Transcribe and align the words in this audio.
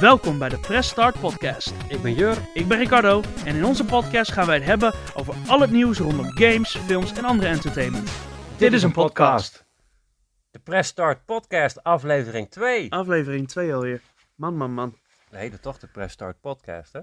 Welkom 0.00 0.38
bij 0.38 0.48
de 0.48 0.58
Press 0.58 0.88
Start 0.88 1.20
Podcast. 1.20 1.72
Ik 1.88 2.02
ben 2.02 2.14
Jur. 2.14 2.38
Ik 2.54 2.68
ben 2.68 2.78
Ricardo 2.78 3.22
en 3.44 3.56
in 3.56 3.64
onze 3.64 3.84
podcast 3.84 4.32
gaan 4.32 4.46
wij 4.46 4.56
het 4.56 4.64
hebben 4.64 4.92
over 5.14 5.34
al 5.48 5.60
het 5.60 5.70
nieuws 5.70 5.98
rondom 5.98 6.24
games, 6.24 6.76
films 6.76 7.12
en 7.12 7.24
andere 7.24 7.48
entertainment. 7.48 8.10
Dit 8.58 8.72
is 8.72 8.82
een 8.82 8.92
podcast. 8.92 9.64
De 10.50 10.58
Press 10.58 10.88
Start 10.88 11.24
Podcast, 11.24 11.82
aflevering 11.82 12.50
2. 12.50 12.92
Aflevering 12.92 13.48
2 13.48 13.74
alweer. 13.74 14.00
Man, 14.34 14.56
man, 14.56 14.72
man. 14.72 14.96
We 15.30 15.36
heten 15.36 15.60
toch 15.60 15.78
de 15.78 15.86
Press 15.86 16.14
Start 16.14 16.40
Podcast, 16.40 16.92
hè? 16.92 17.00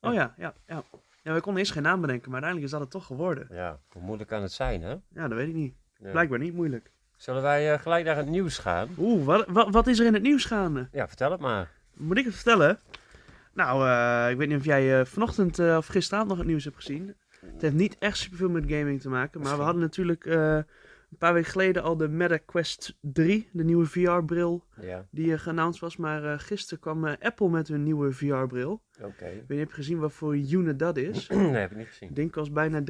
Oh 0.00 0.14
ja, 0.14 0.34
ja, 0.36 0.54
ja. 0.66 0.82
Ja, 1.22 1.32
wij 1.32 1.40
konden 1.40 1.60
eerst 1.60 1.72
geen 1.72 1.82
naam 1.82 2.00
bedenken, 2.00 2.30
maar 2.30 2.42
uiteindelijk 2.42 2.64
is 2.64 2.70
dat 2.70 2.80
het 2.80 2.90
toch 2.90 3.06
geworden. 3.06 3.46
Ja, 3.50 3.78
hoe 3.92 4.02
moeilijk 4.02 4.28
kan 4.28 4.42
het 4.42 4.52
zijn, 4.52 4.82
hè? 4.82 4.90
Ja, 4.90 5.28
dat 5.28 5.32
weet 5.32 5.48
ik 5.48 5.54
niet. 5.54 5.74
Ja. 5.96 6.10
Blijkbaar 6.10 6.38
niet 6.38 6.54
moeilijk. 6.54 6.90
Zullen 7.16 7.42
wij 7.42 7.72
eh, 7.72 7.80
gelijk 7.80 8.04
naar 8.04 8.16
het 8.16 8.28
nieuws 8.28 8.58
gaan? 8.58 8.88
Oeh, 8.98 9.24
wat, 9.24 9.44
wat, 9.48 9.68
wat 9.70 9.86
is 9.86 9.98
er 9.98 10.06
in 10.06 10.14
het 10.14 10.22
nieuws 10.22 10.44
gaande? 10.44 10.88
Ja, 10.92 11.08
vertel 11.08 11.30
het 11.30 11.40
maar. 11.40 11.78
Moet 12.00 12.18
ik 12.18 12.24
het 12.24 12.34
vertellen? 12.34 12.78
Nou, 13.54 13.88
eh, 13.88 14.30
ik 14.30 14.36
weet 14.36 14.48
niet 14.48 14.58
of 14.58 14.64
jij 14.64 15.00
eh, 15.00 15.04
vanochtend 15.06 15.58
eh, 15.58 15.76
of 15.76 15.86
gisteravond 15.86 16.28
nog 16.30 16.38
het 16.38 16.46
nieuws 16.48 16.64
hebt 16.64 16.76
gezien. 16.76 17.14
Het 17.52 17.62
heeft 17.62 17.74
niet 17.74 17.96
echt 17.98 18.16
superveel 18.16 18.48
met 18.50 18.64
gaming 18.68 19.00
te 19.00 19.08
maken, 19.08 19.40
maar 19.40 19.56
we 19.56 19.62
hadden 19.62 19.82
natuurlijk 19.82 20.24
een 20.24 20.64
paar 21.18 21.32
weken 21.34 21.50
geleden 21.50 21.82
al 21.82 21.96
de 21.96 22.08
Meta 22.08 22.36
Quest 22.36 22.96
3, 23.00 23.48
de 23.52 23.64
nieuwe 23.64 23.86
VR-bril, 23.86 24.64
Ja, 24.80 25.06
die 25.10 25.26
uh, 25.26 25.38
geannounced 25.38 25.80
was. 25.80 25.96
Maar 25.96 26.38
gisteren 26.40 26.78
kwam 26.80 27.04
Apple 27.04 27.48
met 27.48 27.68
hun 27.68 27.82
nieuwe 27.82 28.12
VR-bril. 28.12 28.82
oké. 29.00 29.24
Ik 29.24 29.44
weet 29.46 29.48
niet, 29.48 29.58
heb 29.58 29.68
je 29.68 29.74
gezien 29.74 29.98
wat 29.98 30.12
voor 30.12 30.36
unit 30.36 30.78
dat 30.78 30.96
is? 30.96 31.26
nee, 31.28 31.50
heb 31.54 31.70
ik 31.70 31.76
niet 31.76 31.86
gezien. 31.86 32.08
Het 32.08 32.16
ding 32.16 32.32
kost 32.32 32.52
bijna 32.52 32.82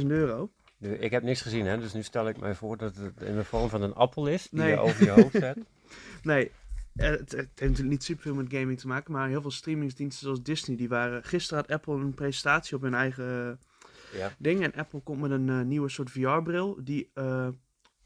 3.500 0.00 0.06
euro. 0.06 0.50
Ik 0.78 1.10
heb 1.10 1.22
niks 1.22 1.40
gezien, 1.42 1.66
hè? 1.66 1.78
Dus 1.78 1.92
nu 1.92 2.02
stel 2.02 2.28
ik 2.28 2.40
mij 2.40 2.54
voor 2.54 2.76
dat 2.76 2.96
het 2.96 3.20
in 3.22 3.36
de 3.36 3.44
vorm 3.44 3.68
van 3.68 3.82
een 3.82 3.94
appel 3.94 4.26
is 4.26 4.48
die 4.50 4.60
Nee. 4.60 4.70
je 4.70 4.78
over 4.78 5.04
je 5.04 5.10
hoofd 5.10 5.36
zet. 5.38 5.58
Nee, 6.22 6.50
het, 6.94 7.18
het 7.18 7.32
heeft 7.32 7.60
natuurlijk 7.60 7.88
niet 7.88 8.04
superveel 8.04 8.34
met 8.34 8.52
gaming 8.52 8.78
te 8.78 8.86
maken, 8.86 9.12
maar 9.12 9.28
heel 9.28 9.40
veel 9.40 9.50
streamingsdiensten 9.50 10.24
zoals 10.24 10.42
Disney, 10.42 10.76
die 10.76 10.88
waren... 10.88 11.24
Gisteren 11.24 11.58
had 11.58 11.72
Apple 11.72 11.94
een 11.94 12.14
presentatie 12.14 12.76
op 12.76 12.82
hun 12.82 12.94
eigen 12.94 13.58
Ja, 14.12 14.34
ding. 14.38 14.62
En 14.62 14.74
Apple 14.74 15.00
komt 15.00 15.20
met 15.20 15.30
een 15.30 15.48
eh, 15.48 15.60
nieuwe 15.60 15.88
soort 15.88 16.10
VR-bril. 16.10 16.78
Die 16.84 17.10
eh, 17.14 17.48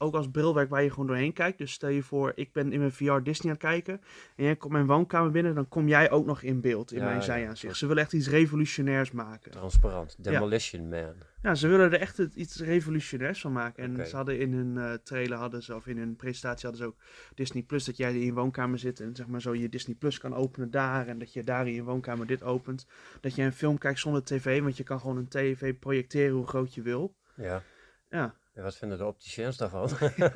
ook 0.01 0.13
als 0.15 0.29
bril 0.29 0.53
werkt 0.53 0.69
waar 0.69 0.83
je 0.83 0.89
gewoon 0.89 1.07
doorheen 1.07 1.33
kijkt. 1.33 1.57
Dus 1.57 1.71
stel 1.71 1.89
je 1.89 2.03
voor, 2.03 2.31
ik 2.35 2.53
ben 2.53 2.71
in 2.73 2.79
mijn 2.79 2.91
VR 2.91 3.19
Disney 3.23 3.51
aan 3.53 3.57
het 3.59 3.59
kijken. 3.59 4.01
En 4.35 4.43
jij 4.43 4.55
komt 4.55 4.73
mijn 4.73 4.85
woonkamer 4.85 5.31
binnen. 5.31 5.55
Dan 5.55 5.67
kom 5.67 5.87
jij 5.87 6.11
ook 6.11 6.25
nog 6.25 6.41
in 6.41 6.61
beeld 6.61 6.91
in 6.91 6.99
Ja, 6.99 7.05
mijn 7.05 7.23
zijaanzicht. 7.23 7.59
soort- 7.59 7.77
Ze 7.77 7.87
willen 7.87 8.03
echt 8.03 8.13
iets 8.13 8.29
revolutionairs 8.29 9.11
maken. 9.11 9.51
transparant. 9.51 10.15
Demolition 10.23 10.89
Man. 10.89 11.13
Ja, 11.41 11.55
ze 11.55 11.67
willen 11.67 11.91
er 11.93 11.99
echt 11.99 12.17
het- 12.17 12.35
iets 12.35 12.59
revolutionairs 12.61 13.41
van 13.41 13.51
maken. 13.51 13.83
En 13.83 14.07
ze 14.07 14.15
hadden 14.15 14.39
in 14.39 14.53
hun 14.53 14.77
eh, 14.77 14.93
trailer, 15.03 15.37
hadden 15.37 15.63
ze, 15.63 15.75
of 15.75 15.87
in 15.87 15.97
hun 15.97 16.15
presentatie 16.15 16.69
hadden 16.69 16.85
ze 16.85 16.87
ook 16.87 16.97
Disney 17.35 17.63
Plus. 17.63 17.85
Dat 17.85 17.97
jij 17.97 18.13
in 18.13 18.25
je 18.25 18.33
woonkamer 18.33 18.79
zit 18.79 18.99
en 18.99 19.15
zeg 19.15 19.27
maar 19.27 19.41
zo 19.41 19.55
je 19.55 19.69
Disney 19.69 19.95
Plus 19.95 20.17
kan 20.17 20.33
openen 20.35 20.71
daar. 20.71 21.07
En 21.07 21.19
dat 21.19 21.33
je 21.33 21.43
daar 21.43 21.67
in 21.67 21.73
je 21.73 21.83
woonkamer 21.83 22.27
dit 22.27 22.43
opent. 22.43 22.87
Dat 23.21 23.35
je 23.35 23.41
een 23.43 23.53
film 23.53 23.77
kijkt 23.77 23.99
zonder 23.99 24.23
tv. 24.23 24.61
Want 24.61 24.77
je 24.77 24.83
kan 24.83 24.99
gewoon 24.99 25.17
een 25.17 25.27
tv 25.27 25.73
projecteren 25.79 26.35
hoe 26.35 26.47
groot 26.47 26.73
je 26.73 26.81
wil. 26.81 27.15
Ja. 27.35 27.61
Ja, 28.09 28.35
En 28.59 28.65
wat 28.65 28.75
vinden 28.77 28.97
de 28.97 29.05
opticiens 29.05 29.57
daarvan? 29.57 29.89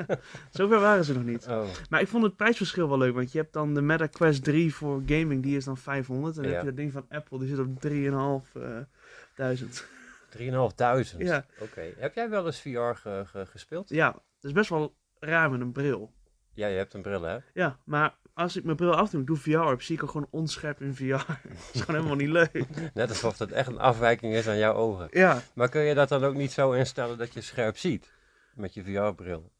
zover 0.52 0.80
waren 0.80 1.04
ze 1.04 1.14
nog 1.14 1.24
niet. 1.24 1.48
oh, 1.48 1.64
Maar 1.90 2.02
ik 2.02 2.08
vond 2.08 2.24
het 2.24 2.36
prijsverschil 2.36 2.90
wel 2.90 2.98
leuk, 2.98 3.14
want 3.14 3.32
je 3.32 3.38
hebt 3.38 3.54
dan 3.54 3.74
de 3.74 3.82
Meta 3.82 4.08
Quest 4.08 4.44
3 4.44 4.76
voor 4.76 5.02
gaming, 5.06 5.44
die 5.44 5.58
is 5.58 5.66
dan 5.66 5.78
500. 5.78 6.36
En 6.38 6.42
dan 6.42 6.52
Ja. 6.52 6.58
heb 6.58 6.66
je 6.66 6.72
dat 6.72 6.80
ding 6.80 6.92
van 6.92 7.06
Apple, 7.10 7.40
die 7.40 7.48
zit 7.48 7.60
op 7.60 7.80
3.500. 7.80 9.88
3.500. 10.30 11.16
Ja. 11.18 11.46
Oké. 11.60 11.82
Heb 11.98 12.16
jij 12.16 12.30
wel 12.30 12.46
eens 12.46 12.62
VR 12.62 12.70
ge- 12.70 13.24
ge- 13.26 13.46
gespeeld? 13.46 13.90
ja, 13.90 14.12
dat 14.12 14.22
is 14.42 14.52
best 14.52 14.70
wel 14.70 14.96
raar 15.20 15.52
met 15.52 15.62
een 15.62 15.72
bril. 15.72 16.12
Ja, 16.54 16.68
je 16.68 16.78
hebt 16.78 16.94
een 16.94 17.02
bril, 17.02 17.22
hè? 17.22 17.38
Ja, 17.54 17.78
maar 17.86 18.16
als 18.34 18.56
ik 18.58 18.64
mijn 18.64 18.78
bril 18.78 18.96
afdoe, 18.96 19.22
ik 19.22 19.28
doe 19.28 19.38
VR 19.38 19.58
op, 19.58 19.82
zie 19.82 19.96
ik 20.02 20.10
gewoon 20.10 20.28
onscherp 20.30 20.82
in 20.82 20.96
VR. 20.96 21.06
dat 21.10 21.26
is 21.74 21.82
gewoon 21.82 21.96
helemaal 21.96 22.16
niet 22.26 22.30
leuk. 22.30 22.66
Net 22.94 23.10
alsof 23.10 23.40
het 23.40 23.52
echt 23.52 23.68
een 23.68 23.80
afwijking 23.80 24.34
is 24.34 24.48
aan 24.48 24.58
jouw 24.58 24.74
ogen. 24.74 25.08
Ja, 25.12 25.42
Maar 25.54 25.70
kun 25.70 25.82
je 25.82 25.94
dat 25.96 26.10
dan 26.10 26.24
ook 26.24 26.36
niet 26.36 26.52
zo 26.52 26.72
instellen 26.72 27.18
dat 27.18 27.34
je 27.34 27.42
scherp 27.42 27.78
ziet? 27.78 28.12
Met 28.54 28.74
je 28.74 28.84
VR-bril. 28.84 29.52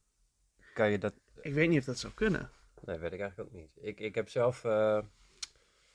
Kan 0.74 0.92
je 0.92 0.98
dat... 0.98 1.14
ik 1.42 1.54
weet 1.54 1.70
niet 1.70 1.80
of 1.80 1.86
dat 1.86 2.00
zou 2.00 2.14
kunnen. 2.14 2.50
Nee, 2.86 2.98
weet 2.98 3.14
ik 3.14 3.20
eigenlijk 3.20 3.50
ook 3.50 3.56
niet. 3.56 3.70
Ik, 3.82 4.00
ik 4.00 4.16
heb 4.16 4.30
zelf... 4.30 4.64
eh, 4.64 4.98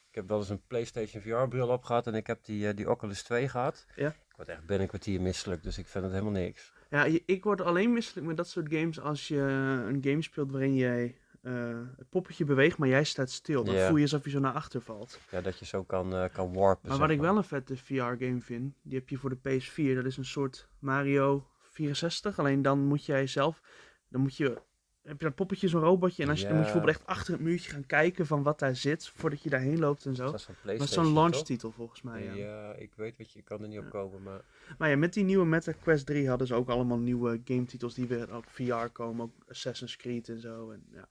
ik 0.08 0.14
heb 0.14 0.28
wel 0.28 0.38
eens 0.38 0.48
een 0.48 0.62
PlayStation 0.66 1.22
VR-bril 1.22 1.68
opgehad 1.68 2.06
en 2.06 2.14
ik 2.14 2.26
heb 2.26 2.44
die, 2.44 2.68
eh, 2.68 2.76
die 2.76 2.90
Oculus 2.90 3.22
2 3.22 3.48
gehad. 3.48 3.86
Ja. 3.96 4.08
Ik 4.08 4.36
word 4.36 4.48
echt 4.48 4.58
binnen 4.60 4.80
een 4.80 4.88
kwartier 4.88 5.20
misselijk, 5.20 5.62
dus 5.62 5.78
ik 5.78 5.86
vind 5.86 6.04
het 6.04 6.12
helemaal 6.12 6.40
niks. 6.40 6.72
Ja, 6.90 7.04
ik 7.26 7.44
word 7.44 7.60
alleen 7.60 7.92
misselijk 7.92 8.26
met 8.26 8.36
dat 8.36 8.48
soort 8.48 8.72
games 8.72 9.00
als 9.00 9.28
je 9.28 9.38
een 9.86 10.02
game 10.02 10.22
speelt 10.22 10.50
waarin 10.50 10.74
jij 10.74 11.16
eh, 11.42 11.80
het 11.96 12.08
poppetje 12.08 12.44
beweegt, 12.44 12.78
maar 12.78 12.88
jij 12.88 13.04
staat 13.04 13.30
stil. 13.30 13.64
Dan 13.64 13.74
voel 13.74 13.96
je 13.96 14.02
alsof 14.02 14.24
je 14.24 14.30
zo 14.30 14.38
naar 14.38 14.52
achter 14.52 14.80
valt. 14.82 15.20
Ja, 15.30 15.40
dat 15.40 15.58
je 15.58 15.64
zo 15.64 15.84
kan, 15.84 16.30
kan 16.32 16.52
warpen, 16.52 16.88
Maar 16.88 16.98
wat 16.98 17.10
ik 17.10 17.20
wel 17.20 17.36
een 17.36 17.44
vette 17.44 17.76
VR-game 17.76 18.40
vind, 18.40 18.74
die 18.82 18.98
heb 18.98 19.08
je 19.08 19.18
voor 19.18 19.30
de 19.30 19.60
PS4. 19.60 19.94
Dat 19.94 20.04
is 20.04 20.16
een 20.16 20.24
soort 20.24 20.68
Mario 20.78 21.46
64. 21.78 22.38
Alleen 22.38 22.62
dan 22.62 22.78
moet 22.78 23.04
jij 23.04 23.26
zelf, 23.26 23.60
dan 24.08 24.20
moet 24.20 24.36
je, 24.36 24.60
heb 25.02 25.20
je 25.20 25.26
dat 25.26 25.34
poppetje, 25.34 25.68
zo'n 25.68 25.80
robotje. 25.80 26.22
En 26.22 26.28
als 26.28 26.40
je, 26.40 26.46
dan 26.46 26.56
moet 26.56 26.66
je 26.66 26.72
bijvoorbeeld 26.72 26.98
echt 26.98 27.08
achter 27.08 27.32
het 27.32 27.42
muurtje 27.42 27.70
gaan 27.70 27.86
kijken 27.86 28.26
van 28.26 28.42
wat 28.42 28.58
daar 28.58 28.76
zit, 28.76 29.08
voordat 29.08 29.42
je 29.42 29.50
daarheen 29.50 29.78
loopt 29.78 30.06
en 30.06 30.14
zo. 30.14 30.24
Dat 30.24 30.48
is 30.64 30.92
zo'n 30.92 31.04
toch? 31.04 31.14
launch-titel 31.14 31.70
volgens 31.70 32.02
mij. 32.02 32.24
Ja. 32.24 32.32
Ja, 32.34 32.74
ik 32.74 32.94
weet 32.94 33.16
wat 33.18 33.32
je, 33.32 33.38
ik 33.38 33.44
kan 33.44 33.62
er 33.62 33.68
niet 33.68 33.78
op 33.78 33.90
komen, 33.90 34.22
maar... 34.22 34.40
Maar 34.78 34.90
ja, 34.90 34.96
met 34.96 35.12
die 35.14 35.24
nieuwe 35.24 35.46
Meta 35.46 35.72
Quest 35.72 36.06
3 36.06 36.28
hadden 36.28 36.46
ze 36.46 36.54
ook 36.54 36.68
allemaal 36.68 36.98
nieuwe 36.98 37.40
game-titels 37.44 37.94
die 37.94 38.06
weer 38.06 38.36
op 38.36 38.44
VR 38.48 38.86
komen. 38.92 39.24
Ook 39.24 39.48
Assassin's 39.48 39.96
Creed 39.96 40.28
en 40.28 40.40
zo. 40.40 40.70
En, 40.70 40.86
ja. 40.90 41.08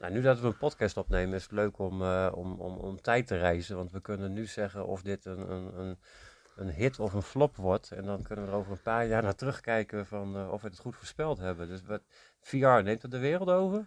Nou, 0.00 0.12
nu 0.12 0.20
dat 0.20 0.40
we 0.40 0.46
een 0.46 0.56
podcast 0.56 0.96
opnemen, 0.96 1.34
is 1.34 1.42
het 1.42 1.52
leuk 1.52 1.78
om, 1.78 2.02
eh, 2.02 2.32
om, 2.34 2.60
om, 2.60 2.76
om 2.76 3.00
tijd 3.00 3.26
te 3.26 3.36
reizen. 3.36 3.76
Want 3.76 3.92
we 3.92 4.00
kunnen 4.00 4.32
nu 4.32 4.46
zeggen 4.46 4.86
of 4.86 5.02
dit 5.02 5.24
een, 5.24 5.50
een, 5.50 5.78
een, 5.78 5.98
een 6.56 6.70
hit 6.70 6.98
of 6.98 7.12
een 7.12 7.22
flop 7.22 7.56
wordt. 7.56 7.90
En 7.90 8.04
dan 8.04 8.22
kunnen 8.22 8.44
we 8.44 8.50
er 8.50 8.56
over 8.56 8.72
een 8.72 8.82
paar 8.82 9.06
jaar 9.06 9.22
naar 9.22 9.34
terugkijken 9.34 10.06
van 10.06 10.36
eh, 10.36 10.52
of 10.52 10.62
we 10.62 10.68
het 10.68 10.78
goed 10.78 10.96
voorspeld 10.96 11.38
hebben. 11.38 11.68
Dus 11.68 11.82
wat, 11.82 12.02
VR 12.40 12.66
neemt 12.66 13.02
het 13.02 13.10
de 13.10 13.18
wereld 13.18 13.48
over? 13.48 13.86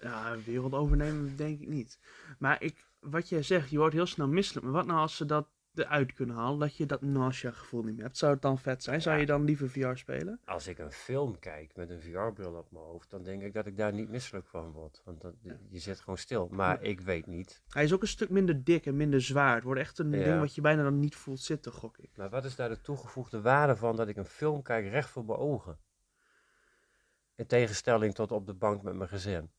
ja, 0.00 0.36
wereld 0.44 0.72
overnemen 0.72 1.36
denk 1.36 1.60
ik 1.60 1.68
niet. 1.68 1.98
Maar 2.38 2.62
ik, 2.62 2.86
wat 3.00 3.28
jij 3.28 3.42
zegt, 3.42 3.70
je 3.70 3.78
wordt 3.78 3.94
heel 3.94 4.06
snel 4.06 4.28
misselijk. 4.28 4.66
Maar 4.66 4.74
wat 4.74 4.86
nou 4.86 4.98
als 4.98 5.16
ze 5.16 5.26
dat 5.26 5.48
eruit 5.78 6.12
kunnen 6.12 6.36
halen, 6.36 6.58
dat 6.58 6.76
je 6.76 6.86
dat 6.86 7.02
nausea 7.02 7.50
gevoel 7.50 7.82
niet 7.82 7.94
meer 7.94 8.04
hebt? 8.04 8.16
Zou 8.16 8.32
het 8.32 8.42
dan 8.42 8.58
vet 8.58 8.82
zijn? 8.82 9.02
Zou 9.02 9.14
Ja. 9.14 9.20
je 9.20 9.26
dan 9.26 9.44
liever 9.44 9.70
VR 9.70 9.94
spelen? 9.94 10.40
Als 10.44 10.66
ik 10.66 10.78
een 10.78 10.92
film 10.92 11.38
kijk 11.38 11.76
met 11.76 11.90
een 11.90 12.00
VR-bril 12.00 12.52
op 12.54 12.70
mijn 12.70 12.84
hoofd, 12.84 13.10
dan 13.10 13.22
denk 13.22 13.42
ik 13.42 13.52
dat 13.52 13.66
ik 13.66 13.76
daar 13.76 13.92
niet 13.92 14.08
misselijk 14.08 14.46
van 14.46 14.70
word. 14.72 15.02
Want 15.04 15.20
dat, 15.20 15.34
je 15.68 15.78
zit 15.78 16.00
gewoon 16.00 16.18
stil. 16.18 16.48
Maar 16.50 16.82
ik 16.82 17.00
weet 17.00 17.26
niet. 17.26 17.62
Hij 17.68 17.84
is 17.84 17.92
ook 17.92 18.02
een 18.02 18.08
stuk 18.08 18.30
minder 18.30 18.64
dik 18.64 18.86
en 18.86 18.96
minder 18.96 19.20
zwaar. 19.22 19.54
Het 19.54 19.64
wordt 19.64 19.80
echt 19.80 19.98
een 19.98 20.10
ding 20.10 20.38
wat 20.40 20.54
je 20.54 20.60
bijna 20.60 20.82
dan 20.82 20.98
niet 21.00 21.16
voelt 21.16 21.40
zitten, 21.40 21.72
gok 21.72 21.98
ik. 21.98 22.10
Maar 22.16 22.28
wat 22.30 22.44
is 22.44 22.56
daar 22.56 22.68
de 22.68 22.80
toegevoegde 22.80 23.40
waarde 23.40 23.76
van 23.76 23.96
dat 23.96 24.08
ik 24.08 24.16
een 24.16 24.24
film 24.24 24.62
kijk 24.62 24.88
recht 24.88 25.08
voor 25.10 25.24
mijn 25.24 25.38
ogen? 25.38 25.78
In 27.34 27.46
tegenstelling 27.46 28.14
tot 28.14 28.32
op 28.32 28.46
de 28.46 28.54
bank 28.54 28.82
met 28.82 28.94
mijn 28.94 29.08
gezin. 29.08 29.50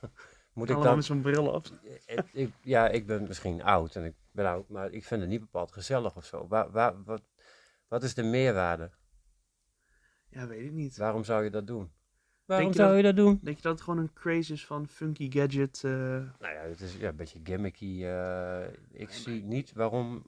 Moet 0.54 0.70
ik 0.70 0.82
dan... 0.82 0.96
met 0.96 1.04
zo'n 1.04 1.20
bril 1.22 1.46
op. 1.52 1.66
Het- 2.06 2.24
ik, 2.32 2.52
ja, 2.62 2.88
ik 2.88 3.06
ben 3.06 3.22
misschien 3.22 3.62
oud 3.62 3.96
en 3.96 4.04
ik 4.04 4.14
ben 4.30 4.46
oud, 4.46 4.68
maar 4.68 4.90
ik 4.92 5.04
vind 5.04 5.20
het 5.20 5.30
niet 5.30 5.40
bepaald 5.40 5.72
gezellig 5.72 6.16
of 6.16 6.24
zo. 6.24 6.46
Waar, 6.48 6.70
waar, 6.70 7.02
wat, 7.04 7.22
wat 7.88 8.02
is 8.02 8.14
de 8.14 8.22
meerwaarde? 8.22 8.90
Ja, 10.28 10.46
weet 10.46 10.64
ik 10.64 10.72
niet. 10.72 10.96
Waarom 10.96 11.24
zou 11.24 11.44
je 11.44 11.50
dat 11.50 11.66
doen? 11.66 11.92
Waarom 12.44 12.66
je 12.68 12.74
zou 12.74 12.88
dat- 12.88 12.96
je 12.96 13.02
dat 13.02 13.16
doen? 13.16 13.38
Denk 13.42 13.56
je 13.56 13.62
dat 13.62 13.72
het 13.72 13.82
gewoon 13.82 13.98
een 13.98 14.12
craze 14.12 14.52
is 14.52 14.66
van 14.66 14.88
funky 14.88 15.30
gadget? 15.30 15.84
eh, 15.84 15.90
Nou 15.92 16.54
ja, 16.54 16.60
het 16.60 16.80
is 16.80 16.96
ja, 16.96 17.08
een 17.08 17.16
beetje 17.16 17.40
gimmicky. 17.42 18.04
eh, 18.04 18.66
ik 18.90 19.10
zie 19.10 19.42
niet 19.44 19.72
waarom. 19.72 20.26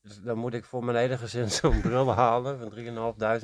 Dus 0.00 0.20
dan 0.20 0.38
moet 0.38 0.54
ik 0.54 0.64
voor 0.64 0.84
mijn 0.84 0.96
hele 0.96 1.18
gezin 1.18 1.50
zo'n 1.60 1.80
bril 1.80 2.12
halen 2.14 2.58
van 2.58 2.70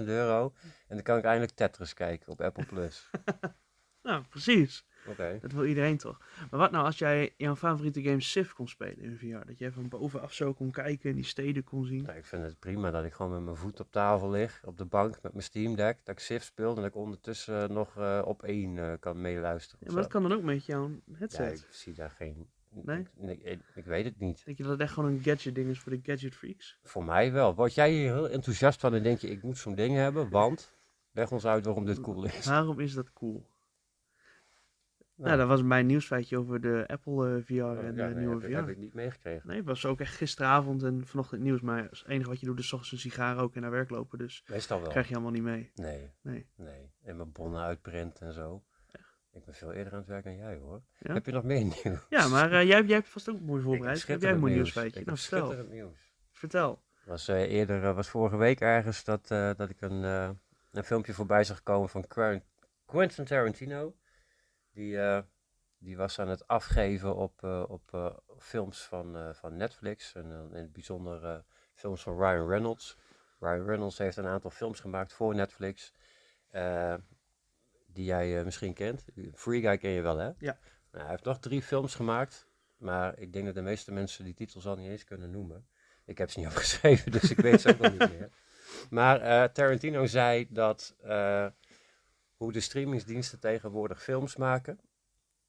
3.500 0.01 0.05
euro. 0.07 0.53
En 0.63 0.95
dan 0.95 1.03
kan 1.03 1.19
ik 1.19 1.25
eindelijk 1.25 1.53
Tetris 1.53 1.95
kijken 1.95 2.33
op 2.33 2.41
Apple 2.41 2.65
Plus. 2.67 3.11
Nou, 4.03 4.23
precies. 4.25 4.85
Dat 5.17 5.53
wil 5.53 5.65
iedereen 5.65 5.97
toch. 5.97 6.19
Maar 6.51 6.61
wat 6.61 6.71
nou 6.71 6.85
als 6.85 6.99
jij 6.99 7.35
jouw 7.37 7.57
favoriete 7.57 8.03
game 8.03 8.21
Civ 8.21 8.53
kon 8.53 8.69
spelen 8.69 8.99
in 8.99 9.17
VR? 9.17 9.47
Dat 9.47 9.59
jij 9.59 9.71
van 9.73 9.89
bovenaf 9.89 10.33
zo 10.33 10.53
kon 10.53 10.71
kijken 10.71 11.11
en 11.11 11.17
die 11.17 11.25
steden 11.25 11.65
kon 11.65 11.85
zien. 11.85 12.03
Nou, 12.03 12.19
ik 12.19 12.25
vind 12.25 12.43
het 12.43 12.59
prima 12.59 12.91
dat 12.91 13.05
ik 13.05 13.13
gewoon 13.13 13.33
met 13.33 13.43
mijn 13.43 13.57
voet 13.57 13.81
op 13.81 13.91
tafel 13.91 14.31
lig, 14.31 14.61
op 14.65 14.79
de 14.79 14.85
bank 14.85 15.19
met 15.23 15.33
mijn 15.33 15.45
Steam 15.45 15.75
Deck, 15.75 15.99
dat 16.05 16.15
ik 16.15 16.21
Civ 16.21 16.43
speel 16.43 16.69
en 16.69 16.77
dat 16.77 16.85
ik 16.85 16.95
ondertussen 16.95 17.73
nog 17.73 17.97
eh, 17.97 18.23
op 18.25 18.43
één 18.43 18.79
eh, 18.79 18.93
kan 19.01 19.21
meeluisteren. 19.21 19.87
Ja, 19.87 19.93
maar 19.93 20.03
dat 20.03 20.11
kan 20.11 20.23
dan 20.23 20.33
ook 20.33 20.43
met 20.43 20.67
jouw 20.67 20.89
Ja, 20.89 21.17
headset. 21.19 21.59
ik 21.59 21.67
zie 21.71 21.95
daar 21.95 22.11
geen. 22.11 22.47
Nee? 22.71 23.07
Ik, 23.21 23.43
ik, 23.43 23.61
ik 23.75 23.85
weet 23.85 24.05
het 24.05 24.19
niet. 24.19 24.43
Denk 24.45 24.57
je 24.57 24.63
dat 24.63 24.73
het 24.73 24.81
echt 24.81 24.93
gewoon 24.93 25.11
een 25.11 25.23
gadget 25.23 25.55
ding 25.55 25.71
is 25.71 25.79
voor 25.81 25.93
de 25.93 26.01
gadget 26.03 26.35
freaks? 26.35 26.79
Voor 26.83 27.05
mij 27.05 27.33
wel. 27.33 27.55
Word 27.55 27.75
jij 27.75 27.91
hier 27.93 28.13
heel 28.13 28.29
enthousiast 28.29 28.81
van 28.81 28.95
en 28.95 29.03
denk 29.03 29.19
je, 29.19 29.29
ik 29.29 29.43
moet 29.43 29.59
zo'n 29.59 29.75
ding 29.75 29.95
hebben? 29.97 30.31
Want, 30.31 30.73
leg 31.13 31.33
ons 31.33 31.47
uit 31.47 31.65
waarom 31.65 31.85
dit 31.85 32.01
cool 32.01 32.25
is. 32.25 32.47
Waarom 32.47 32.81
is 32.81 32.95
dat 32.95 33.13
cool? 33.13 33.47
Nou, 35.27 35.37
dat 35.37 35.49
was 35.49 35.63
mijn 35.63 35.87
nieuwsfeitje 35.87 36.39
over 36.39 36.61
de 36.61 36.85
Apple 36.87 37.37
eh, 37.37 37.45
VR 37.45 37.63
oh, 37.63 37.79
en 37.85 37.95
de 37.95 38.03
nee, 38.03 38.15
nieuwe 38.15 38.33
heb, 38.35 38.43
VR. 38.43 38.49
ik- 38.49 38.55
heb 38.55 38.69
ik 38.69 38.77
niet 38.77 38.95
meegekregen. 38.95 39.49
Nee, 39.49 39.57
het 39.57 39.67
was 39.67 39.87
ook 39.87 40.01
echt 40.01 40.15
gisteravond 40.17 40.83
en 40.83 41.07
vanochtend 41.07 41.43
nieuws. 41.43 41.61
Maar 41.61 41.83
het 41.83 42.05
enige 42.07 42.29
wat 42.29 42.41
je 42.41 42.47
doet 42.47 42.59
is 42.59 42.73
ochtends 42.73 42.93
een 42.93 43.11
sigaar 43.11 43.37
roken 43.37 43.55
en 43.57 43.63
naar 43.63 43.71
werk 43.71 43.91
lopen. 43.91 44.19
Dus 44.19 44.45
Meestal 44.49 44.81
wel. 44.81 44.91
krijg 44.91 45.09
je 45.09 45.15
allemaal 45.15 45.33
niet 45.33 45.43
mee. 45.43 45.71
Nee, 45.75 46.11
Nee. 46.23 46.47
nee. 46.57 46.91
En 47.03 47.17
mijn 47.17 47.33
bonnen 47.33 47.61
uitprint 47.63 48.21
en 48.21 48.33
zo. 48.33 48.63
Ik 49.33 49.45
ben 49.45 49.55
veel 49.55 49.73
eerder 49.73 49.93
aan 49.93 49.99
het 49.99 50.09
werk 50.09 50.25
dan 50.25 50.37
jij 50.37 50.57
hoor. 50.57 50.83
Ja? 50.99 51.13
Heb 51.15 51.27
je 51.27 51.33
nog 51.33 51.45
meer 51.45 51.65
nieuws? 51.85 52.07
Ja, 52.09 52.29
maar 52.29 52.53
eh, 52.53 52.67
jij, 52.67 52.83
jij 52.85 52.97
hebt 52.97 53.09
vast 53.09 53.29
ook 53.31 53.41
mooi 53.41 53.63
voorbereid. 53.63 54.07
heb 54.07 54.21
jij 54.21 54.33
een 54.33 54.39
mooi 54.39 54.55
nieuwsfeitje? 54.55 55.03
Nou, 55.05 55.19
vertel. 55.19 55.65
nieuws. 55.71 56.13
Vertel. 56.33 56.83
Was, 57.05 57.29
eh, 57.29 57.41
eerder, 57.53 57.95
was 57.95 58.09
vorige 58.09 58.37
week 58.37 58.61
ergens 58.61 59.05
dat, 59.05 59.29
dat 59.29 59.71
ik 59.71 59.81
een, 59.81 60.03
een 60.73 60.85
filmpje 60.85 61.13
voorbij 61.13 61.45
zag 61.45 61.63
komen 61.63 61.89
van 61.89 62.05
Quentin 62.87 63.25
Tarantino. 63.25 63.95
Die, 64.79 65.01
eh, 65.01 65.23
die 65.79 65.97
was 65.97 66.19
aan 66.19 66.29
het 66.29 66.47
afgeven 66.47 67.17
op, 67.17 67.43
eh, 67.43 67.65
op 67.69 67.95
eh, 67.95 68.17
films 68.39 68.83
van, 68.83 69.35
van 69.35 69.57
Netflix. 69.57 70.15
En 70.15 70.51
in 70.53 70.63
het 70.63 70.73
bijzonder 70.73 71.45
films 71.75 72.03
van 72.03 72.19
Ryan 72.19 72.49
Reynolds. 72.49 72.97
Ryan 73.41 73.67
Reynolds 73.67 73.99
heeft 73.99 74.17
een 74.17 74.27
aantal 74.27 74.51
films 74.51 74.81
gemaakt 74.81 75.13
voor 75.13 75.35
Netflix. 75.35 75.93
die 77.87 78.05
jij 78.05 78.45
misschien 78.45 78.75
kent. 78.75 79.05
Free 79.35 79.61
Guy 79.61 79.77
ken 79.79 79.91
je 79.91 80.01
wel, 80.03 80.17
hè? 80.17 80.27
Ja. 80.27 80.59
Nou, 80.91 81.03
hij 81.05 81.09
heeft 81.09 81.25
nog 81.25 81.39
drie 81.39 81.63
films 81.63 81.95
gemaakt. 81.95 82.47
Maar 82.77 83.19
ik 83.19 83.33
denk 83.33 83.45
dat 83.45 83.55
de 83.55 83.63
meeste 83.63 83.93
mensen 83.93 84.25
die 84.25 84.35
titels 84.35 84.67
al 84.67 84.77
niet 84.77 84.91
eens 84.91 85.05
kunnen 85.05 85.31
noemen. 85.31 85.69
Ik 86.05 86.19
heb 86.19 86.31
ze 86.31 86.39
niet 86.39 86.49
opgeschreven, 86.53 87.13
dus 87.13 87.31
ik 87.31 87.41
weet 87.41 87.61
ze 87.61 87.69
ook 87.69 87.79
nog 87.79 87.91
niet 87.91 88.19
meer. 88.19 88.31
Maar 88.99 89.53
Tarantino 89.53 90.07
zei 90.07 90.47
dat 90.51 90.97
hoe 92.39 92.53
de 92.53 92.61
streamingsdiensten 92.61 93.41
tegenwoordig 93.41 94.03
films 94.03 94.37
maken. 94.37 94.81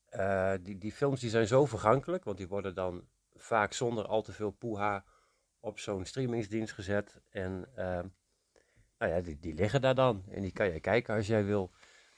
eh, 0.10 0.54
die, 0.62 0.78
die 0.78 0.92
films 0.92 1.20
die 1.20 1.30
zijn 1.30 1.48
zo 1.48 1.66
vergankelijk, 1.66 2.24
want 2.24 2.38
die 2.38 2.48
worden 2.48 2.76
dan 2.76 3.08
vaak 3.36 3.74
zonder 3.74 4.06
al 4.06 4.22
te 4.22 4.32
veel 4.34 4.52
poeha 4.52 5.06
op 5.60 5.80
zo'n 5.80 6.06
streamingsdienst 6.06 6.74
gezet. 6.74 7.22
En 7.30 7.70
eh, 7.76 8.02
nou 8.98 9.12
ja, 9.12 9.22
die, 9.22 9.40
die 9.40 9.54
liggen 9.54 9.82
daar 9.82 9.96
dan. 9.96 10.24
En 10.30 10.42
die 10.42 10.52
kan 10.52 10.74
je 10.74 10.80
kijken 10.80 11.16
als 11.16 11.28
jij 11.28 11.46
wil. 11.46 11.72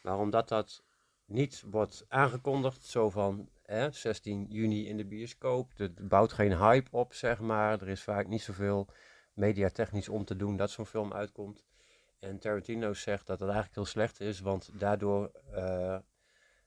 Maar 0.04 0.18
omdat 0.20 0.48
dat 0.50 0.84
niet 1.26 1.64
wordt 1.70 2.06
aangekondigd, 2.08 2.86
zo 2.86 3.10
van 3.10 3.50
hè, 3.64 3.92
16 3.92 4.46
juni 4.50 4.88
in 4.88 4.98
de 4.98 5.06
bioscoop. 5.06 5.72
Het 5.78 6.08
bouwt 6.08 6.34
geen 6.34 6.58
hype 6.58 6.90
op, 6.92 7.14
zeg 7.14 7.40
maar. 7.40 7.82
Er 7.82 7.90
is 7.90 8.04
vaak 8.04 8.28
niet 8.28 8.42
zoveel 8.42 8.88
mediatechnisch 9.34 10.10
om 10.10 10.26
te 10.26 10.36
doen 10.36 10.58
dat 10.58 10.72
zo'n 10.72 10.86
film 10.86 11.14
uitkomt. 11.14 11.66
En 12.22 12.40
Tarantino 12.40 12.94
zegt 12.94 13.28
dat 13.28 13.40
dat 13.40 13.48
eigenlijk 13.48 13.76
heel 13.76 13.86
slecht 13.86 14.20
is, 14.20 14.40
want 14.40 14.80
daardoor 14.80 15.32
eh, 15.52 16.00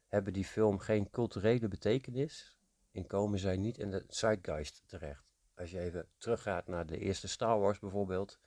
hebben 0.06 0.32
die 0.32 0.44
film 0.44 0.78
geen 0.78 1.10
culturele 1.10 1.68
betekenis 1.68 2.58
en 2.92 3.06
komen 3.06 3.38
zij 3.38 3.56
niet 3.56 3.78
in 3.78 3.90
de 3.90 4.04
zeitgeist 4.08 4.82
terecht. 4.86 5.24
Als 5.56 5.70
je 5.70 5.80
even 5.80 6.08
teruggaat 6.18 6.66
naar 6.66 6.86
de 6.86 6.98
eerste 6.98 7.28
Star 7.28 7.60
Wars 7.60 7.78
bijvoorbeeld, 7.78 8.38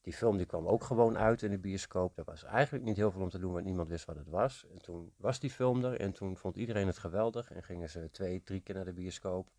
die 0.00 0.12
film 0.12 0.36
die 0.36 0.46
kwam 0.46 0.66
ook 0.66 0.84
gewoon 0.84 1.18
uit 1.18 1.42
in 1.42 1.50
de 1.50 1.58
bioscoop. 1.58 2.14
Daar 2.16 2.24
was 2.24 2.44
eigenlijk 2.44 2.84
niet 2.84 2.96
heel 2.96 3.10
veel 3.10 3.22
om 3.22 3.30
te 3.30 3.38
doen, 3.38 3.52
want 3.52 3.64
niemand 3.64 3.88
wist 3.88 4.04
wat 4.04 4.16
het 4.16 4.28
was. 4.28 4.66
En 4.72 4.78
toen 4.78 5.12
was 5.16 5.40
die 5.40 5.50
film 5.50 5.84
er 5.84 6.00
en 6.00 6.12
toen 6.12 6.36
vond 6.36 6.56
iedereen 6.56 6.86
het 6.86 6.98
geweldig 6.98 7.50
en 7.50 7.62
gingen 7.62 7.90
ze 7.90 8.10
twee, 8.10 8.42
drie 8.42 8.60
keer 8.60 8.74
naar 8.74 8.84
de 8.84 8.92
bioscoop. 8.92 9.50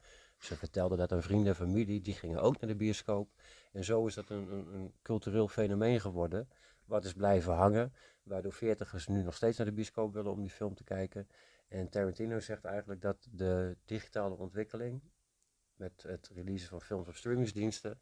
Ze 0.45 0.56
vertelden 0.57 0.97
dat 0.97 1.12
aan 1.12 1.24
vrienden 1.24 1.47
en 1.47 1.56
familie, 1.56 2.01
die 2.01 2.13
gingen 2.13 2.42
ook 2.42 2.59
naar 2.59 2.69
de 2.69 2.75
bioscoop. 2.75 3.30
En 3.71 3.83
zo 3.83 4.06
is 4.06 4.13
dat 4.13 4.30
een, 4.30 4.51
een, 4.51 4.74
een 4.74 4.94
cultureel 5.01 5.47
fenomeen 5.47 6.01
geworden, 6.01 6.50
wat 6.86 7.06
is 7.06 7.13
blijven 7.13 7.53
hangen. 7.53 7.94
Waardoor 8.24 8.53
veertigers 8.53 9.07
nu 9.07 9.24
nog 9.24 9.36
steeds 9.36 9.57
naar 9.57 9.68
de 9.68 9.74
bioscoop 9.74 10.13
willen 10.13 10.31
om 10.31 10.42
die 10.42 10.50
film 10.50 10.75
te 10.75 10.83
kijken. 10.83 11.27
En 11.68 11.89
Tarantino 11.89 12.39
zegt 12.39 12.65
eigenlijk 12.65 13.01
dat 13.01 13.27
de 13.31 13.77
digitale 13.86 14.36
ontwikkeling, 14.36 15.01
met 15.75 16.03
het 16.07 16.30
releasen 16.33 16.69
van 16.69 16.81
films 16.81 17.07
op 17.07 17.15
streamingsdiensten, 17.15 18.00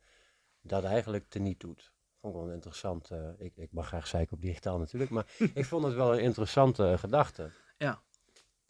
dat 0.62 0.84
eigenlijk 0.84 1.30
teniet 1.30 1.60
doet. 1.60 1.94
Vond 2.20 2.34
ik 2.34 2.40
wel 2.40 2.50
een 2.50 2.56
interessant, 2.56 3.12
eh, 3.12 3.30
ik, 3.38 3.58
ik 3.58 3.72
mag 3.72 3.88
graag 3.88 4.08
zeiken 4.08 4.36
op 4.36 4.42
digitaal 4.42 4.78
natuurlijk, 4.78 5.12
maar 5.12 5.36
ik 5.54 5.66
vond 5.66 5.84
het 5.84 5.94
wel 5.94 6.14
een 6.14 6.22
interessante 6.22 6.96
gedachte. 6.98 7.50
Ja. 7.78 8.02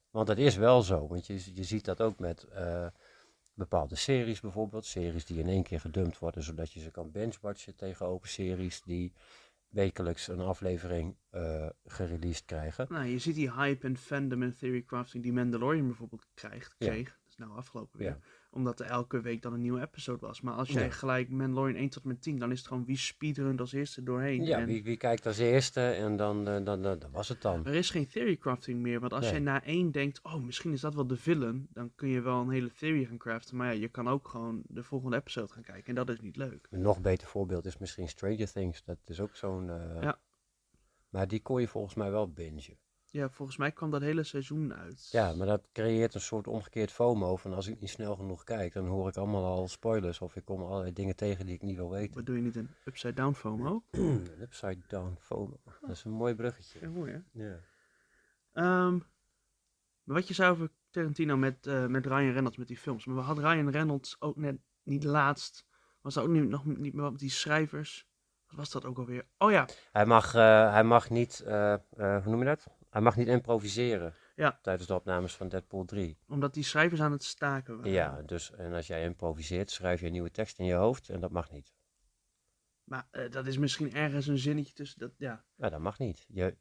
Want 0.10 0.28
dat 0.28 0.38
is 0.38 0.56
wel 0.56 0.82
zo, 0.82 1.08
want 1.08 1.28
je, 1.28 1.56
je 1.56 1.64
ziet 1.64 1.86
dat 1.86 2.02
ook 2.02 2.20
met 2.20 2.44
eh, 2.44 2.88
bepaalde 3.54 3.96
series 3.96 4.40
bijvoorbeeld. 4.40 4.86
Series 4.86 5.26
die 5.26 5.40
in 5.40 5.48
één 5.48 5.64
keer 5.64 5.80
gedumpt 5.80 6.20
worden, 6.20 6.44
zodat 6.44 6.72
je 6.72 6.80
ze 6.80 6.92
kan 6.92 7.12
binge-watchen 7.12 7.76
tegenover 7.76 8.28
series 8.28 8.82
die 8.82 9.14
wekelijks 9.68 10.28
een 10.28 10.40
aflevering 10.40 11.16
eh 11.30 11.70
gereleased 11.86 12.46
krijgen. 12.46 12.86
Nou, 12.90 13.06
je 13.06 13.20
ziet 13.20 13.36
die 13.36 13.52
hype 13.54 13.88
en 13.88 13.98
fandom 13.98 14.42
en 14.44 14.56
theory 14.58 14.84
crafting 14.84 15.24
die 15.24 15.34
Mandalorian 15.34 15.88
bijvoorbeeld 15.88 16.28
krijgt, 16.34 16.76
Ja. 16.78 16.88
kreeg. 16.88 17.08
Dat 17.10 17.30
is 17.30 17.36
nou 17.38 17.52
afgelopen 17.52 18.00
weer. 18.00 18.08
Ja. 18.08 18.20
Omdat 18.54 18.80
er 18.80 18.86
elke 18.86 19.22
week 19.22 19.42
dan 19.42 19.54
een 19.54 19.62
nieuwe 19.62 19.82
episode 19.82 20.26
was. 20.26 20.42
Maar 20.42 20.54
als 20.54 20.70
jij 20.70 20.84
Ja. 20.84 20.90
gelijk 20.92 21.30
Mandalorian 21.30 21.76
1 21.78 21.90
tot 21.90 22.04
en 22.04 22.10
met 22.10 22.22
10, 22.22 22.40
dan 22.40 22.52
is 22.52 22.58
het 22.58 22.68
gewoon 22.68 22.86
wie 22.86 22.98
speedrunt 22.98 23.60
als 23.60 23.72
eerste 23.74 24.04
doorheen. 24.04 24.44
Ja, 24.44 24.60
En 24.60 24.66
wie, 24.66 24.84
wie 24.84 24.98
kijkt 24.98 25.26
als 25.26 25.38
eerste 25.38 25.82
en 25.90 26.16
dan, 26.16 26.48
eh, 26.48 26.64
dan, 26.66 26.82
dan, 26.82 27.00
dan 27.00 27.12
was 27.12 27.28
het 27.30 27.42
dan. 27.42 27.66
Er 27.66 27.74
is 27.74 27.90
geen 27.90 28.08
theory 28.08 28.38
crafting 28.38 28.80
meer. 28.82 29.00
Want 29.00 29.14
als 29.14 29.22
Nee. 29.24 29.32
jij 29.32 29.40
na 29.42 29.64
één 29.64 29.92
denkt, 29.92 30.20
oh, 30.24 30.36
misschien 30.44 30.72
is 30.72 30.82
dat 30.82 30.94
wel 30.96 31.08
de 31.08 31.18
villain, 31.18 31.68
dan 31.72 31.92
kun 31.96 32.08
je 32.10 32.22
wel 32.22 32.42
een 32.42 32.50
hele 32.50 32.72
theory 32.72 33.06
gaan 33.06 33.18
craften. 33.18 33.56
Maar 33.58 33.74
ja, 33.74 33.80
je 33.82 33.88
kan 33.90 34.08
ook 34.10 34.28
gewoon 34.28 34.62
de 34.68 34.84
volgende 34.84 35.18
episode 35.18 35.54
gaan 35.54 35.64
kijken. 35.64 35.86
En 35.88 35.96
dat 35.96 36.10
is 36.10 36.20
niet 36.22 36.36
leuk. 36.36 36.68
Een 36.70 36.82
nog 36.82 37.02
beter 37.02 37.28
voorbeeld 37.28 37.66
is 37.66 37.78
misschien 37.78 38.08
Stranger 38.10 38.52
Things. 38.52 38.84
Dat 38.84 38.98
is 39.06 39.20
ook 39.20 39.36
zo'n... 39.36 39.70
eh, 39.70 40.02
Ja. 40.02 40.20
Maar 41.10 41.28
die 41.28 41.42
kon 41.42 41.62
je 41.62 41.68
volgens 41.68 41.96
mij 41.96 42.12
wel 42.12 42.32
bingen. 42.32 42.78
Ja, 43.14 43.30
volgens 43.30 43.58
mij 43.58 43.72
kwam 43.72 43.90
dat 43.90 44.02
hele 44.02 44.24
seizoen 44.24 44.74
uit. 44.74 45.10
Ja, 45.12 45.34
maar 45.34 45.48
dat 45.48 45.68
creëert 45.72 46.14
een 46.14 46.22
soort 46.22 46.48
omgekeerd 46.48 46.92
FOMO. 46.92 47.36
Van 47.36 47.54
als 47.54 47.68
ik 47.68 47.80
niet 47.80 47.90
snel 47.90 48.16
genoeg 48.16 48.44
kijk, 48.44 48.74
dan 48.74 48.88
hoor 48.88 49.08
ik 49.08 49.18
allemaal 49.18 49.46
al 49.46 49.68
spoilers. 49.68 50.22
Of 50.22 50.36
ik 50.36 50.46
kom 50.46 50.62
allerlei 50.62 50.94
dingen 50.94 51.16
tegen 51.16 51.46
die 51.46 51.56
ik 51.56 51.62
niet 51.62 51.76
wil 51.76 51.90
weten. 51.90 52.16
Wat 52.16 52.26
doe 52.26 52.36
je 52.36 52.42
niet 52.42 52.56
een 52.56 52.70
upside 52.86 53.14
down 53.14 53.34
FOMO? 53.34 53.84
Een 53.92 54.28
upside 54.42 54.80
down 54.88 55.18
FOMO. 55.20 55.60
Dat 55.82 55.90
is 55.90 56.04
een 56.04 56.12
mooi 56.12 56.36
bruggetje. 56.36 56.80
Ja, 56.80 56.90
mooi 56.90 57.12
hè? 57.12 57.44
Ja. 57.44 57.60
Ehm, 58.54 58.94
maar 60.04 60.16
wat 60.16 60.28
je 60.28 60.34
zou 60.34 60.52
over 60.52 60.72
Tarantino 60.90 61.38
met, 61.38 61.68
eh, 61.68 61.86
met 61.86 62.06
Ryan 62.06 62.32
Reynolds 62.32 62.58
met 62.58 62.68
die 62.68 62.78
films. 62.78 63.06
Maar 63.06 63.16
we 63.16 63.22
hadden 63.22 63.44
Ryan 63.50 63.70
Reynolds 63.70 64.22
ook 64.22 64.36
net 64.36 64.58
niet 64.84 65.04
laatst. 65.04 65.66
Was 66.02 66.14
dat 66.14 66.24
ook 66.24 66.30
niet, 66.30 66.50
nog 66.50 66.66
niet 66.66 66.94
meer 66.94 67.12
met 67.12 67.20
die 67.20 67.30
schrijvers? 67.30 68.08
Wat 68.48 68.56
was 68.56 68.72
dat 68.72 68.86
ook 68.86 68.98
alweer? 68.98 69.26
Oh 69.38 69.52
ja, 69.52 69.68
Hij, 69.92 70.06
mag, 70.06 70.36
eh, 70.36 70.72
hij 70.72 70.84
mag 70.84 71.10
niet, 71.10 71.40
eh, 71.40 71.76
hoe 71.98 72.22
noem 72.26 72.40
je 72.40 72.46
dat? 72.46 72.68
Hij 72.94 73.02
mag 73.02 73.16
niet 73.16 73.28
improviseren 73.28 74.14
Ja. 74.36 74.60
tijdens 74.62 74.88
de 74.88 74.94
opnames 74.94 75.36
van 75.36 75.50
Deadpool 75.50 75.86
3. 75.86 76.18
omdat 76.28 76.54
die 76.54 76.64
schrijvers 76.64 77.02
aan 77.02 77.12
het 77.12 77.24
staken 77.24 77.76
waren. 77.76 77.92
Ja, 77.92 78.22
dus 78.22 78.52
en 78.52 78.74
als 78.74 78.88
jij 78.88 79.04
improviseert, 79.04 79.72
schrijf 79.72 80.00
je 80.00 80.06
een 80.06 80.12
nieuwe 80.12 80.32
tekst 80.32 80.60
in 80.60 80.66
je 80.66 80.74
hoofd 80.74 81.10
en 81.10 81.20
dat 81.20 81.32
mag 81.32 81.52
niet. 81.52 81.74
Maar 82.84 83.08
eh, 83.12 83.32
dat 83.32 83.48
is 83.48 83.58
misschien 83.58 83.94
ergens 83.94 84.28
een 84.28 84.38
zinnetje 84.38 84.74
tussen 84.74 85.00
dat, 85.00 85.12
ja. 85.18 85.44
Ja, 85.56 85.70
dat 85.70 85.80
mag 85.80 86.00
niet. 86.00 86.26
Je, 86.30 86.56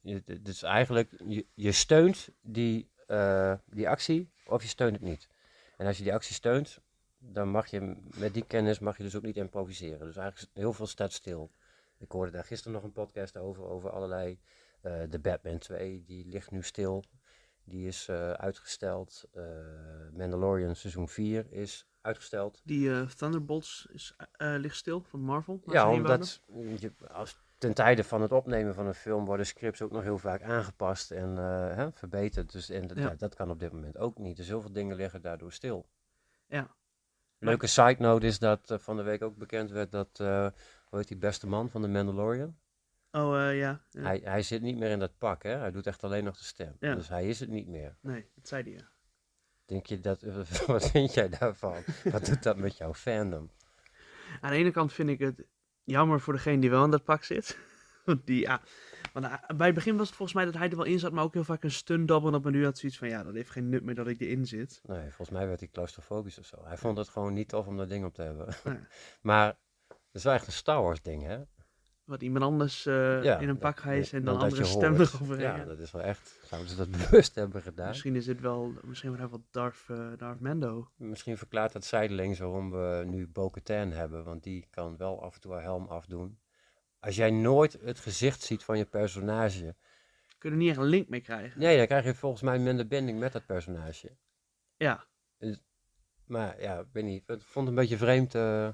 is 0.44 0.62
eigenlijk, 0.62 1.10
je, 1.26 1.46
je 1.54 1.72
steunt 1.72 2.28
die, 2.40 2.90
eh, 3.06 3.54
die 3.66 3.88
actie 3.88 4.32
of 4.46 4.62
je 4.62 4.68
steunt 4.68 4.92
het 4.92 5.02
niet. 5.02 5.28
En 5.76 5.86
als 5.86 5.96
je 5.98 6.02
die 6.02 6.14
actie 6.14 6.34
steunt, 6.34 6.80
dan 7.18 7.48
mag 7.48 7.66
je 7.66 7.96
met 8.16 8.34
die 8.34 8.44
kennis 8.44 8.78
mag 8.78 8.96
je 8.96 9.02
dus 9.02 9.16
ook 9.16 9.22
niet 9.22 9.36
improviseren. 9.36 10.06
Dus 10.06 10.16
eigenlijk 10.16 10.50
heel 10.56 10.72
veel 10.72 10.86
staat 10.86 11.12
stil. 11.12 11.52
Ik 11.98 12.10
hoorde 12.12 12.30
daar 12.32 12.44
gisteren 12.44 12.72
nog 12.72 12.82
een 12.82 12.92
podcast 12.92 13.36
over, 13.36 13.64
over 13.64 13.90
allerlei. 13.90 14.40
Eh, 14.82 15.00
de 15.08 15.18
Batman 15.18 15.58
2, 15.58 16.02
die 16.04 16.26
ligt 16.26 16.50
nu 16.50 16.62
stil. 16.62 17.04
Die 17.64 17.86
is 17.86 18.08
eh, 18.08 18.30
uitgesteld. 18.30 19.24
Eh, 19.32 19.44
Mandalorian 20.12 20.76
seizoen 20.76 21.08
4 21.08 21.46
is 21.50 21.86
uitgesteld. 22.00 22.60
Die 22.64 23.06
Thunderbolts 23.06 23.86
is, 23.90 24.16
ligt 24.36 24.76
stil 24.76 25.00
van 25.00 25.20
Marvel. 25.20 25.62
Ja, 25.66 25.90
omdat 25.90 26.40
je, 26.78 26.92
als, 27.12 27.40
ten 27.58 27.74
tijde 27.74 28.04
van 28.04 28.22
het 28.22 28.32
opnemen 28.32 28.74
van 28.74 28.86
een 28.86 28.94
film 28.94 29.24
worden 29.24 29.46
scripts 29.46 29.82
ook 29.82 29.90
nog 29.90 30.02
heel 30.02 30.18
vaak 30.18 30.42
aangepast 30.42 31.10
en 31.10 31.36
hè, 31.76 31.92
verbeterd. 31.92 32.52
Dus 32.52 32.70
en 32.70 32.86
dat, 32.86 32.96
Ja. 32.96 33.02
ja, 33.02 33.14
dat 33.14 33.34
kan 33.34 33.50
op 33.50 33.58
dit 33.58 33.72
moment 33.72 33.98
ook 33.98 34.18
niet. 34.18 34.36
Dus 34.36 34.48
heel 34.48 34.60
veel 34.60 34.72
dingen 34.72 34.96
liggen 34.96 35.22
daardoor 35.22 35.52
stil. 35.52 35.86
Ja. 36.46 36.74
Leuke 37.38 37.66
side 37.66 37.96
note 37.98 38.26
is 38.26 38.38
dat 38.38 38.74
van 38.78 38.96
de 38.96 39.02
week 39.02 39.22
ook 39.22 39.36
bekend 39.36 39.70
werd 39.70 39.90
dat, 39.90 40.20
eh 40.20 40.46
hoe 40.92 41.00
heet 41.00 41.08
die 41.08 41.16
beste 41.16 41.46
man 41.46 41.70
van 41.70 41.82
de 41.82 41.88
Mandalorian? 41.88 42.56
Oh 43.12 43.48
eh, 43.48 43.58
ja. 43.58 43.80
ja. 43.90 44.02
Hij, 44.02 44.20
hij 44.24 44.42
zit 44.42 44.62
niet 44.62 44.78
meer 44.78 44.90
in 44.90 44.98
dat 44.98 45.18
pak, 45.18 45.42
hè? 45.42 45.56
Hij 45.56 45.70
doet 45.70 45.86
echt 45.86 46.04
alleen 46.04 46.24
nog 46.24 46.36
de 46.36 46.44
stem. 46.44 46.76
Ja. 46.80 46.94
Dus 46.94 47.08
hij 47.08 47.28
is 47.28 47.40
het 47.40 47.48
niet 47.48 47.68
meer. 47.68 47.96
Nee, 48.00 48.26
dat 48.34 48.48
zei 48.48 48.62
hij 48.62 48.72
ja. 48.72 48.90
Denk 49.64 49.86
je 49.86 50.00
dat, 50.00 50.22
wat 50.66 50.90
vind 50.90 51.14
jij 51.14 51.28
daarvan? 51.28 51.82
wat 52.04 52.26
doet 52.26 52.42
dat 52.42 52.56
met 52.56 52.76
jouw 52.76 52.94
fandom? 52.94 53.50
Aan 54.40 54.50
de 54.50 54.56
ene 54.56 54.70
kant 54.70 54.92
vind 54.92 55.08
ik 55.08 55.18
het 55.18 55.44
jammer 55.84 56.20
voor 56.20 56.32
degene 56.32 56.60
die 56.60 56.70
wel 56.70 56.84
in 56.84 56.90
dat 56.90 57.04
pak 57.04 57.24
zit. 57.24 57.58
Want 58.04 58.26
die, 58.26 58.40
ja. 58.40 58.60
Want 59.12 59.26
eh, 59.26 59.56
bij 59.56 59.66
het 59.66 59.74
begin 59.74 59.96
was 59.96 60.06
het 60.06 60.16
volgens 60.16 60.36
mij 60.36 60.44
dat 60.44 60.54
hij 60.54 60.70
er 60.70 60.76
wel 60.76 60.84
in 60.84 60.98
zat, 60.98 61.12
maar 61.12 61.24
ook 61.24 61.34
heel 61.34 61.44
vaak 61.44 61.62
een 61.62 61.70
stunt 61.70 62.08
double. 62.08 62.30
Dat 62.30 62.42
men 62.42 62.52
nu 62.52 62.64
had 62.64 62.78
zoiets 62.78 62.98
van, 62.98 63.08
ja, 63.08 63.22
dat 63.22 63.34
heeft 63.34 63.50
geen 63.50 63.68
nut 63.68 63.82
meer 63.82 63.94
dat 63.94 64.06
ik 64.06 64.20
erin 64.20 64.46
zit. 64.46 64.80
Nee, 64.82 65.02
volgens 65.02 65.30
mij 65.30 65.46
werd 65.46 65.60
hij 65.60 65.68
claustrofobisch 65.68 66.38
of 66.38 66.46
zo. 66.46 66.64
Hij 66.64 66.76
vond 66.76 66.98
het 66.98 67.08
gewoon 67.08 67.32
niet 67.32 67.48
tof 67.48 67.66
om 67.66 67.76
dat 67.76 67.88
ding 67.88 68.04
op 68.04 68.14
te 68.14 68.22
hebben. 68.22 68.54
Nee. 68.64 68.78
maar 69.20 69.46
het 69.88 70.12
is 70.12 70.24
wel 70.24 70.32
echt 70.32 70.46
een 70.46 70.52
Star 70.52 70.82
Wars 70.82 71.02
ding, 71.02 71.22
hè? 71.22 71.42
Wat 72.04 72.22
iemand 72.22 72.44
anders 72.44 72.86
eh, 72.86 73.22
Ja, 73.22 73.38
in 73.38 73.48
een 73.48 73.58
pak 73.58 73.80
hijst 73.80 74.12
en 74.12 74.24
dan 74.24 74.38
andere 74.38 74.64
stem 74.64 74.94
eroverheen. 74.94 75.40
Ja, 75.56 75.64
dat 75.64 75.78
is 75.78 75.90
wel 75.90 76.02
echt. 76.02 76.40
Zouden 76.44 76.70
ze 76.70 76.76
dat 76.76 76.90
bewust 77.10 77.34
hebben 77.34 77.62
gedaan? 77.62 77.86
Misschien, 77.88 78.12
Misschien 78.12 78.34
is 78.34 78.38
dit 78.38 78.50
wel, 78.50 78.72
misschien 78.84 79.16
wel 79.16 79.44
Darth, 79.50 79.84
eh, 79.88 80.12
Darth 80.16 80.40
Mando. 80.40 80.88
verklaart 81.14 81.72
dat 81.72 81.84
zijdelings 81.84 82.38
waarom 82.38 82.70
we 82.70 83.02
nu 83.06 83.28
Bo-Katan 83.28 83.90
hebben. 83.92 84.24
Want 84.24 84.42
die 84.42 84.66
kan 84.70 84.96
wel 84.96 85.22
af 85.22 85.34
en 85.34 85.40
toe 85.40 85.52
haar 85.52 85.62
helm 85.62 85.86
afdoen. 85.86 86.38
Als 87.00 87.16
jij 87.16 87.30
nooit 87.30 87.78
het 87.82 87.98
gezicht 87.98 88.42
ziet 88.42 88.64
van 88.64 88.78
je 88.78 88.84
personage, 88.84 89.76
kunnen 90.38 90.58
niet 90.58 90.68
echt 90.68 90.78
een 90.78 90.84
link 90.84 91.08
mee 91.08 91.20
krijgen. 91.20 91.60
Nee, 91.60 91.76
dan 91.76 91.86
krijg 91.86 92.04
je 92.04 92.14
volgens 92.14 92.42
mij 92.42 92.58
minder 92.58 92.86
binding 92.86 93.18
met 93.18 93.32
dat 93.32 93.46
personage. 93.46 94.16
Ja. 94.76 95.04
Maar 96.26 96.60
ja, 96.60 96.78
ik 96.78 96.86
weet 96.92 97.04
niet. 97.04 97.22
Ik 97.26 97.40
vond 97.42 97.68
het 97.68 97.76
een 97.76 97.80
beetje 97.82 97.96
vreemd. 97.96 98.34
eh, 98.34 98.68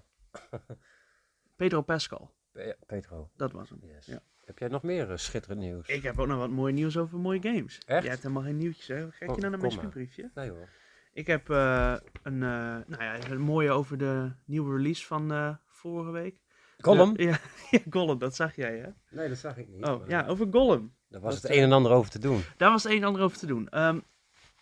Pedro 1.57 1.83
Pascal, 1.83 2.35
Pe- 2.65 2.77
Petro. 2.87 3.31
dat 3.37 3.53
was 3.53 3.69
hem. 3.69 3.79
Yes. 3.83 4.07
Ja. 4.07 4.21
Heb 4.45 4.59
jij 4.59 4.69
nog 4.69 4.83
meer 4.83 5.11
eh, 5.11 5.17
schitterend 5.17 5.61
nieuws? 5.61 5.88
Ik 5.88 6.03
heb 6.03 6.19
ook 6.19 6.27
nog 6.27 6.38
wat 6.38 6.50
mooi 6.50 6.73
nieuws 6.73 6.97
over 6.97 7.19
mooie 7.19 7.41
games. 7.43 7.79
Echt? 7.87 8.03
Jij 8.03 8.11
hebt 8.11 8.23
helemaal 8.23 8.43
geen 8.43 8.57
nieuwtjes, 8.57 8.87
hè? 8.87 8.95
Kijk 8.95 9.15
je 9.19 9.27
Kom- 9.27 9.38
nou 9.38 9.41
naar 9.41 9.50
mijn 9.50 9.62
maar. 9.62 9.71
spuurbriefje? 9.73 10.31
Nee 10.35 10.50
hoor. 10.50 10.69
Ik 11.12 11.27
heb 11.27 11.50
eh, 11.50 11.95
een, 12.23 12.43
eh, 12.43 12.49
nou 12.87 13.03
ja, 13.03 13.31
een 13.31 13.41
mooie 13.41 13.71
over 13.71 13.99
de 13.99 14.33
nieuwe 14.45 14.77
release 14.77 15.07
van 15.07 15.33
eh, 15.33 15.55
vorige 15.67 16.11
week. 16.11 16.41
De- 16.77 17.12
ja, 17.17 17.38
ja, 17.71 17.79
Gollum, 17.91 18.19
dat 18.19 18.35
zag 18.37 18.57
jij, 18.57 18.77
hè? 18.79 18.88
Nee, 19.17 19.29
dat 19.29 19.38
zag 19.38 19.57
ik 19.57 19.69
niet. 19.69 19.85
Oh, 19.85 19.99
maar 19.99 20.09
ja, 20.09 20.27
over 20.27 20.47
Gollum. 20.50 20.95
Daar 21.09 21.21
was 21.21 21.35
dat, 21.35 21.43
het 21.43 21.53
een 21.53 21.62
en 21.62 21.73
ander 21.73 21.93
over 21.93 22.11
te 22.11 22.19
doen. 22.19 22.41
Daar 22.57 22.71
was 22.71 22.83
het 22.83 22.93
een 22.93 22.99
en 22.99 23.05
ander 23.05 23.23
over 23.23 23.38
te 23.38 23.47
doen. 23.47 23.69
Ehm, 23.69 24.00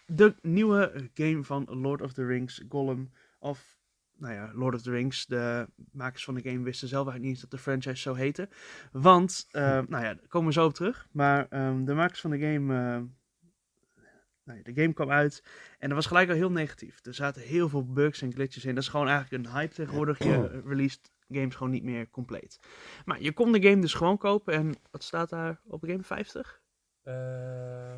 de 0.06 0.34
nieuwe 0.42 1.10
game 1.14 1.44
van 1.44 1.66
Lord 1.70 2.02
of 2.02 2.12
the 2.12 2.26
Rings, 2.26 2.62
Gollum. 2.68 3.12
Of, 3.38 3.75
nou 4.18 4.34
ja, 4.34 4.50
Lord 4.54 4.74
of 4.74 4.82
the 4.82 4.90
Rings. 4.90 5.26
De 5.26 5.68
makers 5.92 6.24
van 6.24 6.34
de 6.34 6.50
game 6.50 6.62
wisten 6.62 6.88
zelf 6.88 7.06
eigenlijk 7.08 7.24
niet 7.24 7.32
eens 7.32 7.50
dat 7.50 7.50
de 7.50 7.70
franchise 7.70 8.02
zo 8.02 8.14
heette. 8.14 8.48
Want, 8.92 9.46
ehm, 9.50 9.84
nou 9.88 10.04
ja, 10.04 10.14
daar 10.14 10.28
komen 10.28 10.48
we 10.48 10.54
zo 10.54 10.64
op 10.64 10.74
terug. 10.74 11.08
Maar 11.10 11.46
ehm, 11.48 11.84
de 11.84 11.94
makers 11.94 12.20
van 12.20 12.30
de 12.30 12.38
game... 12.38 12.74
ehm, 12.74 13.04
nou 14.44 14.58
ja, 14.58 14.64
de 14.72 14.82
game 14.82 14.92
kwam 14.92 15.10
uit 15.10 15.42
en 15.78 15.88
dat 15.88 15.96
was 15.96 16.06
gelijk 16.06 16.28
al 16.28 16.34
heel 16.34 16.50
negatief. 16.50 17.04
Er 17.04 17.14
zaten 17.14 17.42
heel 17.42 17.68
veel 17.68 17.92
bugs 17.92 18.22
en 18.22 18.32
glitches 18.32 18.64
in. 18.64 18.74
Dat 18.74 18.82
is 18.82 18.88
gewoon 18.88 19.08
eigenlijk 19.08 19.44
een 19.44 19.52
hype 19.52 19.74
tegenwoordig. 19.74 20.18
Je 20.18 20.60
released 20.66 21.10
games 21.28 21.54
gewoon 21.54 21.72
niet 21.72 21.82
meer 21.82 22.10
compleet. 22.10 22.60
Maar 23.04 23.22
je 23.22 23.32
kon 23.32 23.52
de 23.52 23.62
game 23.62 23.80
dus 23.80 23.94
gewoon 23.94 24.18
kopen 24.18 24.54
en 24.54 24.74
wat 24.90 25.02
staat 25.02 25.28
daar 25.28 25.60
op 25.66 25.80
de 25.80 25.86
game? 25.86 26.02
50? 26.02 26.60
Eh, 27.02 27.94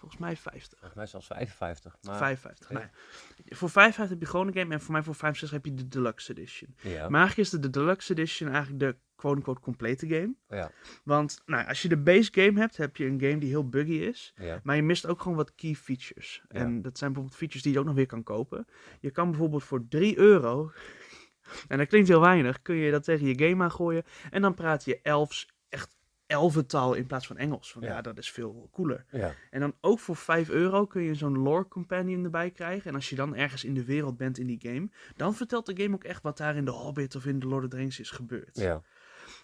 Volgens 0.00 0.20
mij 0.20 0.36
50. 0.36 0.78
volgens 0.78 0.94
mij 0.94 1.06
zelfs 1.06 1.26
55. 1.26 1.96
Maar, 2.02 2.16
55. 2.16 2.70
oké. 2.70 2.78
Nou. 2.78 2.88
Voor 3.46 3.70
55 3.70 4.08
heb 4.08 4.20
je 4.20 4.30
gewoon 4.30 4.46
een 4.46 4.54
game 4.54 4.74
en 4.74 4.80
voor 4.80 4.92
mij 4.92 5.02
voor 5.02 5.14
65 5.14 5.62
heb 5.62 5.64
je 5.64 5.74
de 5.74 5.88
Deluxe 5.88 6.30
Edition. 6.30 6.74
Ja. 6.80 7.08
Maar 7.08 7.20
eigenlijk 7.20 7.36
is 7.36 7.50
de, 7.50 7.58
de 7.58 7.70
Deluxe 7.70 8.12
Edition 8.12 8.48
eigenlijk 8.48 8.80
de 8.80 8.96
quote-unquote 9.16 9.60
complete 9.60 10.06
game. 10.06 10.34
ja. 10.48 10.70
Want 11.04 11.42
nou, 11.46 11.66
als 11.66 11.82
je 11.82 11.88
de 11.88 11.96
base 11.96 12.28
game 12.32 12.60
hebt, 12.60 12.76
heb 12.76 12.96
je 12.96 13.06
een 13.06 13.20
game 13.20 13.38
die 13.38 13.48
heel 13.48 13.68
buggy 13.68 13.92
is. 13.92 14.32
Ja. 14.36 14.60
Maar 14.62 14.76
je 14.76 14.82
mist 14.82 15.06
ook 15.06 15.20
gewoon 15.20 15.36
wat 15.36 15.54
key 15.54 15.74
features. 15.74 16.42
Ja. 16.48 16.60
En 16.60 16.82
dat 16.82 16.98
zijn 16.98 17.12
bijvoorbeeld 17.12 17.38
features 17.38 17.62
die 17.62 17.72
je 17.72 17.78
ook 17.78 17.84
nog 17.84 17.94
weer 17.94 18.06
kan 18.06 18.22
kopen. 18.22 18.66
Je 19.00 19.10
kan 19.10 19.30
bijvoorbeeld 19.30 19.64
voor 19.64 19.88
3 19.88 20.18
euro, 20.18 20.72
en 21.68 21.78
dat 21.78 21.88
klinkt 21.88 22.08
heel 22.08 22.20
weinig, 22.20 22.62
kun 22.62 22.74
je 22.74 22.90
dat 22.90 23.04
tegen 23.04 23.26
je 23.26 23.48
game 23.48 23.64
aangooien. 23.64 24.02
En 24.30 24.42
dan 24.42 24.54
praat 24.54 24.84
je 24.84 25.00
elfs, 25.02 25.48
elfentaal 26.30 26.94
in 26.94 27.06
plaats 27.06 27.26
van 27.26 27.36
Engels. 27.36 27.72
Want 27.72 27.86
ja, 27.86 27.92
Ja. 27.92 28.00
dat 28.00 28.18
is 28.18 28.30
veel 28.30 28.68
cooler. 28.72 29.04
Ja. 29.10 29.34
En 29.50 29.60
dan 29.60 29.74
ook 29.80 29.98
voor 29.98 30.16
5 30.16 30.48
euro 30.48 30.86
kun 30.86 31.02
je 31.02 31.14
zo'n 31.14 31.38
lore 31.38 31.68
companion 31.68 32.24
erbij 32.24 32.50
krijgen. 32.50 32.88
En 32.90 32.94
als 32.94 33.08
je 33.08 33.16
dan 33.16 33.34
ergens 33.34 33.64
in 33.64 33.74
de 33.74 33.84
wereld 33.84 34.16
bent 34.16 34.38
in 34.38 34.46
die 34.46 34.60
game, 34.62 34.88
dan 35.16 35.34
vertelt 35.34 35.66
de 35.66 35.82
game 35.82 35.94
ook 35.94 36.04
echt 36.04 36.22
wat 36.22 36.36
daar 36.36 36.56
in 36.56 36.64
de 36.64 36.70
Hobbit 36.70 37.14
of 37.16 37.26
in 37.26 37.38
de 37.38 37.46
Lord 37.46 37.64
of 37.64 37.70
the 37.70 37.76
Rings 37.76 38.00
is 38.00 38.10
gebeurd. 38.10 38.56
ja. 38.58 38.82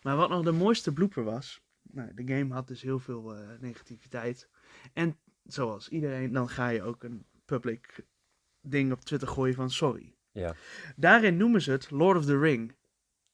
Maar 0.03 0.17
wat 0.17 0.29
nog 0.29 0.45
de 0.45 0.53
mooiste 0.53 0.93
blooper 0.93 1.25
was, 1.25 1.63
nou, 1.83 2.15
de 2.15 2.35
game 2.35 2.55
had 2.55 2.69
dus 2.69 2.83
heel 2.83 2.99
veel 2.99 3.35
eh, 3.37 3.49
negativiteit. 3.61 4.49
En 4.93 5.19
zoals 5.45 5.89
iedereen, 5.89 6.33
dan 6.33 6.49
ga 6.49 6.69
je 6.69 6.83
ook 6.83 7.03
een 7.05 7.27
public 7.45 8.05
ding 8.61 8.93
op 8.93 9.01
Twitter 9.01 9.29
gooien 9.29 9.55
van 9.55 9.71
sorry. 9.71 10.15
Ja. 10.31 10.55
Daarin 10.97 11.37
noemen 11.37 11.63
ze 11.63 11.71
het 11.71 11.91
Lord 11.91 12.17
of 12.19 12.25
the 12.25 12.39
Ring. 12.39 12.75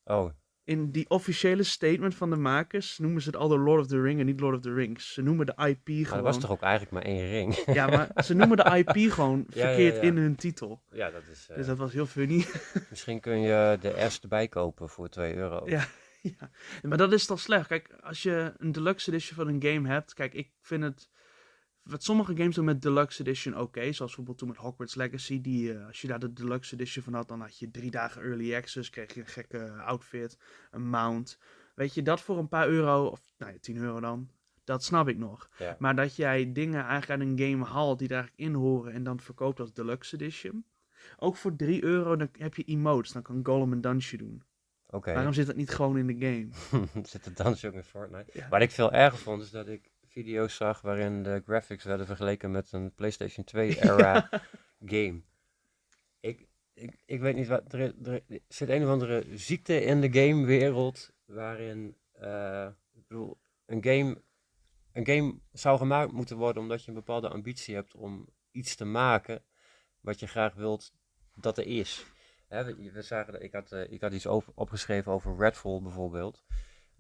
Oh, 0.05 0.31
In 0.65 0.91
die 0.91 1.09
officiële 1.11 1.63
statement 1.63 2.15
van 2.15 2.31
de 2.31 2.37
makers 2.37 2.99
noemen 2.99 3.23
ze 3.23 3.29
het 3.29 3.37
al 3.39 3.49
de 3.49 3.59
Lord 3.59 3.81
of 3.81 3.87
the 3.87 4.01
Ring 4.01 4.21
en 4.21 4.27
niet 4.27 4.41
Lord 4.41 4.55
of 4.57 4.61
the 4.63 4.73
Rings. 4.73 5.13
Ze 5.13 5.23
noemen 5.23 5.47
de 5.47 5.53
IP 5.53 5.89
maar 5.89 5.97
er 5.99 6.07
gewoon. 6.07 6.23
was 6.23 6.39
toch 6.41 6.51
ook 6.51 6.61
eigenlijk 6.63 6.93
maar 6.93 7.03
één 7.03 7.29
ring? 7.31 7.55
Ja, 7.79 7.87
maar 7.87 8.25
ze 8.25 8.35
noemen 8.35 8.57
de 8.57 8.85
IP 8.87 9.11
gewoon 9.13 9.45
Ja, 9.49 9.61
ja, 9.61 9.67
verkeerd 9.67 9.95
ja. 9.97 10.01
in 10.03 10.17
hun 10.17 10.37
titel. 10.37 10.83
ja, 10.91 11.11
dat 11.11 11.23
is... 11.33 11.47
eh, 11.51 11.57
Dus 11.57 11.67
dat 11.67 11.79
was 11.79 11.93
heel 11.93 12.07
funny. 12.07 12.47
Misschien 12.91 13.21
kun 13.21 13.41
je 13.41 13.79
de 13.81 14.07
S 14.09 14.21
erbij 14.21 14.49
kopen 14.49 14.89
voor 14.89 15.09
2 15.09 15.35
euro. 15.35 15.63
Ja. 15.69 15.85
ja, 16.23 16.51
maar 16.83 16.99
dat 16.99 17.13
is 17.13 17.27
toch 17.27 17.41
slecht. 17.41 17.67
Kijk, 17.67 17.89
als 18.01 18.23
je 18.23 18.53
een 18.57 18.73
deluxe 18.73 19.11
edition 19.11 19.37
van 19.37 19.49
een 19.49 19.63
game 19.73 19.89
hebt. 19.89 20.15
Kijk, 20.15 20.35
ik 20.35 20.51
vind 20.61 20.83
het. 20.83 21.11
Wat 21.83 22.03
sommige 22.03 22.37
games 22.37 22.55
doen 22.55 22.65
met 22.65 22.83
deluxe 22.83 23.21
edition 23.21 23.59
oké. 23.59 23.81
zoals 23.81 23.99
bijvoorbeeld 23.99 24.39
toen 24.39 24.49
met 24.49 24.57
Hogwarts 24.57 24.95
Legacy. 24.95 25.41
Die, 25.41 25.75
eh, 25.75 25.87
als 25.87 26.01
je 26.01 26.07
daar 26.07 26.19
de 26.19 26.33
deluxe 26.33 26.75
edition 26.75 27.05
van 27.05 27.15
had, 27.15 27.29
dan 27.29 27.41
had 27.41 27.59
je 27.59 27.71
drie 27.71 27.91
dagen 27.91 28.23
early 28.23 28.55
access. 28.55 28.91
Kreeg 28.91 29.15
je 29.15 29.21
een 29.21 29.27
gekke 29.27 29.71
outfit, 29.71 30.39
een 30.71 30.89
mount. 30.89 31.39
Weet 31.75 31.95
je, 31.95 32.03
dat 32.03 32.21
voor 32.21 32.39
een 32.39 32.49
paar 32.49 32.69
euro, 32.69 33.07
of 33.07 33.21
nou 33.39 33.53
ja, 33.53 33.59
10 33.61 33.77
euro 33.77 34.01
dan. 34.01 34.31
Dat 34.65 34.85
snap 34.85 35.09
ik 35.09 35.19
nog. 35.19 35.49
Ja. 35.59 35.77
Maar 35.79 35.97
dat 35.97 36.17
jij 36.17 36.53
dingen 36.53 36.85
eigenlijk 36.85 37.21
uit 37.21 37.31
een 37.31 37.51
game 37.51 37.65
haalt 37.65 37.99
die 37.99 38.09
er 38.09 38.15
eigenlijk 38.15 38.49
in 38.49 38.55
horen 38.55 38.93
en 38.93 39.03
dan 39.03 39.21
verkoopt 39.21 39.61
als 39.61 39.73
deluxe 39.73 40.15
edition. 40.15 40.65
Ook 41.17 41.37
voor 41.37 41.57
3 41.57 41.85
euro 41.85 42.17
dan 42.17 42.29
heb 42.33 42.55
je 42.55 42.65
emotes. 42.65 43.13
Dan 43.13 43.23
kan 43.23 43.41
Golem 43.43 43.73
een 43.73 43.81
dansje 43.81 44.17
doen. 44.17 44.43
Waarom 45.01 45.33
zit 45.33 45.47
dat 45.47 45.57
niet 45.57 45.71
gewoon 45.71 45.99
in 45.99 46.07
de 46.07 46.17
game? 46.19 46.49
Zit 47.07 47.25
de 47.25 47.33
dansje 47.33 47.67
ook 47.67 47.75
in 47.75 47.83
Fortnite? 47.83 48.31
Ja. 48.33 48.49
Wat 48.49 48.61
ik 48.61 48.71
veel 48.71 48.93
erger 48.93 49.19
vond, 49.19 49.43
is 49.43 49.51
dat 49.51 49.69
ik 49.69 49.91
video's 50.13 50.57
zag 50.57 50.81
waarin 50.81 51.23
de 51.23 51.43
graphics 51.47 51.85
werden 51.85 52.07
vergeleken 52.07 52.51
met 52.51 52.73
een 52.73 52.95
PlayStation 52.95 53.45
2-era 53.57 54.29
game. 54.95 55.23
Ik, 56.21 56.47
ik, 56.75 57.03
ik 57.07 57.21
weet 57.21 57.35
niet 57.35 57.47
wat. 57.49 57.73
Er, 57.73 57.95
er, 58.09 58.23
zit 58.49 58.69
een 58.69 58.83
of 58.83 58.89
andere 58.89 59.25
ziekte 59.35 59.81
in 59.85 60.01
de 60.01 60.13
gamewereld 60.13 61.11
waarin. 61.25 61.97
eh, 62.13 62.69
ik 62.93 63.07
bedoel, 63.09 63.39
een 63.67 63.85
game, 63.85 64.23
een 64.93 65.07
game 65.07 65.39
zou 65.53 65.79
gemaakt 65.79 66.13
moeten 66.13 66.37
worden 66.37 66.63
omdat 66.63 66.83
je 66.83 66.89
een 66.89 66.95
bepaalde 66.97 67.29
ambitie 67.29 67.75
hebt 67.75 67.95
om 67.95 68.29
iets 68.51 68.75
te 68.77 68.85
maken 68.85 69.45
wat 70.01 70.21
je 70.21 70.27
graag 70.27 70.55
wilt 70.55 70.93
dat 71.35 71.59
er 71.59 71.67
is. 71.67 72.05
We, 72.49 72.91
we 72.93 73.03
zagen, 73.03 73.33
dat- 73.33 73.43
ik, 73.43 73.53
had, 73.53 73.73
eh, 73.73 73.93
ik 73.93 74.01
had 74.01 74.13
iets 74.13 74.27
over, 74.27 74.53
opgeschreven 74.55 75.13
over 75.13 75.37
Redfall 75.37 75.81
bijvoorbeeld. 75.83 76.45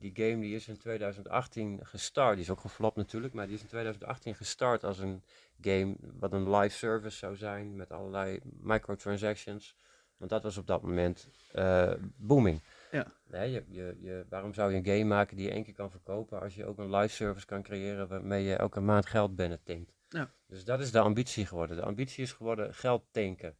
Die 0.02 0.12
game 0.14 0.40
die 0.40 0.54
is 0.54 0.68
in 0.68 0.78
2018 0.78 1.80
gestart. 1.82 2.35
Die 2.35 2.44
is 2.44 2.50
ook 2.50 2.61
geflopt 2.61 2.97
natuurlijk, 2.97 3.35
maar 3.35 3.47
die 3.47 3.54
is 3.54 3.62
in 3.62 3.68
2018 3.68 4.35
gestart 4.35 4.85
als 4.85 4.99
een 4.99 5.23
game 5.61 5.94
wat 6.18 6.32
een 6.32 6.50
live 6.56 6.76
service 6.76 7.16
zou 7.16 7.37
zijn 7.37 7.76
met 7.76 7.92
allerlei 7.92 8.40
microtransactions. 8.61 9.76
Want 10.16 10.30
dat 10.30 10.42
was 10.42 10.56
op 10.56 10.66
dat 10.66 10.82
moment 10.82 11.28
eh, 11.52 11.92
booming. 12.16 12.61
Ja. 12.90 13.06
Nee, 13.26 13.50
je, 13.50 13.64
je, 13.68 13.97
je, 14.00 14.26
waarom 14.28 14.54
zou 14.54 14.73
je 14.73 14.76
een 14.76 14.87
game 14.87 15.04
maken 15.04 15.37
die 15.37 15.47
je 15.47 15.52
één 15.52 15.64
keer 15.64 15.75
kan 15.75 15.90
verkopen 15.90 16.40
als 16.40 16.54
je 16.54 16.66
ook 16.66 16.78
een 16.78 16.94
live 16.94 17.14
service 17.14 17.47
kan 17.47 17.62
creëren 17.62 18.09
waarmee 18.09 18.44
je 18.44 18.56
elke 18.56 18.80
maand 18.80 19.06
geld 19.06 19.37
binnentinkt? 19.37 19.92
Ja. 20.09 20.30
Dus 20.47 20.64
dat 20.64 20.80
is 20.80 20.90
de 20.90 21.00
ambitie 21.00 21.47
geworden. 21.47 21.76
De 21.76 21.82
ambitie 21.82 22.23
is 22.23 22.32
geworden 22.32 22.75
geld 22.75 23.04
tanken. 23.11 23.56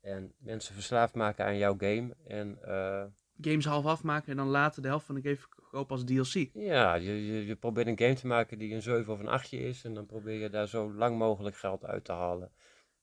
En 0.00 0.32
mensen 0.38 0.74
verslaafd 0.74 1.14
maken 1.14 1.44
aan 1.44 1.56
jouw 1.56 1.74
game. 1.78 2.16
En 2.26 2.58
eh, 2.62 3.04
Games 3.40 3.64
half 3.64 3.84
afmaken 3.84 4.30
en 4.30 4.36
dan 4.36 4.48
later 4.48 4.82
de 4.82 4.88
helft 4.88 5.06
van 5.06 5.14
de 5.14 5.22
game 5.22 5.36
verkopen 5.74 5.96
als 5.96 6.04
DLC. 6.32 6.50
ja, 6.54 6.94
je, 6.94 7.26
je, 7.26 7.46
je 7.46 7.56
probeert 7.56 7.86
een 7.86 7.98
game 7.98 8.14
te 8.14 8.26
maken 8.26 8.58
die 8.58 8.74
een 8.74 8.82
7 8.82 9.12
of 9.12 9.18
een 9.20 9.28
8 9.28 9.52
is. 9.52 9.84
En 9.84 9.94
dan 9.94 10.06
probeer 10.06 10.40
je 10.40 10.50
daar 10.50 10.68
zo 10.68 10.92
lang 10.92 11.18
mogelijk 11.18 11.56
geld 11.56 11.84
uit 11.84 12.04
te 12.04 12.12
halen. 12.12 12.50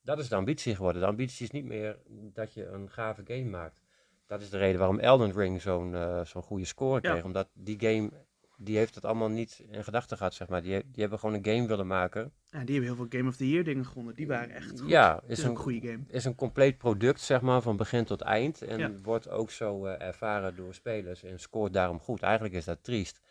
Dat 0.04 0.20
is 0.20 0.30
de 0.30 0.36
ambitie 0.36 0.76
geworden. 0.76 1.02
De 1.02 1.08
ambitie 1.08 1.46
is 1.46 1.52
niet 1.52 1.66
meer 1.66 2.00
dat 2.34 2.54
je 2.54 2.66
een 2.66 2.90
gave 2.90 3.22
game 3.26 3.50
maakt. 3.50 3.82
Dat 4.28 4.42
is 4.42 4.50
de 4.50 4.58
reden 4.58 4.80
waarom 4.80 5.00
Elden 5.00 5.32
Ring 5.32 5.62
zo'n 5.62 5.96
eh, 5.96 6.26
zo'n 6.26 6.42
goede 6.44 6.66
score 6.66 7.00
Ja. 7.02 7.12
kreeg. 7.12 7.24
Omdat 7.24 7.50
die 7.54 7.80
game, 7.80 8.12
die 8.64 8.78
heeft 8.78 8.96
het 8.96 9.06
allemaal 9.06 9.30
niet 9.30 9.64
in 9.70 9.84
gedachten 9.84 10.18
gehad, 10.18 10.34
zeg 10.34 10.48
maar. 10.48 10.62
Die, 10.62 10.72
die 10.72 11.02
hebben 11.02 11.20
gewoon 11.20 11.36
een 11.36 11.46
game 11.46 11.68
willen 11.68 11.88
maken. 11.88 12.22
Ja, 12.46 12.60
die 12.64 12.76
hebben 12.76 12.84
heel 12.84 12.96
veel 12.96 13.20
Game 13.20 13.30
of 13.30 13.36
the 13.36 13.50
Year 13.50 13.64
dingen 13.64 13.86
gewonnen. 13.86 14.16
Die 14.16 14.28
waren 14.28 14.50
echt 14.50 14.80
goed. 14.80 14.90
Ja, 14.90 15.22
is 15.28 15.38
is 15.40 15.44
een, 15.44 15.56
goede 15.56 15.88
game. 15.88 16.04
is 16.08 16.26
een 16.26 16.36
compleet 16.36 16.78
product, 16.78 17.20
zeg 17.22 17.42
maar, 17.42 17.62
van 17.62 17.78
begin 17.78 18.06
tot 18.06 18.22
eind. 18.22 18.62
En 18.62 18.78
Ja. 18.80 18.92
wordt 19.04 19.30
ook 19.30 19.52
zo 19.52 19.86
eh, 19.86 20.08
ervaren 20.08 20.56
door 20.56 20.74
spelers 20.74 21.24
en 21.24 21.40
scoort 21.40 21.74
daarom 21.74 22.00
goed. 22.00 22.22
Eigenlijk 22.22 22.54
is 22.54 22.66
dat 22.66 22.84
triest. 22.84 23.22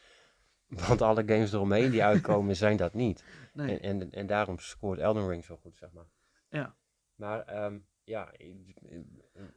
Want 0.89 1.03
alle 1.03 1.23
games 1.27 1.53
eromheen 1.53 1.91
die 1.91 2.05
uitkomen 2.05 2.57
zijn 2.57 2.77
dat 2.77 2.95
niet. 2.95 3.25
Nee. 3.53 3.79
En, 3.79 4.01
en, 4.01 4.13
en 4.13 4.27
daarom 4.27 4.59
scoort 4.59 4.99
Elden 4.99 5.29
Ring 5.29 5.45
zo 5.45 5.57
goed, 5.57 5.77
zeg 5.77 5.93
maar. 5.93 6.07
Ja. 6.49 6.75
Maar 7.15 7.41
ehm, 7.41 7.79
ja, 8.11 8.33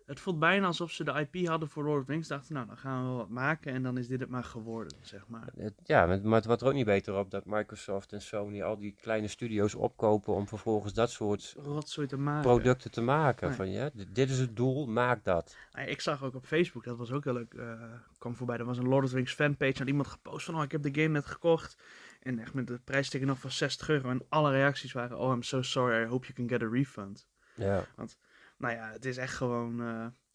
Het 0.05 0.19
voelt 0.19 0.39
bijna 0.39 0.65
alsof 0.65 0.91
ze 0.91 1.03
de 1.03 1.27
IP 1.29 1.48
hadden 1.48 1.69
voor 1.69 1.83
Lord 1.83 2.00
of 2.00 2.05
the 2.05 2.12
Rings. 2.12 2.27
Dachten, 2.27 2.53
nou, 2.53 2.67
dan 2.67 2.77
gaan 2.77 3.01
we 3.01 3.07
wel 3.07 3.17
wat 3.17 3.29
maken. 3.29 3.74
En 3.74 3.83
dan 3.83 3.98
is 3.98 4.07
dit 4.07 4.19
het 4.19 4.29
maar 4.29 4.43
geworden, 4.43 4.98
zeg 5.01 5.27
maar. 5.27 5.50
het, 5.57 5.74
ja, 5.83 6.05
maar 6.05 6.36
het 6.36 6.45
wordt 6.45 6.62
er 6.62 6.67
ook 6.67 6.74
niet 6.74 6.86
beter 6.86 7.15
op 7.15 7.31
dat 7.31 7.45
Microsoft 7.45 8.13
en 8.13 8.22
Sony 8.22 8.62
al 8.62 8.77
die 8.77 8.95
kleine 9.01 9.27
studio's 9.27 9.75
opkopen 9.75 10.33
om 10.33 10.48
vervolgens 10.48 10.93
dat 10.93 11.10
soort 11.10 11.55
Rotzooi 11.57 12.07
te 12.07 12.17
maken. 12.17 12.41
producten 12.41 12.91
te 12.91 13.01
maken. 13.01 13.48
Nee. 13.48 13.55
Van 13.55 13.72
ja, 13.72 13.89
dit 13.93 14.15
dit 14.15 14.29
is 14.29 14.39
het 14.39 14.55
doel, 14.55 14.88
maak 14.88 15.24
dat. 15.24 15.55
Ik 15.86 16.01
zag 16.01 16.24
ook 16.24 16.36
op 16.36 16.45
Facebook, 16.45 16.83
dat 16.83 16.98
was 16.98 17.12
ook 17.12 17.24
heel 17.24 17.33
leuk, 17.33 17.53
eh, 17.53 17.81
kwam 18.17 18.36
voorbij. 18.36 18.57
Er 18.57 18.65
was 18.65 18.77
een 18.77 18.88
Lord 18.88 19.03
of 19.03 19.10
the 19.10 19.15
Rings 19.15 19.33
fanpage. 19.33 19.77
Had 19.77 19.88
iemand 19.88 20.07
gepost 20.07 20.45
van, 20.45 20.55
oh, 20.55 20.63
ik 20.63 20.72
heb 20.72 20.81
de 20.81 21.01
game 21.01 21.07
net 21.07 21.25
gekocht. 21.25 21.77
En 22.22 22.39
echt 22.39 22.53
met 22.53 22.67
de 22.67 22.79
prijsticker 22.83 23.27
nog 23.27 23.39
van 23.39 23.51
60 23.51 23.89
euro. 23.89 24.10
En 24.10 24.25
alle 24.29 24.51
reacties 24.51 24.91
waren, 24.91 25.19
oh, 25.19 25.33
I'm 25.33 25.43
so 25.43 25.62
sorry, 25.62 26.03
I 26.03 26.07
hope 26.07 26.25
you 26.25 26.33
can 26.33 26.50
get 26.50 26.67
a 26.67 26.72
refund. 26.72 27.27
Ja, 27.55 27.86
Nou 28.57 28.74
ja, 28.74 28.91
het 28.91 29.05
is 29.05 29.17
echt 29.17 29.36
gewoon... 29.36 29.81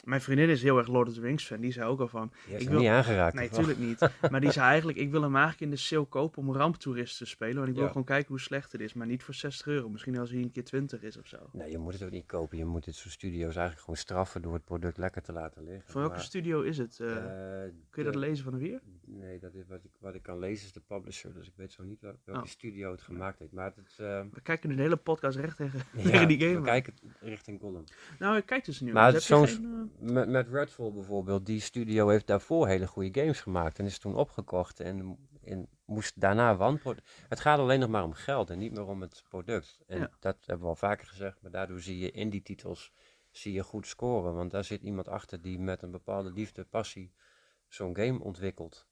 Mijn 0.04 0.20
vriendin 0.20 0.48
is 0.48 0.62
heel 0.62 0.78
erg 0.78 0.86
Lord 0.86 1.08
of 1.08 1.14
the 1.14 1.20
Rings 1.20 1.46
fan. 1.46 1.60
Die 1.60 1.72
zei 1.72 1.86
ook 1.86 2.00
al 2.00 2.08
van, 2.08 2.32
Ik 2.46 2.68
wil- 2.68 2.78
niet 2.78 2.88
aangeraakt. 2.88 3.34
nee, 3.34 3.44
of 3.44 3.50
wel? 3.50 3.60
tuurlijk 3.60 3.78
niet. 3.86 4.10
Maar 4.30 4.40
die 4.40 4.50
zei 4.50 4.66
eigenlijk, 4.66 4.98
ik 4.98 5.10
wil 5.10 5.22
hem 5.22 5.32
eigenlijk 5.36 5.64
in 5.64 5.70
de 5.70 5.76
sale 5.76 6.04
kopen 6.04 6.42
om 6.42 6.52
ramptoerist 6.52 7.18
te 7.18 7.24
spelen. 7.26 7.56
Want 7.56 7.68
ik 7.68 7.74
wil 7.74 7.82
Ja. 7.82 7.88
gewoon 7.88 8.04
kijken 8.04 8.28
hoe 8.28 8.40
slecht 8.40 8.72
het 8.72 8.80
is. 8.80 8.94
Maar 8.94 9.06
niet 9.06 9.22
voor 9.22 9.34
60 9.34 9.66
euro. 9.66 9.88
Misschien 9.88 10.18
als 10.18 10.30
hij 10.30 10.40
een 10.40 10.50
keer 10.50 10.64
20 10.64 11.02
is 11.02 11.16
of 11.18 11.26
zo. 11.26 11.36
Nee, 11.52 11.70
je 11.70 11.78
moet 11.78 11.92
het 11.92 12.02
ook 12.02 12.10
niet 12.10 12.26
kopen. 12.26 12.58
Je 12.58 12.64
moet 12.64 12.84
dit 12.84 12.94
soort 12.94 13.12
studio's 13.14 13.42
eigenlijk 13.54 13.80
gewoon 13.80 13.96
straffen 13.96 14.42
door 14.42 14.52
het 14.54 14.64
product 14.64 14.98
lekker 14.98 15.22
te 15.22 15.32
laten 15.32 15.64
liggen. 15.64 15.90
Voor 15.90 16.00
welke 16.00 16.16
Maar, 16.16 16.24
studio 16.24 16.60
is 16.60 16.78
het? 16.78 17.00
Eh, 17.00 17.16
eh, 17.64 17.72
kun 17.90 18.02
je 18.04 18.10
dat 18.10 18.20
lezen 18.20 18.44
van 18.44 18.58
weer? 18.58 18.80
Nee, 19.04 19.38
dat 19.38 19.54
is 19.54 19.66
wat 19.68 19.84
ik, 19.84 19.90
wat 20.00 20.14
ik 20.14 20.22
kan 20.22 20.38
lezen 20.38 20.66
is 20.66 20.72
de 20.72 20.80
publisher. 20.86 21.34
Dus 21.34 21.46
ik 21.46 21.52
weet 21.56 21.72
zo 21.72 21.82
niet 21.82 22.00
wel- 22.00 22.16
welke 22.24 22.40
Oh. 22.40 22.46
studio 22.46 22.90
het 22.90 23.02
gemaakt 23.02 23.38
heeft. 23.38 23.52
Maar 23.52 23.72
het, 23.76 23.94
eh, 23.98 24.20
We 24.32 24.40
kijken 24.42 24.68
nu 24.68 24.74
de 24.76 24.82
hele 24.82 24.96
podcast 24.96 25.38
recht 25.38 25.56
tegen, 25.56 25.80
ja, 25.96 26.02
tegen 26.10 26.28
die 26.28 26.38
we 26.38 26.44
game. 26.44 26.56
aan. 26.56 26.62
kijken 26.64 26.94
richting 27.20 27.60
Gollum. 27.60 27.84
Nou, 28.18 28.36
ik 28.36 28.46
kijk 28.46 28.64
dus 28.64 28.80
nu. 28.80 28.92
Maar 28.92 29.20
zo'n 29.20 29.46
eh, 29.46 29.87
Met, 29.98 30.28
met 30.28 30.48
Redfall 30.48 30.92
bijvoorbeeld, 30.92 31.46
die 31.46 31.60
studio 31.60 32.08
heeft 32.08 32.26
daarvoor 32.26 32.66
hele 32.68 32.86
goede 32.86 33.20
games 33.20 33.40
gemaakt. 33.40 33.78
En 33.78 33.84
is 33.84 33.98
toen 33.98 34.14
opgekocht 34.14 34.80
en, 34.80 35.18
en 35.42 35.68
moest 35.84 36.20
daarna 36.20 36.56
wanproduct. 36.56 37.10
Het 37.28 37.40
gaat 37.40 37.58
alleen 37.58 37.80
nog 37.80 37.88
maar 37.88 38.04
om 38.04 38.12
geld 38.12 38.50
en 38.50 38.58
niet 38.58 38.72
meer 38.72 38.86
om 38.86 39.00
het 39.00 39.24
product. 39.28 39.78
En 39.86 39.98
Ja. 39.98 40.10
dat 40.20 40.36
hebben 40.40 40.60
we 40.64 40.68
al 40.68 40.76
vaker 40.76 41.06
gezegd. 41.06 41.42
Maar 41.42 41.50
daardoor 41.50 41.80
zie 41.80 41.98
je 41.98 42.10
in 42.10 42.30
die 42.30 42.42
titels 42.42 42.92
zie 43.30 43.52
je 43.52 43.62
goed 43.62 43.86
scoren. 43.86 44.34
Want 44.34 44.50
daar 44.50 44.64
zit 44.64 44.82
iemand 44.82 45.08
achter 45.08 45.42
die 45.42 45.58
met 45.58 45.82
een 45.82 45.90
bepaalde 45.90 46.32
liefde, 46.32 46.64
passie 46.64 47.12
zo'n 47.68 47.96
game 47.96 48.20
ontwikkelt. 48.20 48.86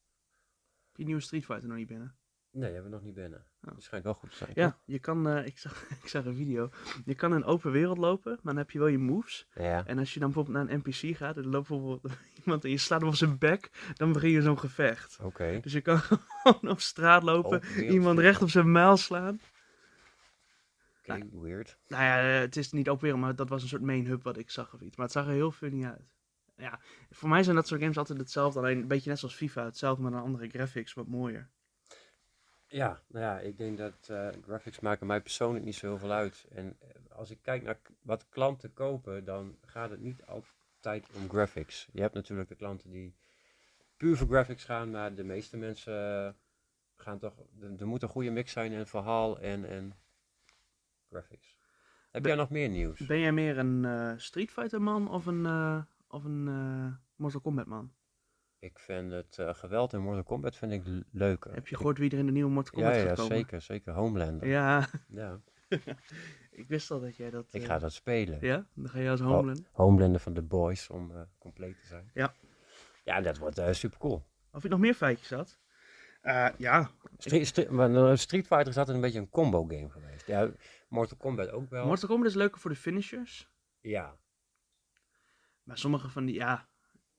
Heb 0.88 0.96
je 0.96 1.04
nieuwe 1.04 1.20
Street 1.20 1.44
Fighter 1.44 1.68
nog 1.68 1.76
niet 1.76 1.86
binnen? 1.86 2.16
Nee, 2.56 2.72
hebben 2.72 2.90
we 2.90 2.96
nog 2.96 3.04
niet 3.04 3.14
binnen. 3.14 3.44
Oh. 3.64 3.74
Die 3.74 3.82
schijnt 3.82 4.04
wel 4.04 4.14
goed 4.14 4.30
te 4.30 4.36
zijn. 4.36 4.50
Ja, 4.54 4.78
je 4.84 4.98
kan, 4.98 5.28
eh, 5.28 5.46
ik, 5.50 5.58
zag, 5.58 5.84
ik 6.02 6.08
zag 6.08 6.24
een 6.24 6.36
video. 6.36 6.70
Je 7.04 7.14
kan 7.14 7.30
in 7.30 7.36
een 7.36 7.44
open 7.44 7.72
wereld 7.72 7.98
lopen, 7.98 8.32
maar 8.32 8.54
dan 8.54 8.56
heb 8.56 8.70
je 8.70 8.78
wel 8.78 8.88
je 8.88 8.98
moves. 8.98 9.46
Ja. 9.54 9.86
En 9.86 9.98
als 9.98 10.14
je 10.14 10.20
dan 10.20 10.32
bijvoorbeeld 10.32 10.66
naar 10.66 10.74
een 10.74 10.82
NPC 10.84 11.16
gaat 11.16 11.36
en 11.36 11.42
er 11.42 11.48
loopt 11.48 11.68
bijvoorbeeld 11.68 12.12
iemand 12.44 12.64
en 12.64 12.70
je 12.70 12.78
slaat 12.78 13.00
hem 13.00 13.08
op 13.08 13.14
zijn 13.14 13.38
bek, 13.38 13.70
dan 13.94 14.12
begin 14.12 14.30
je 14.30 14.42
zo'n 14.42 14.58
gevecht. 14.58 15.18
Oké. 15.22 15.58
Dus 15.60 15.72
je 15.72 15.80
kan 15.80 15.98
gewoon 16.42 16.70
op 16.70 16.80
straat 16.80 17.22
lopen, 17.22 17.62
iemand 17.76 18.18
recht 18.18 18.42
op 18.42 18.50
zijn 18.50 18.72
muil 18.72 18.96
slaan. 18.96 19.40
Oké, 21.02 21.28
weird. 21.32 21.76
Nou 21.88 22.02
ja, 22.02 22.34
eh, 22.34 22.40
het 22.40 22.56
is 22.56 22.72
niet 22.72 22.88
open 22.88 23.02
wereld, 23.02 23.20
maar 23.20 23.36
dat 23.36 23.48
was 23.48 23.62
een 23.62 23.68
soort 23.68 23.82
main 23.82 24.06
hub 24.06 24.22
wat 24.22 24.38
ik 24.38 24.50
zag 24.50 24.74
of 24.74 24.80
iets. 24.80 24.96
Maar 24.96 25.06
het 25.06 25.14
zag 25.14 25.26
er 25.26 25.32
heel 25.32 25.50
funny 25.50 25.84
uit. 25.84 26.14
Ja, 26.56 26.80
voor 27.10 27.28
mij 27.28 27.42
zijn 27.42 27.56
dat 27.56 27.66
soort 27.66 27.80
games 27.80 27.98
altijd 27.98 28.18
hetzelfde, 28.18 28.58
alleen 28.58 28.78
een 28.78 28.88
beetje 28.88 29.10
net 29.10 29.18
zoals 29.18 29.34
FIFA. 29.34 29.64
Hetzelfde, 29.64 30.02
maar 30.02 30.10
dan 30.10 30.22
andere 30.22 30.48
graphics, 30.48 30.94
wat 30.94 31.06
mooier. 31.06 31.50
Ja, 32.68 33.02
nou 33.06 33.24
ja, 33.24 33.38
ik 33.38 33.58
denk 33.58 33.78
dat 33.78 34.08
eh, 34.08 34.28
graphics 34.42 34.80
maken 34.80 35.06
mij 35.06 35.20
persoonlijk 35.20 35.64
niet 35.64 35.74
zo 35.74 35.86
heel 35.86 35.98
veel 35.98 36.12
uit. 36.12 36.46
En 36.50 36.76
eh, 36.80 36.88
als 37.16 37.30
ik 37.30 37.38
kijk 37.42 37.62
naar 37.62 37.80
wat 38.02 38.28
klanten 38.28 38.72
kopen, 38.72 39.24
dan 39.24 39.58
gaat 39.66 39.90
het 39.90 40.00
niet 40.00 40.24
altijd 40.26 41.06
om 41.14 41.28
graphics. 41.28 41.88
Je 41.92 42.00
hebt 42.00 42.14
natuurlijk 42.14 42.48
de 42.48 42.54
klanten 42.54 42.90
die 42.90 43.16
puur 43.96 44.16
voor 44.16 44.26
graphics 44.26 44.64
gaan, 44.64 44.90
maar 44.90 45.14
de 45.14 45.24
meeste 45.24 45.56
mensen 45.56 46.26
eh, 46.26 46.32
gaan 46.96 47.18
toch... 47.18 47.34
Er 47.78 47.86
moet 47.86 48.02
een 48.02 48.08
goede 48.08 48.30
mix 48.30 48.52
zijn 48.52 48.72
in 48.72 48.86
verhaal 48.86 49.40
en, 49.40 49.68
en 49.68 49.94
graphics. 51.08 51.58
Heb 52.10 52.24
jij 52.24 52.34
nog 52.34 52.50
meer 52.50 52.68
nieuws? 52.68 53.06
Ben 53.06 53.18
jij 53.18 53.32
meer 53.32 53.58
een 53.58 53.84
eh, 53.84 54.12
Street 54.16 54.50
Fighter 54.50 54.82
man 54.82 55.10
of 55.10 55.26
een, 55.26 55.46
eh, 55.46 55.82
of 56.08 56.24
een 56.24 56.44
Mortal 57.16 57.40
Kombat 57.40 57.66
man? 57.66 57.92
Ik 58.66 58.78
vind 58.78 59.12
het 59.12 59.38
eh, 59.38 59.54
geweld 59.54 59.92
in 59.92 60.00
Mortal 60.00 60.22
Kombat 60.22 60.56
vind 60.56 60.72
ik 60.72 60.82
leuker. 61.12 61.54
Heb 61.54 61.66
je 61.68 61.76
gehoord 61.76 61.98
wie 61.98 62.10
er 62.10 62.18
in 62.18 62.26
de 62.26 62.32
nieuwe 62.32 62.50
Mortal 62.50 62.78
Ja, 62.78 62.84
Kombat 62.84 63.02
ja, 63.02 63.08
gaat 63.08 63.18
komen? 63.18 63.36
zeker. 63.36 63.60
Zeker 63.60 63.92
Homelander. 63.92 64.48
Ja, 64.48 64.88
Ja, 65.08 65.40
ik 66.50 66.68
wist 66.68 66.90
al 66.90 67.00
dat 67.00 67.16
jij 67.16 67.30
dat... 67.30 67.54
ik 67.54 67.60
eh, 67.62 67.66
ga 67.66 67.78
dat 67.78 67.92
spelen. 67.92 68.38
Ja, 68.40 68.66
dan 68.74 68.88
ga 68.88 68.98
je 68.98 69.10
als 69.10 69.20
Oh. 69.20 69.26
Homeland. 69.26 69.68
Homelander 69.72 70.20
van 70.20 70.34
The 70.34 70.42
Boys, 70.42 70.88
om 70.88 71.10
eh, 71.10 71.20
compleet 71.38 71.80
te 71.80 71.86
zijn. 71.86 72.10
Ja. 72.14 72.34
Ja, 73.04 73.20
dat 73.20 73.38
wordt 73.38 73.60
super 73.70 73.98
cool. 73.98 74.26
Of 74.52 74.62
je 74.62 74.68
nog 74.68 74.78
meer 74.78 74.94
feitjes 74.94 75.30
had? 75.30 75.58
Ja, 76.58 76.90
Street, 77.18 77.58
eh, 77.58 78.14
Street 78.14 78.46
Fighter 78.46 78.68
is 78.68 78.76
altijd 78.78 78.96
een 78.96 79.02
beetje 79.02 79.18
een 79.18 79.30
combo 79.30 79.64
game 79.66 79.90
geweest. 79.90 80.26
Ja, 80.26 80.50
Mortal 80.88 81.16
Kombat 81.16 81.50
ook 81.50 81.70
wel. 81.70 81.86
Mortal 81.86 82.08
Kombat 82.08 82.28
is 82.28 82.34
leuker 82.34 82.60
voor 82.60 82.70
de 82.70 82.76
finishers. 82.76 83.50
ja. 83.80 84.16
Maar 85.62 85.78
sommige 85.78 86.08
van 86.08 86.24
die, 86.24 86.34
ja, 86.34 86.68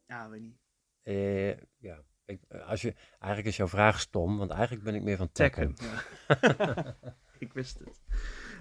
ja, 0.05 0.29
weet 0.29 0.41
niet. 0.41 0.57
Eh, 1.07 1.49
ja. 1.77 2.01
Ik, 2.25 2.41
eh, 2.47 2.67
als 2.67 2.81
je, 2.81 2.93
eigenlijk 3.19 3.45
is 3.51 3.57
jouw 3.57 3.67
vraag 3.67 3.99
stom, 3.99 4.37
want 4.37 4.51
eigenlijk 4.51 4.83
ben 4.83 4.95
ik 4.95 5.01
meer 5.01 5.17
van 5.17 5.31
Tekken. 5.31 5.75
Ja. 6.27 6.95
ik 7.39 7.53
wist 7.53 7.79
het. 7.79 8.01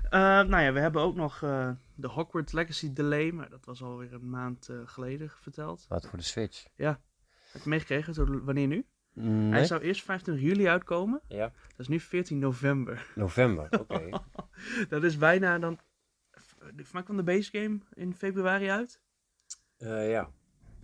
Eh, 0.02 0.20
nou 0.20 0.58
ja, 0.62 0.72
we 0.72 0.80
hebben 0.80 1.02
ook 1.02 1.14
nog 1.14 1.42
eh, 1.42 1.70
de 1.94 2.08
Hogwarts 2.08 2.52
Legacy 2.52 2.92
delay, 2.92 3.30
maar 3.30 3.50
dat 3.50 3.64
was 3.64 3.82
alweer 3.82 4.12
een 4.12 4.30
maand 4.30 4.68
geleden 4.84 5.30
verteld. 5.30 5.86
Wat 5.88 6.06
voor 6.08 6.18
de 6.18 6.24
Switch? 6.24 6.66
Heb 6.76 7.62
je 7.62 7.68
meegekregen? 7.68 8.14
Zo- 8.14 8.44
Wanneer 8.44 8.66
nu? 8.66 8.86
Hij 9.50 9.64
zou 9.64 9.80
eerst 9.80 10.02
25 10.02 10.44
juli 10.44 10.68
uitkomen. 10.68 11.20
Ja, 11.28 11.52
Dat 11.68 11.78
is 11.78 11.88
nu 11.88 12.00
14 12.00 12.38
november. 12.38 13.06
november, 13.14 13.80
oké. 13.80 14.08
dat 14.88 15.02
is 15.04 15.16
bijna 15.18 15.58
dan... 15.58 15.78
Voor 16.58 16.72
mij 16.92 17.02
kwam 17.02 17.16
de 17.16 17.22
base 17.22 17.50
game 17.58 17.78
in 17.94 18.14
februari 18.14 18.68
uit. 18.70 19.00
Ja, 19.76 20.30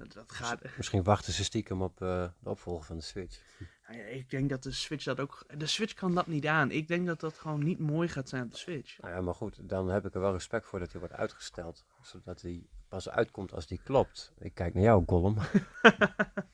Dat, 0.08 0.12
dat 0.12 0.32
gaat... 0.32 0.76
misschien 0.76 1.02
wachten 1.02 1.32
ze 1.32 1.44
stiekem 1.44 1.82
op 1.82 2.02
eh, 2.02 2.28
de 2.40 2.48
opvolger 2.48 2.84
van 2.84 2.96
de 2.96 3.02
Switch. 3.02 3.40
Nou 3.86 3.98
ja, 3.98 4.04
ik 4.04 4.30
denk 4.30 4.50
dat 4.50 4.62
de 4.62 4.72
Switch 4.72 5.04
dat 5.04 5.20
ook... 5.20 5.44
De 5.56 5.66
Switch 5.66 5.94
kan 5.94 6.14
dat 6.14 6.26
niet 6.26 6.46
aan. 6.46 6.70
Ik 6.70 6.88
denk 6.88 7.06
dat 7.06 7.20
dat 7.20 7.38
gewoon 7.38 7.64
niet 7.64 7.78
mooi 7.78 8.08
gaat 8.08 8.28
zijn 8.28 8.44
op 8.44 8.50
de 8.50 8.56
Switch. 8.56 8.98
Nou 9.00 9.14
ja, 9.14 9.20
maar 9.20 9.34
goed, 9.34 9.68
dan 9.68 9.88
heb 9.88 10.06
ik 10.06 10.14
er 10.14 10.20
wel 10.20 10.32
respect 10.32 10.66
voor 10.66 10.78
dat 10.78 10.90
hij 10.92 11.00
wordt 11.00 11.16
uitgesteld. 11.16 11.84
Zodat 12.02 12.42
hij 12.42 12.66
pas 12.88 13.08
uitkomt 13.08 13.52
als 13.52 13.66
die 13.66 13.80
klopt. 13.84 14.32
Ik 14.38 14.54
kijk 14.54 14.74
naar 14.74 14.82
jou, 14.82 15.02
Gollum. 15.06 15.36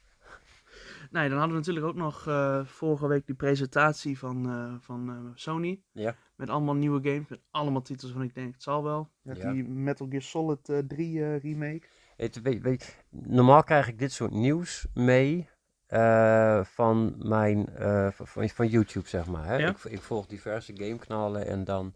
Ja, 1.10 1.28
dan 1.28 1.38
hadden 1.38 1.48
we 1.48 1.56
natuurlijk 1.56 1.86
ook 1.86 1.94
nog 1.94 2.26
eh, 2.26 2.64
vorige 2.64 3.06
week 3.06 3.26
die 3.26 3.34
presentatie 3.34 4.18
van, 4.18 4.48
eh, 4.48 4.74
van 4.80 5.32
Sony. 5.34 5.82
Ja. 5.92 6.16
Met 6.36 6.50
allemaal 6.50 6.74
nieuwe 6.74 7.10
games. 7.10 7.28
Met 7.28 7.40
allemaal 7.50 7.82
titels 7.82 8.12
van 8.12 8.22
ik 8.22 8.34
denk, 8.34 8.52
het 8.52 8.62
zal 8.62 8.82
wel. 8.82 9.10
Ja. 9.22 9.52
die 9.52 9.64
Metal 9.64 10.06
Gear 10.10 10.22
Solid 10.22 10.68
eh 10.68 10.78
3 10.78 11.22
eh, 11.22 11.38
remake. 11.38 11.88
Weet, 12.18 12.42
weet, 12.42 12.62
weet, 12.62 13.04
normaal 13.10 13.62
krijg 13.62 13.88
ik 13.88 13.98
dit 13.98 14.12
soort 14.12 14.30
nieuws 14.30 14.86
mee 14.94 15.48
eh, 15.86 16.64
van 16.64 17.14
mijn 17.28 17.68
eh, 17.76 18.10
van- 18.10 18.48
van, 18.48 18.66
YouTube, 18.68 19.08
zeg 19.08 19.26
maar. 19.26 19.44
Hè? 19.44 19.56
Ja. 19.56 19.68
Ik, 19.68 19.84
ik 19.84 20.02
volg 20.02 20.26
diverse 20.26 20.76
gameknallen 20.76 21.46
en 21.46 21.64
dan. 21.64 21.94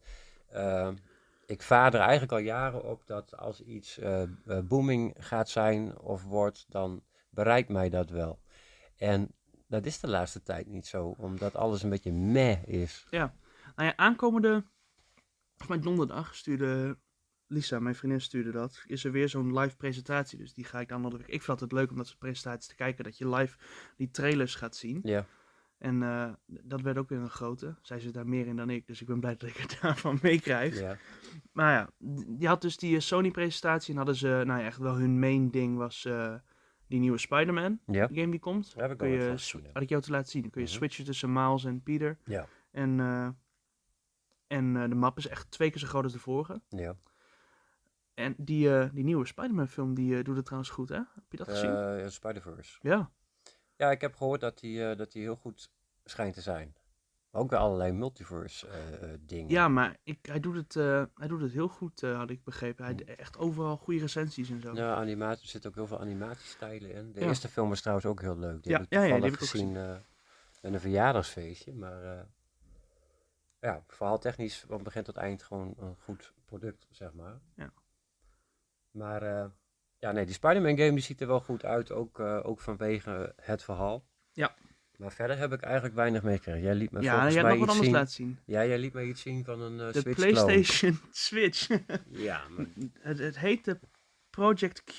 eh, 0.49 0.89
ik 1.47 1.63
vaar 1.63 1.95
er 1.95 2.01
eigenlijk 2.01 2.33
al 2.33 2.39
jaren 2.39 2.85
op 2.85 3.07
dat 3.07 3.37
als 3.37 3.61
iets 3.63 4.01
booming 4.65 5.15
gaat 5.19 5.49
zijn 5.49 5.99
of 5.99 6.25
wordt, 6.25 6.67
dan 6.69 7.03
bereikt 7.31 7.69
mij 7.69 7.89
dat 7.91 8.11
wel. 8.11 8.41
En 8.97 9.35
dat 9.69 9.87
is 9.87 10.01
de 10.01 10.09
laatste 10.09 10.43
tijd 10.43 10.67
niet 10.67 10.87
zo, 10.87 11.15
omdat 11.19 11.57
alles 11.57 11.83
een 11.83 11.91
beetje 11.91 12.13
meh 12.13 12.63
is. 12.67 13.07
Nou 13.77 13.89
ja, 13.89 13.97
aankomende... 13.97 14.65
Donderdag 15.81 16.35
stuurde 16.35 16.99
Lisa, 17.53 17.79
mijn 17.81 17.95
vriendin 17.95 18.21
stuurde 18.21 18.51
dat. 18.51 18.83
Is 18.87 19.05
er 19.05 19.13
weer 19.13 19.29
zo'n 19.29 19.59
live 19.59 19.77
presentatie. 19.77 20.39
Dus 20.39 20.55
die 20.55 20.65
ga 20.65 20.81
ik 20.81 20.89
dan... 20.89 21.07
Ik 21.07 21.25
vind 21.27 21.41
het 21.41 21.49
altijd 21.49 21.73
leuk 21.73 21.91
om 21.91 21.97
dat 21.97 22.07
soort 22.07 22.19
presentaties 22.19 22.69
te 22.69 22.75
kijken. 22.75 23.05
Dat 23.05 23.19
je 23.19 23.29
live 23.29 23.59
die 23.97 24.11
trailers 24.11 24.55
gaat 24.55 24.77
zien. 24.77 25.01
Ja, 25.03 25.27
En 25.79 26.03
eh, 26.03 26.33
dat 26.47 26.81
werd 26.81 26.99
ook 26.99 27.09
weer 27.09 27.19
een 27.19 27.31
grote. 27.31 27.75
Zij 27.83 28.01
zit 28.01 28.15
daar 28.15 28.27
meer 28.29 28.47
in 28.47 28.57
dan 28.57 28.71
ik. 28.71 28.87
Dus 28.87 29.01
ik 29.01 29.07
ben 29.07 29.21
blij 29.21 29.37
dat 29.37 29.49
ik 29.49 29.57
het 29.57 29.79
daarvan 29.83 30.19
meekrijg. 30.23 30.79
ja. 30.81 30.97
Maar 31.53 31.73
ja, 31.73 31.91
die 32.39 32.49
had 32.49 32.61
dus 32.63 32.77
die 32.77 32.95
eh, 32.95 33.01
Sony-presentatie. 33.01 33.91
En 33.91 33.97
hadden 33.97 34.17
ze, 34.17 34.43
nou 34.47 34.61
ja, 34.61 34.67
echt 34.67 34.79
wel 34.79 34.95
hun 34.95 35.19
main 35.19 35.51
ding 35.51 35.77
was 35.77 36.05
eh, 36.05 36.35
die 36.87 37.01
nieuwe 37.01 37.19
Spider-Man 37.19 37.81
ja. 37.87 38.07
game 38.13 38.31
die 38.31 38.41
komt. 38.41 38.73
Daar 38.75 38.83
heb 38.83 38.93
ik 38.93 38.99
kun 38.99 39.09
je, 39.09 39.31
gezien, 39.31 39.63
ja. 39.63 39.71
had 39.73 39.83
ik 39.83 39.89
jou 39.89 40.03
te 40.03 40.11
laten 40.11 40.31
zien. 40.31 40.43
Dan 40.43 40.51
kun 40.51 40.61
je 40.63 40.67
Mhm. 40.69 40.77
switchen 40.77 41.05
tussen 41.05 41.33
Miles 41.33 41.65
en 41.65 41.83
Peter. 41.83 42.19
Ja. 42.25 42.47
En, 42.71 43.01
en 44.47 44.73
de 44.89 44.95
map 44.95 45.19
is 45.19 45.29
echt 45.29 45.51
twee 45.51 45.71
keer 45.71 45.81
zo 45.81 45.87
groot 45.87 46.05
als 46.05 46.13
de 46.13 46.19
vorige. 46.19 46.61
ja. 46.69 46.97
En 48.23 48.35
die, 48.39 48.79
eh, 48.79 48.89
die 48.93 49.05
nieuwe 49.05 49.27
Spider-Man 49.27 49.69
film, 49.69 49.95
die 49.95 50.17
eh, 50.19 50.25
doet 50.25 50.37
het 50.37 50.45
trouwens 50.45 50.73
goed, 50.73 50.89
hè? 50.89 50.95
Heb 50.97 51.25
je 51.31 51.37
dat 51.37 51.49
gezien? 51.49 51.77
Eh, 51.77 52.09
Spider-Verse. 52.09 52.79
Ja. 52.81 53.11
Ja, 53.77 53.91
ik 53.91 54.01
heb 54.01 54.15
gehoord 54.15 54.41
dat 54.41 54.61
eh, 54.63 54.97
dat 54.97 55.13
hij 55.13 55.23
heel 55.23 55.37
goed 55.37 55.71
schijnt 56.05 56.35
te 56.35 56.41
zijn. 56.41 56.75
Ook 57.35 57.51
weer 57.51 57.59
allerlei 57.59 57.93
multiverse 57.93 58.67
eh, 58.69 59.13
eh, 59.13 59.19
dingen. 59.21 59.51
Ja, 59.51 59.69
maar 59.69 59.97
ik, 60.03 60.19
hij, 60.27 60.41
doet 60.41 60.55
het, 60.55 60.77
eh, 60.77 61.05
hij 61.15 61.29
doet 61.29 61.41
het 61.41 61.53
heel 61.53 61.69
goed, 61.69 62.03
eh, 62.03 62.17
had 62.17 62.31
ik 62.31 62.45
begrepen. 62.45 62.85
Hij 62.85 63.05
echt 63.17 63.39
overal 63.39 63.77
goede 63.77 64.01
recensies 64.01 64.51
en 64.51 64.61
zo. 64.61 64.75
Ja, 64.75 64.95
animatie, 64.95 65.43
er 65.43 65.49
zitten 65.49 65.71
ook 65.71 65.77
heel 65.77 65.87
veel 65.87 66.01
animatiestijlen 66.01 66.93
in. 66.93 67.13
De 67.13 67.21
Ja. 67.21 67.27
eerste 67.27 67.49
film 67.49 67.69
was 67.69 67.81
trouwens 67.81 68.07
ook 68.07 68.21
heel 68.21 68.39
leuk. 68.39 68.63
Die 68.63 68.73
Ja, 68.73 68.79
heb 68.79 68.87
ik 68.87 68.93
ja, 68.93 69.03
ja, 69.03 69.15
die 69.15 69.25
heb 69.25 69.33
ik 69.33 69.39
gezien 69.39 69.77
eh, 69.77 69.97
met 70.63 70.73
een 70.75 70.81
verjaardagsfeestje. 70.81 71.75
Maar 71.75 72.03
eh, 72.19 72.25
ja, 73.61 73.85
verhaaltechnisch 73.87 74.61
van 74.69 74.83
begin 74.83 75.03
tot 75.03 75.17
eind 75.17 75.43
gewoon 75.43 75.75
een 75.79 75.97
goed 75.97 76.33
product, 76.45 76.87
zeg 76.91 77.13
maar. 77.13 77.41
Ja. 77.57 77.73
Maar 78.93 79.23
eh, 79.23 79.45
ja, 79.99 80.13
nee, 80.13 80.25
die 80.25 80.35
Spider-Man 80.35 80.77
game 80.77 80.91
die 80.91 81.01
ziet 81.01 81.21
er 81.21 81.27
wel 81.27 81.41
goed 81.41 81.65
uit, 81.65 81.91
ook, 81.93 82.21
eh, 82.21 82.41
ook 82.43 82.61
vanwege 82.61 83.35
het 83.37 83.63
verhaal. 83.63 84.05
Ja. 84.33 84.55
Maar 84.97 85.13
verder 85.13 85.39
heb 85.39 85.53
ik 85.53 85.63
eigenlijk 85.63 85.95
weinig 85.95 86.23
meegekregen. 86.23 86.63
Jij 86.63 86.75
liet 86.75 86.91
me 86.91 87.01
ja, 87.01 87.11
volgens 87.13 87.35
jij 87.35 87.43
hebt 87.43 87.55
mij 87.55 87.67
nog 87.67 87.67
wat 87.77 87.85
iets 87.85 87.95
anders 87.95 88.15
zien. 88.15 88.27
laten 88.27 88.45
zien. 88.47 88.55
Ja, 88.55 88.67
jij 88.67 88.79
liet 88.79 88.93
me 88.93 89.05
iets 89.05 89.21
zien 89.21 89.45
van 89.45 89.61
een 89.61 89.81
eh 89.81 89.93
De 89.93 90.01
Switch 90.01 90.17
clone. 90.19 90.45
PlayStation 90.45 90.99
Switch. 91.11 91.69
Ja, 92.29 92.49
maar 92.49 92.67
het, 93.01 93.19
het 93.19 93.39
heet 93.39 93.65
de 93.65 93.79
Project 94.31 94.85
Q. 94.85 94.99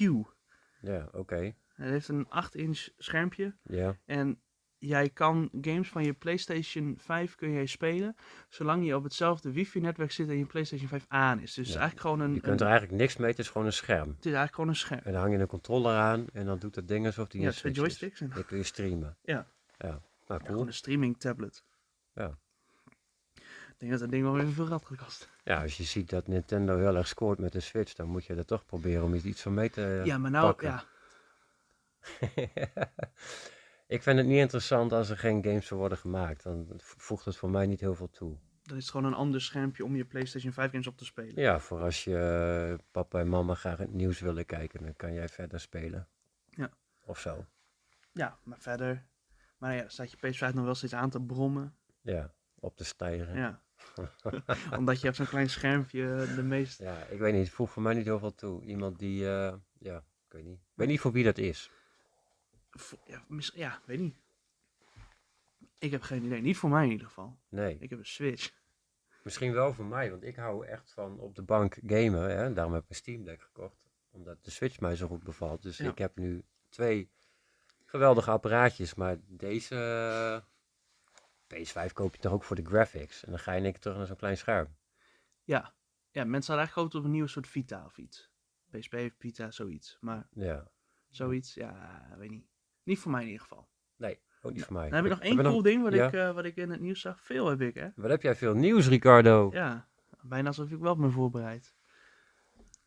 Ja, 0.81 1.07
oké. 1.11 1.55
Het 1.73 1.89
heeft 1.89 2.07
een 2.07 2.27
8-inch 2.27 2.89
schermpje. 2.97 3.55
Ja. 3.63 3.97
En 4.05 4.41
jij 4.85 5.09
kan 5.09 5.49
games 5.61 5.89
van 5.89 6.03
je 6.03 6.13
PlayStation 6.13 6.95
5 6.99 7.35
kun 7.35 7.51
jij 7.51 7.65
spelen. 7.65 8.15
Zolang 8.49 8.85
je 8.85 8.95
op 8.95 9.03
hetzelfde 9.03 9.51
wifi-netwerk 9.51 10.11
zit 10.11 10.29
en 10.29 10.37
je 10.37 10.45
PlayStation 10.45 10.87
5 10.89 11.05
aan 11.07 11.39
is. 11.39 11.43
Dus 11.43 11.55
het 11.55 11.65
is 11.67 11.73
Ja. 11.73 11.79
eigenlijk 11.79 12.07
gewoon 12.09 12.19
een. 12.29 12.33
Je 12.33 12.41
kunt 12.41 12.61
er 12.61 12.67
eigenlijk 12.67 12.97
niks 12.97 13.17
mee, 13.17 13.29
het 13.29 13.39
is 13.39 13.47
gewoon 13.49 13.67
een 13.67 13.73
scherm. 13.73 14.07
het 14.07 14.17
is 14.17 14.23
eigenlijk 14.25 14.53
gewoon 14.53 14.69
een 14.69 14.75
scherm. 14.75 15.01
En 15.03 15.11
dan 15.11 15.21
hang 15.21 15.33
je 15.33 15.39
een 15.39 15.47
controller 15.47 15.95
aan 15.97 16.25
en 16.33 16.45
dan 16.45 16.59
doet 16.59 16.75
het 16.75 16.87
ding 16.87 17.05
alsof 17.05 17.27
die 17.27 17.41
Ja, 17.41 17.47
een 17.47 17.53
twee 17.53 17.73
joysticks. 17.73 18.21
En 18.21 18.29
Dan 18.35 18.45
kun 18.45 18.57
je 18.57 18.63
streamen. 18.63 19.17
Ja. 19.23 19.47
Ja, 19.77 19.87
nou 19.87 20.01
cool. 20.27 20.39
gewoon 20.45 20.67
een 20.67 20.73
streaming 20.73 21.19
tablet. 21.19 21.63
Ja. 22.13 22.37
Ik 23.35 23.89
denk 23.89 23.91
dat 23.91 23.99
dat 23.99 24.09
ding 24.19 24.23
wel 24.23 24.39
even 24.39 24.53
veel 24.53 24.65
gaat 24.65 24.85
kosten. 24.97 25.27
Ja, 25.43 25.61
als 25.61 25.77
je 25.77 25.83
ziet 25.83 26.09
dat 26.09 26.27
Nintendo 26.27 26.77
heel 26.77 26.95
erg 26.95 27.07
scoort 27.07 27.39
met 27.39 27.51
de 27.51 27.59
Switch, 27.59 27.93
dan 27.93 28.07
moet 28.07 28.25
je 28.25 28.35
er 28.35 28.45
toch 28.45 28.65
proberen 28.65 29.03
om 29.03 29.13
iets- 29.13 29.25
iets 29.25 29.41
van 29.41 29.53
mee 29.53 29.69
te 29.69 30.01
ja, 30.05 30.17
maar 30.17 30.31
nou, 30.31 30.45
pakken. 30.45 30.67
ja. 30.67 30.83
ik 33.93 34.03
vind 34.03 34.17
het 34.17 34.27
niet 34.27 34.37
interessant 34.37 34.91
als 34.91 35.09
er 35.09 35.17
geen 35.17 35.43
games 35.43 35.67
voor 35.67 35.77
worden 35.77 35.97
gemaakt. 35.97 36.43
Dan 36.43 36.67
voegt 36.77 37.25
het 37.25 37.37
voor 37.37 37.49
mij 37.49 37.65
niet 37.65 37.79
heel 37.79 37.95
veel 37.95 38.09
toe. 38.09 38.37
Dan 38.63 38.77
is 38.77 38.83
het 38.83 38.91
gewoon 38.91 39.11
een 39.11 39.17
ander 39.17 39.41
schermpje 39.41 39.85
om 39.85 39.95
je 39.95 40.05
PlayStation 40.05 40.53
5 40.53 40.71
games 40.71 40.87
op 40.87 40.97
te 40.97 41.05
spelen. 41.05 41.41
Ja, 41.41 41.59
voor 41.59 41.81
als 41.81 42.03
je 42.03 42.17
eh, 42.17 42.85
papa 42.91 43.19
en 43.19 43.29
mama 43.29 43.53
graag 43.53 43.77
het 43.77 43.93
nieuws 43.93 44.19
willen 44.19 44.45
kijken, 44.45 44.83
dan 44.83 44.95
kan 44.95 45.13
jij 45.13 45.27
verder 45.27 45.59
spelen. 45.59 46.07
Ja. 46.49 46.71
Of 47.05 47.19
zo. 47.19 47.45
Ja, 48.11 48.37
maar 48.43 48.59
verder. 48.59 49.05
Maar 49.57 49.75
ja, 49.75 49.89
staat 49.89 50.11
je 50.11 50.17
PS5 50.17 50.53
nog 50.53 50.65
wel 50.65 50.75
steeds 50.75 50.93
aan 50.93 51.09
te 51.09 51.21
brommen. 51.21 51.75
Ja, 52.01 52.33
op 52.59 52.77
te 52.77 52.85
stijgen. 52.85 53.35
Ja. 53.35 53.61
Ja. 53.95 54.77
Omdat 54.77 55.01
je 55.01 55.07
op 55.07 55.15
zo'n 55.15 55.25
klein 55.25 55.49
schermpje 55.49 56.27
de 56.35 56.43
meest. 56.43 56.81
ik 57.09 57.19
weet 57.19 57.33
niet, 57.33 57.45
het 57.45 57.55
voegt 57.55 57.73
voor 57.73 57.81
mij 57.81 57.93
niet 57.93 58.05
heel 58.05 58.19
veel 58.19 58.35
toe. 58.35 58.63
Iemand 58.63 58.99
die, 58.99 59.29
eh, 59.29 59.53
ja, 59.77 59.97
ik 59.97 60.31
weet 60.31 60.43
niet. 60.43 60.59
Ik 60.59 60.73
weet 60.73 60.87
niet 60.87 60.99
voor 60.99 61.11
wie 61.11 61.23
dat 61.23 61.37
is. 61.37 61.71
Ja, 63.05 63.23
mis- 63.27 63.51
ja, 63.55 63.81
weet 63.85 63.99
niet. 63.99 64.15
Ik 65.77 65.91
heb 65.91 66.01
geen 66.01 66.23
idee. 66.23 66.41
Niet 66.41 66.57
voor 66.57 66.69
mij 66.69 66.83
in 66.85 66.91
ieder 66.91 67.07
geval. 67.07 67.37
Nee. 67.49 67.77
Ik 67.79 67.89
heb 67.89 67.99
een 67.99 68.05
Switch. 68.05 68.51
Misschien 69.23 69.53
wel 69.53 69.73
voor 69.73 69.85
mij, 69.85 70.09
want 70.09 70.23
ik 70.23 70.35
hou 70.35 70.65
echt 70.65 70.91
van 70.93 71.19
op 71.19 71.35
de 71.35 71.41
bank 71.41 71.77
gamen. 71.85 72.37
Hè? 72.37 72.53
Daarom 72.53 72.73
heb 72.73 72.83
ik 72.83 72.89
een 72.89 72.95
Steam 72.95 73.23
Deck 73.23 73.41
gekocht. 73.41 73.77
Omdat 74.11 74.43
de 74.43 74.51
Switch 74.51 74.79
mij 74.79 74.95
zo 74.95 75.07
goed 75.07 75.23
bevalt. 75.23 75.61
Dus 75.61 75.77
Ja. 75.77 75.89
ik 75.89 75.97
heb 75.97 76.15
nu 76.17 76.43
twee 76.69 77.11
geweldige 77.85 78.31
apparaatjes. 78.31 78.93
Maar 78.93 79.17
deze 79.27 79.75
eh, 79.75 81.57
PS5 81.57 81.93
koop 81.93 82.15
je 82.15 82.21
toch 82.21 82.31
ook 82.31 82.43
voor 82.43 82.55
de 82.55 82.65
graphics. 82.65 83.23
En 83.23 83.29
dan 83.31 83.39
ga 83.39 83.51
je 83.53 83.61
keer 83.61 83.79
terug 83.79 83.97
naar 83.97 84.05
zo'n 84.07 84.15
klein 84.15 84.37
scherm. 84.37 84.75
Ja. 85.43 85.73
Ja, 86.11 86.23
mensen 86.23 86.53
hadden 86.53 86.57
eigenlijk 86.57 86.73
gehoopt 86.73 86.95
op 86.95 87.03
een 87.03 87.11
nieuwe 87.11 87.27
soort 87.27 87.47
Vita 87.47 87.85
of 87.85 87.97
iets. 87.97 88.29
PSP, 88.69 88.95
Vita, 89.17 89.51
zoiets. 89.51 89.97
Maar 90.01 90.27
Ja, 90.31 90.67
zoiets, 91.09 91.53
ja, 91.53 92.07
weet 92.17 92.29
niet. 92.29 92.45
Niet 92.83 92.99
voor 92.99 93.11
mij 93.11 93.21
in 93.21 93.27
ieder 93.27 93.41
geval. 93.41 93.67
nee, 93.97 94.19
ook 94.41 94.53
niet 94.53 94.63
voor 94.63 94.73
mij. 94.73 94.89
Dan 94.89 94.95
heb 94.95 95.05
ik 95.05 95.11
nog 95.11 95.21
één 95.21 95.37
cool 95.37 95.61
ding 95.61 95.83
wat, 95.83 95.93
ja? 95.93 96.07
ik, 96.07 96.13
eh, 96.13 96.33
wat 96.33 96.45
ik 96.45 96.55
in 96.55 96.69
het 96.69 96.79
nieuws 96.79 97.01
zag. 97.01 97.21
Veel 97.21 97.47
heb 97.47 97.61
ik, 97.61 97.73
hè. 97.73 97.87
Wat 97.95 98.09
heb 98.09 98.21
jij 98.21 98.35
veel 98.35 98.53
nieuws, 98.53 98.87
Ricardo? 98.87 99.49
Ja, 99.53 99.87
bijna 100.21 100.47
alsof 100.47 100.71
ik 100.71 100.79
wel 100.79 100.91
op 100.91 100.97
me 100.97 101.09
voorbereid. 101.09 101.75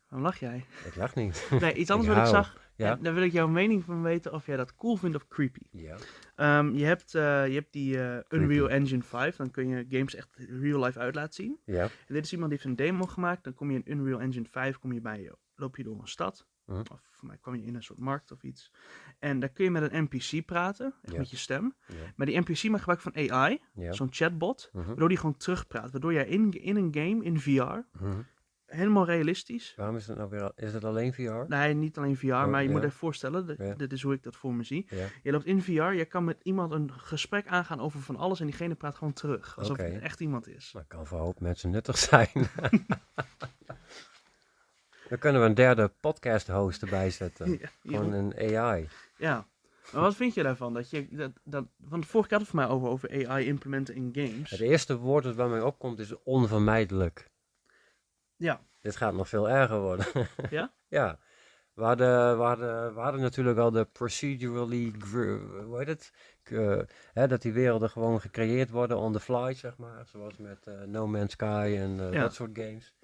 Waarom 0.09 0.27
lach 0.27 0.39
jij? 0.39 0.65
Ik 0.85 0.97
lach 0.97 1.15
niet. 1.15 1.49
Nee, 1.61 1.75
iets 1.75 1.91
anders 1.91 2.09
Ik 2.09 2.15
wat 2.15 2.25
ik 2.25 2.35
zag. 2.35 2.65
Ja? 2.77 2.97
En 2.97 3.03
daar 3.03 3.15
wil 3.15 3.23
ik 3.23 3.33
jouw 3.33 3.49
mening 3.49 3.85
van 3.85 4.03
weten 4.03 4.33
of 4.33 4.47
jij 4.47 4.57
dat 4.57 4.75
cool 4.75 4.97
vindt 4.97 5.17
of 5.17 5.29
creepy. 5.29 5.63
Ja. 5.71 5.97
Ehm, 6.35 6.75
je, 6.75 6.85
hebt, 6.85 7.15
eh, 7.15 7.47
je 7.47 7.55
hebt 7.55 7.73
die 7.73 8.03
eh, 8.03 8.19
Unreal 8.41 8.71
Engine 8.71 9.03
5. 9.03 9.37
Dan 9.37 9.51
kun 9.51 9.69
je 9.69 9.87
games 9.89 10.15
echt 10.15 10.29
real 10.37 10.85
life 10.85 10.99
uit 10.99 11.15
laten 11.15 11.35
zien. 11.35 11.61
Ja. 11.65 11.83
En 11.83 12.15
dit 12.15 12.25
is 12.25 12.33
iemand 12.33 12.51
die 12.51 12.59
heeft 12.63 12.71
een 12.71 12.87
demo 12.87 13.05
gemaakt. 13.05 13.45
Dan 13.45 13.55
kom 13.55 13.71
je 13.71 13.81
in 13.85 13.99
Unreal 13.99 14.21
Engine 14.21 14.47
5, 14.51 14.79
kom 14.79 14.93
je 14.93 15.01
bij 15.01 15.21
je, 15.21 15.37
loop 15.55 15.77
je 15.77 15.83
door 15.83 16.01
een 16.01 16.09
stad. 16.09 16.47
Of 16.67 17.01
voor 17.11 17.29
mij 17.29 17.37
kwam 17.41 17.55
je 17.55 17.63
in 17.65 17.75
een 17.75 17.83
soort 17.83 17.99
markt 17.99 18.33
of 18.33 18.43
iets. 18.43 18.73
En 19.19 19.41
dan 19.41 19.53
kun 19.53 19.65
je 19.65 19.71
met 19.71 19.93
een 19.93 20.03
NPC 20.03 20.45
praten, 20.47 20.95
echt 21.03 21.13
Ja. 21.13 21.19
met 21.19 21.31
je 21.31 21.37
stem. 21.37 21.75
Ja. 21.87 21.95
Maar 22.17 22.27
die 22.27 22.39
NPC 22.41 22.63
maakt 22.65 22.79
gebruik 22.83 23.01
van 23.01 23.17
AI, 23.31 23.61
Ja. 23.75 23.93
zo'n 23.93 24.09
chatbot. 24.11 24.71
Mhm. 24.73 24.87
Waardoor 24.87 25.09
die 25.09 25.19
gewoon 25.19 25.37
terugpraat. 25.37 25.91
Waardoor 25.91 26.13
jij 26.13 26.27
in, 26.27 26.51
in 26.51 26.77
een 26.77 26.95
game, 26.95 27.25
in 27.25 27.41
VR, 27.41 27.61
Mhm. 28.03 28.21
helemaal 28.67 29.05
realistisch. 29.05 29.73
Waarom 29.77 29.97
is 29.97 30.07
het 30.07 30.17
nou 30.17 30.31
weer... 30.31 30.43
al- 30.43 30.53
Is 30.57 30.73
het 30.73 30.85
alleen 30.85 31.13
VR? 31.15 31.45
Nee, 31.49 31.75
niet 31.75 31.99
alleen 31.99 32.17
VR, 32.17 32.27
maar 32.27 32.63
je 32.63 32.69
moet 32.71 32.83
je 32.83 32.91
voorstellen, 32.91 33.77
dit, 33.77 33.93
is 33.93 34.03
hoe 34.03 34.13
ik 34.15 34.23
dat 34.23 34.37
voor 34.37 34.55
me 34.55 34.63
zie. 34.63 34.87
Je 35.23 35.33
loopt 35.33 35.45
in 35.45 35.63
VR, 35.63 35.73
je 35.93 36.05
kan 36.05 36.25
met 36.25 36.41
iemand 36.43 36.73
een 36.73 36.93
gesprek 36.93 37.47
aangaan 37.47 37.81
over 37.81 38.01
van 38.01 38.17
alles 38.17 38.41
en 38.41 38.47
diegene 38.47 38.75
praat 38.75 38.95
gewoon 38.97 39.13
terug. 39.13 39.59
Alsof 39.59 39.79
Oké. 39.79 39.89
het 39.89 40.03
echt 40.03 40.21
iemand 40.21 40.49
is. 40.49 40.71
Dat 40.73 40.85
kan 40.87 41.07
voor 41.07 41.19
een 41.19 41.25
hoop 41.25 41.41
mensen 41.41 41.71
nuttig 41.71 41.99
zijn. 41.99 42.29
Dan 45.09 45.19
kunnen 45.19 45.41
we 45.43 45.47
een 45.49 45.55
derde 45.55 45.91
podcast 46.01 46.47
host 46.49 46.83
erbij 46.83 47.11
zetten. 47.11 47.61
Gewoon 47.83 48.13
een 48.13 48.57
AI. 48.59 48.89
ja. 49.17 49.47
Maar 49.93 50.03
wat 50.03 50.17
vind 50.17 50.35
je 50.35 50.43
daarvan? 50.43 50.75
Dat 50.75 50.91
je, 50.91 51.09
dat, 51.11 51.31
dat, 51.45 51.65
want 51.77 52.03
de 52.03 52.09
vorige 52.09 52.29
keer 52.29 52.39
had 52.39 52.47
het 52.47 52.57
voor 52.57 52.67
mij 52.67 52.75
over, 52.77 52.89
over 52.89 53.29
AI 53.29 53.47
implementen 53.47 53.95
in 53.95 54.11
games. 54.13 54.51
Het 54.51 54.61
eerste 54.61 54.97
woord 54.97 55.25
dat 55.25 55.37
bij 55.37 55.49
mij 55.49 55.61
opkomt 55.61 55.99
is 55.99 56.23
onvermijdelijk. 56.23 57.31
Ja. 58.37 58.61
Dit 58.81 58.97
gaat 58.97 59.15
nog 59.15 59.29
veel 59.29 59.49
erger 59.51 59.81
worden. 59.81 60.07
Ja? 60.51 60.73
ja. 60.89 61.19
We 61.75 61.83
hadden, 61.83 62.39
we, 62.39 62.43
hadden, 62.45 62.95
we 62.95 63.01
hadden 63.01 63.21
natuurlijk 63.21 63.59
al 63.59 63.71
de 63.71 63.85
procedurally, 63.85 64.93
hoe 65.65 65.79
heet 65.79 65.87
het? 65.87 66.13
Hè, 67.13 67.27
dat 67.27 67.43
die 67.43 67.53
werelden 67.53 67.91
gewoon 67.91 68.21
gecreëerd 68.21 68.71
worden 68.71 68.97
on 68.99 69.13
the 69.13 69.21
fly, 69.21 69.55
zeg 69.55 69.77
maar. 69.77 70.07
Zoals 70.07 70.37
met 70.37 70.67
eh, 70.67 70.83
No 70.83 71.07
Man's 71.07 71.33
Sky 71.33 71.75
en 71.79 72.01
eh, 72.01 72.13
Ja. 72.13 72.21
dat 72.21 72.35
soort 72.35 72.59
games. 72.59 72.96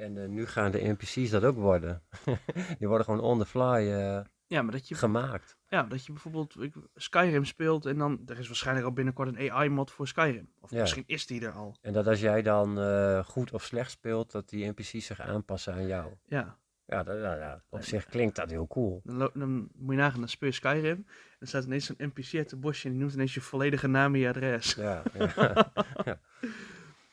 En 0.00 0.18
eh, 0.22 0.28
nu 0.28 0.46
gaan 0.46 0.70
de 0.70 0.82
NPC's 0.98 1.30
dat 1.30 1.44
ook 1.44 1.56
worden. 1.56 2.02
die 2.78 2.88
worden 2.88 3.04
gewoon 3.04 3.20
on 3.20 3.38
the 3.38 3.46
fly 3.46 3.62
eh, 3.92 4.20
Ja, 4.46 4.62
maar 4.62 4.72
dat 4.72 4.88
je, 4.88 4.94
gemaakt. 4.94 5.56
ja, 5.68 5.82
dat 5.82 6.06
je 6.06 6.12
bijvoorbeeld 6.12 6.60
ik- 6.62 6.74
Skyrim 6.94 7.44
speelt 7.44 7.86
en 7.86 7.98
dan, 7.98 8.20
er 8.26 8.38
is 8.38 8.46
waarschijnlijk 8.46 8.86
al 8.86 8.92
binnenkort 8.92 9.28
een 9.28 9.50
AI-mod 9.50 9.90
voor 9.90 10.08
Skyrim. 10.08 10.52
Of 10.60 10.70
Ja. 10.70 10.80
misschien 10.80 11.04
is 11.06 11.26
die 11.26 11.44
er 11.46 11.52
al. 11.52 11.76
En 11.80 11.92
dat 11.92 12.06
als 12.06 12.20
jij 12.20 12.42
dan 12.42 12.78
eh, 12.80 13.24
goed 13.24 13.52
of 13.52 13.64
slecht 13.64 13.90
speelt, 13.90 14.30
dat 14.30 14.48
die 14.48 14.66
NPC's 14.68 15.06
zich 15.06 15.20
aanpassen 15.20 15.74
aan 15.74 15.86
jou. 15.86 16.12
Ja. 16.26 16.58
Ja, 16.86 17.02
dat, 17.02 17.16
ja, 17.20 17.34
ja, 17.36 17.62
op 17.68 17.82
zich 17.82 18.06
klinkt 18.06 18.36
dat 18.36 18.50
heel 18.50 18.66
cool. 18.66 19.00
Dan, 19.04 19.30
dan 19.34 19.68
moet 19.74 19.94
je 19.94 20.00
nagaan, 20.00 20.20
dan 20.20 20.28
speel 20.28 20.48
je 20.48 20.54
Skyrim. 20.54 20.84
En 20.96 21.06
dan 21.38 21.48
staat 21.48 21.64
ineens 21.64 21.88
een 21.88 21.96
NPC 22.14 22.34
uit 22.34 22.50
het 22.50 22.60
bosje 22.60 22.84
en 22.86 22.90
die 22.92 23.00
noemt 23.00 23.14
ineens 23.14 23.34
je 23.34 23.40
volledige 23.40 23.86
naam 23.86 24.14
en 24.14 24.20
je 24.20 24.28
adres. 24.28 24.74
Ja, 24.74 25.02
ja. 25.14 25.72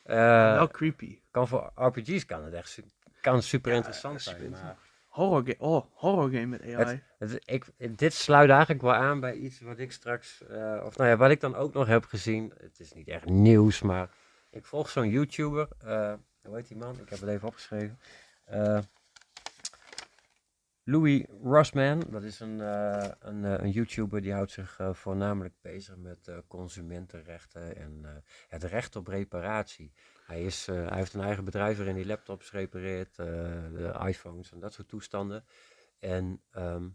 Eh, 0.08 0.52
Wel 0.54 0.68
creepy. 0.68 1.20
kan 1.30 1.48
voor 1.48 1.70
RPG's 1.74 2.26
kan 2.26 2.44
het 2.44 2.54
echt 2.54 2.78
kan 3.20 3.42
super 3.42 3.72
interessant 3.72 4.22
zijn. 4.22 4.50
Maar 4.50 4.76
Horror, 5.06 5.42
ga- 5.46 5.54
oh, 5.58 5.84
horror 5.94 6.30
game 6.30 6.46
met 6.46 6.62
AI. 6.62 7.02
het, 7.18 7.40
ik, 7.44 7.64
dit 7.98 8.12
sluit 8.14 8.50
eigenlijk 8.50 8.82
wel 8.82 8.94
aan 8.94 9.20
bij 9.20 9.34
iets 9.34 9.60
wat 9.60 9.78
ik 9.78 9.92
straks, 9.92 10.42
eh, 10.46 10.82
of 10.84 10.96
nou 10.96 11.10
ja, 11.10 11.16
wat 11.16 11.30
ik 11.30 11.40
dan 11.40 11.54
ook 11.54 11.72
nog 11.72 11.86
heb 11.86 12.04
gezien. 12.04 12.52
Het 12.60 12.80
is 12.80 12.92
niet 12.92 13.08
echt 13.08 13.24
nieuws, 13.24 13.82
maar 13.82 14.10
ik 14.50 14.66
volg 14.66 14.88
zo'n 14.90 15.08
YouTuber. 15.08 15.68
eh, 15.78 16.12
hoe 16.42 16.56
heet 16.56 16.68
die 16.68 16.76
man? 16.76 16.92
Ik 17.00 17.08
heb 17.08 17.20
het 17.20 17.28
even 17.28 17.48
opgeschreven. 17.48 17.98
Eh, 18.44 18.78
Louis 20.90 21.24
Rossman, 21.42 22.02
dat 22.10 22.22
is 22.22 22.40
een, 22.40 22.60
eh, 22.60 23.10
een, 23.18 23.44
eh, 23.44 23.58
een 23.58 23.70
YouTuber 23.70 24.20
die 24.20 24.32
houdt 24.32 24.50
zich 24.50 24.78
eh, 24.78 24.94
voornamelijk 24.94 25.54
bezig 25.60 25.96
met 25.96 26.30
consumentenrechten 26.46 27.76
en 27.76 28.22
het 28.48 28.64
recht 28.64 28.96
op 28.96 29.06
reparatie. 29.06 29.92
Hij, 30.26 30.42
is, 30.42 30.66
hij 30.66 30.96
heeft 30.96 31.14
een 31.14 31.20
eigen 31.20 31.44
bedrijf 31.44 31.76
waarin 31.76 31.94
hij 31.94 32.04
laptops 32.04 32.52
repareert, 32.52 33.16
de 33.16 34.00
iPhones 34.06 34.52
en 34.52 34.60
dat 34.60 34.72
soort 34.72 34.88
toestanden. 34.88 35.44
En 35.98 36.42
ehm, 36.50 36.88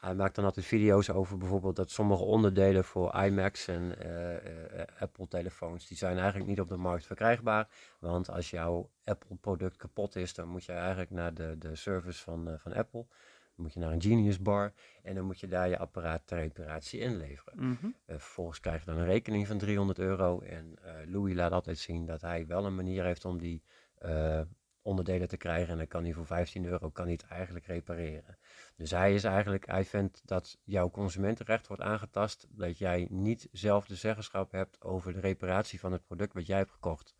hij 0.00 0.14
maakt 0.14 0.34
dan 0.34 0.44
altijd 0.44 0.66
video's 0.66 1.08
over 1.10 1.38
bijvoorbeeld 1.38 1.76
dat 1.76 1.90
sommige 1.90 2.22
onderdelen 2.22 2.84
voor 2.84 3.14
iMacs 3.14 3.68
en 3.68 3.98
eh, 3.98 4.36
eh, 4.80 4.86
Apple-telefoons, 4.98 5.86
die 5.86 5.96
zijn 5.96 6.18
eigenlijk 6.18 6.48
niet 6.48 6.60
op 6.60 6.68
de 6.68 6.76
markt 6.76 7.06
verkrijgbaar. 7.06 7.68
Want 7.98 8.30
als 8.30 8.50
jouw 8.50 8.90
Apple-product 9.04 9.76
kapot 9.76 10.16
is, 10.16 10.34
dan 10.34 10.48
moet 10.48 10.64
je 10.64 10.72
eigenlijk 10.72 11.10
naar 11.10 11.34
de, 11.34 11.58
de 11.58 11.76
service 11.76 12.22
van, 12.22 12.48
eh, 12.48 12.58
van 12.58 12.72
Apple. 12.72 13.06
Dan 13.54 13.66
moet 13.66 13.72
je 13.72 13.80
naar 13.80 13.92
een 13.92 14.02
Genius 14.02 14.42
Bar 14.42 14.72
en 15.02 15.14
dan 15.14 15.24
moet 15.24 15.40
je 15.40 15.48
daar 15.48 15.68
je 15.68 15.78
apparaat 15.78 16.22
ter 16.24 16.38
reparatie 16.38 17.00
inleveren. 17.00 17.58
Eh, 18.06 18.16
vervolgens 18.18 18.60
krijg 18.60 18.80
je 18.80 18.86
dan 18.90 18.98
een 18.98 19.06
rekening 19.06 19.46
van 19.46 19.58
300 19.58 19.98
euro. 19.98 20.40
En 20.40 20.74
Louis 21.06 21.34
laat 21.34 21.52
altijd 21.52 21.78
zien 21.78 22.06
dat 22.06 22.20
hij 22.20 22.46
wel 22.46 22.66
een 22.66 22.74
manier 22.74 23.04
heeft 23.04 23.24
om 23.24 23.38
die 23.38 23.62
onderdelen 24.88 25.28
te 25.28 25.36
krijgen. 25.36 25.68
En 25.68 25.76
dan 25.76 25.86
kan 25.86 26.04
hij 26.04 26.12
voor 26.12 26.26
15 26.26 26.64
euro 26.64 26.90
kan 26.90 27.04
hij 27.04 27.12
het 27.12 27.26
eigenlijk 27.26 27.66
repareren. 27.66 28.38
Dus 28.76 28.90
hij 28.90 29.14
is 29.14 29.24
eigenlijk, 29.24 29.66
hij 29.66 29.84
vindt 29.84 30.20
dat 30.24 30.58
jouw 30.64 30.90
consumentenrecht 30.90 31.66
wordt 31.66 31.82
aangetast. 31.82 32.46
Dat 32.50 32.78
jij 32.78 33.06
niet 33.10 33.48
zelf 33.52 33.86
de 33.86 33.94
zeggenschap 33.94 34.52
hebt 34.52 34.82
over 34.82 35.12
de 35.12 35.20
reparatie 35.20 35.80
van 35.80 35.92
het 35.92 36.04
product 36.04 36.34
wat 36.34 36.46
jij 36.46 36.56
hebt 36.56 36.70
gekocht. 36.70 37.14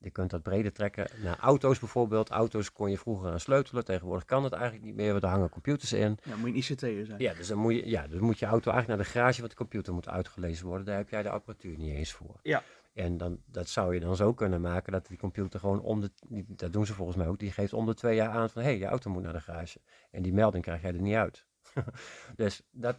Je 0.00 0.10
kunt 0.10 0.30
dat 0.30 0.42
breder 0.42 0.72
trekken 0.72 1.06
naar 1.22 1.38
auto's 1.38 1.78
bijvoorbeeld. 1.78 2.30
Auto's 2.30 2.72
kon 2.72 2.90
je 2.90 2.98
vroeger 2.98 3.30
aan 3.30 3.40
sleutelen. 3.40 3.84
Tegenwoordig 3.84 4.24
kan 4.24 4.42
dat 4.42 4.52
eigenlijk 4.52 4.84
niet 4.84 4.94
meer, 4.94 5.10
want 5.10 5.22
er 5.22 5.28
hangen 5.28 5.48
computers 5.48 5.92
in. 5.92 6.18
Ja, 6.22 6.36
moet 6.36 6.48
je 6.48 6.54
een 6.54 6.72
ICT'er 6.72 7.06
zijn. 7.06 7.20
Ja, 7.20 7.34
dus 7.34 7.48
dan 7.48 7.58
moet 7.58 7.74
je, 7.74 7.88
ja, 7.88 8.06
dus 8.06 8.20
moet 8.20 8.38
je 8.38 8.46
auto 8.46 8.70
eigenlijk 8.70 9.00
naar 9.00 9.12
de 9.12 9.18
garage, 9.18 9.38
want 9.38 9.50
de 9.50 9.56
computer 9.56 9.94
moet 9.94 10.08
uitgelezen 10.08 10.66
worden. 10.66 10.86
Daar 10.86 10.96
heb 10.96 11.08
jij 11.08 11.22
de 11.22 11.30
apparatuur 11.30 11.78
niet 11.78 11.94
eens 11.94 12.12
voor. 12.12 12.40
Ja. 12.42 12.62
En 12.98 13.16
dan, 13.16 13.40
dat 13.46 13.68
zou 13.68 13.94
je 13.94 14.00
dan 14.00 14.16
zo 14.16 14.34
kunnen 14.34 14.60
maken 14.60 14.92
dat 14.92 15.06
die 15.06 15.18
computer 15.18 15.60
gewoon 15.60 15.80
om 15.80 16.00
de, 16.00 16.10
dat 16.46 16.72
doen 16.72 16.86
ze 16.86 16.94
volgens 16.94 17.16
mij 17.16 17.26
ook, 17.26 17.38
die 17.38 17.52
geeft 17.52 17.72
om 17.72 17.86
de 17.86 17.94
twee 17.94 18.14
jaar 18.14 18.30
aan 18.30 18.50
van 18.50 18.62
hé, 18.62 18.68
hey, 18.68 18.78
je 18.78 18.86
auto 18.86 19.10
moet 19.10 19.22
naar 19.22 19.32
de 19.32 19.40
garage. 19.40 19.80
En 20.10 20.22
die 20.22 20.32
melding 20.32 20.64
krijg 20.64 20.82
jij 20.82 20.92
er 20.92 21.00
niet 21.00 21.14
uit. 21.14 21.46
dus 22.36 22.62
dat, 22.70 22.96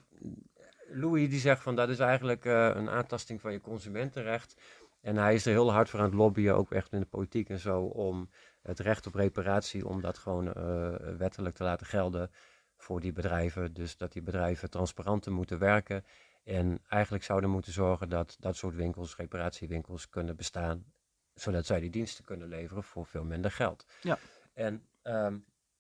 Louis 0.88 1.30
die 1.30 1.40
zegt 1.40 1.62
van 1.62 1.76
dat 1.76 1.90
is 1.90 2.00
eigenlijk 2.00 2.46
eh, 2.46 2.72
een 2.74 2.90
aantasting 2.90 3.42
van 3.42 3.52
je 3.52 3.62
consumentenrecht. 3.62 4.62
En 5.02 5.16
hij 5.16 5.34
is 5.34 5.46
er 5.46 5.52
heel 5.52 5.72
hard 5.72 5.90
voor 5.90 6.00
aan 6.00 6.06
het 6.06 6.14
lobbyen, 6.14 6.56
ook 6.56 6.72
echt 6.72 6.94
in 6.94 7.00
de 7.00 7.06
politiek 7.06 7.50
en 7.50 7.60
zo, 7.60 7.82
om 7.82 8.30
het 8.62 8.80
recht 8.80 9.08
op 9.08 9.16
reparatie, 9.16 9.88
om 9.88 10.02
dat 10.02 10.18
gewoon 10.18 10.54
eh, 10.54 10.96
wettelijk 11.18 11.56
te 11.56 11.64
laten 11.64 11.86
gelden 11.86 12.32
voor 12.78 13.00
die 13.00 13.14
bedrijven. 13.14 13.74
Dus 13.74 13.98
dat 13.98 14.12
die 14.12 14.22
bedrijven 14.22 14.70
transparanter 14.70 15.32
moeten 15.32 15.60
werken. 15.60 16.04
En 16.50 16.82
eigenlijk 16.88 17.24
zouden 17.24 17.50
moeten 17.50 17.72
zorgen 17.72 18.10
dat 18.10 18.38
dat 18.40 18.56
soort 18.56 18.76
winkels, 18.76 19.16
reparatiewinkels, 19.16 20.10
kunnen 20.10 20.36
bestaan. 20.36 20.94
Zodat 21.34 21.66
zij 21.66 21.80
die 21.80 21.90
diensten 21.90 22.24
kunnen 22.26 22.48
leveren 22.48 22.84
voor 22.84 23.06
veel 23.06 23.24
minder 23.24 23.52
geld. 23.52 23.86
Ja. 24.02 24.18
En 24.54 24.88
ehm, 25.02 25.38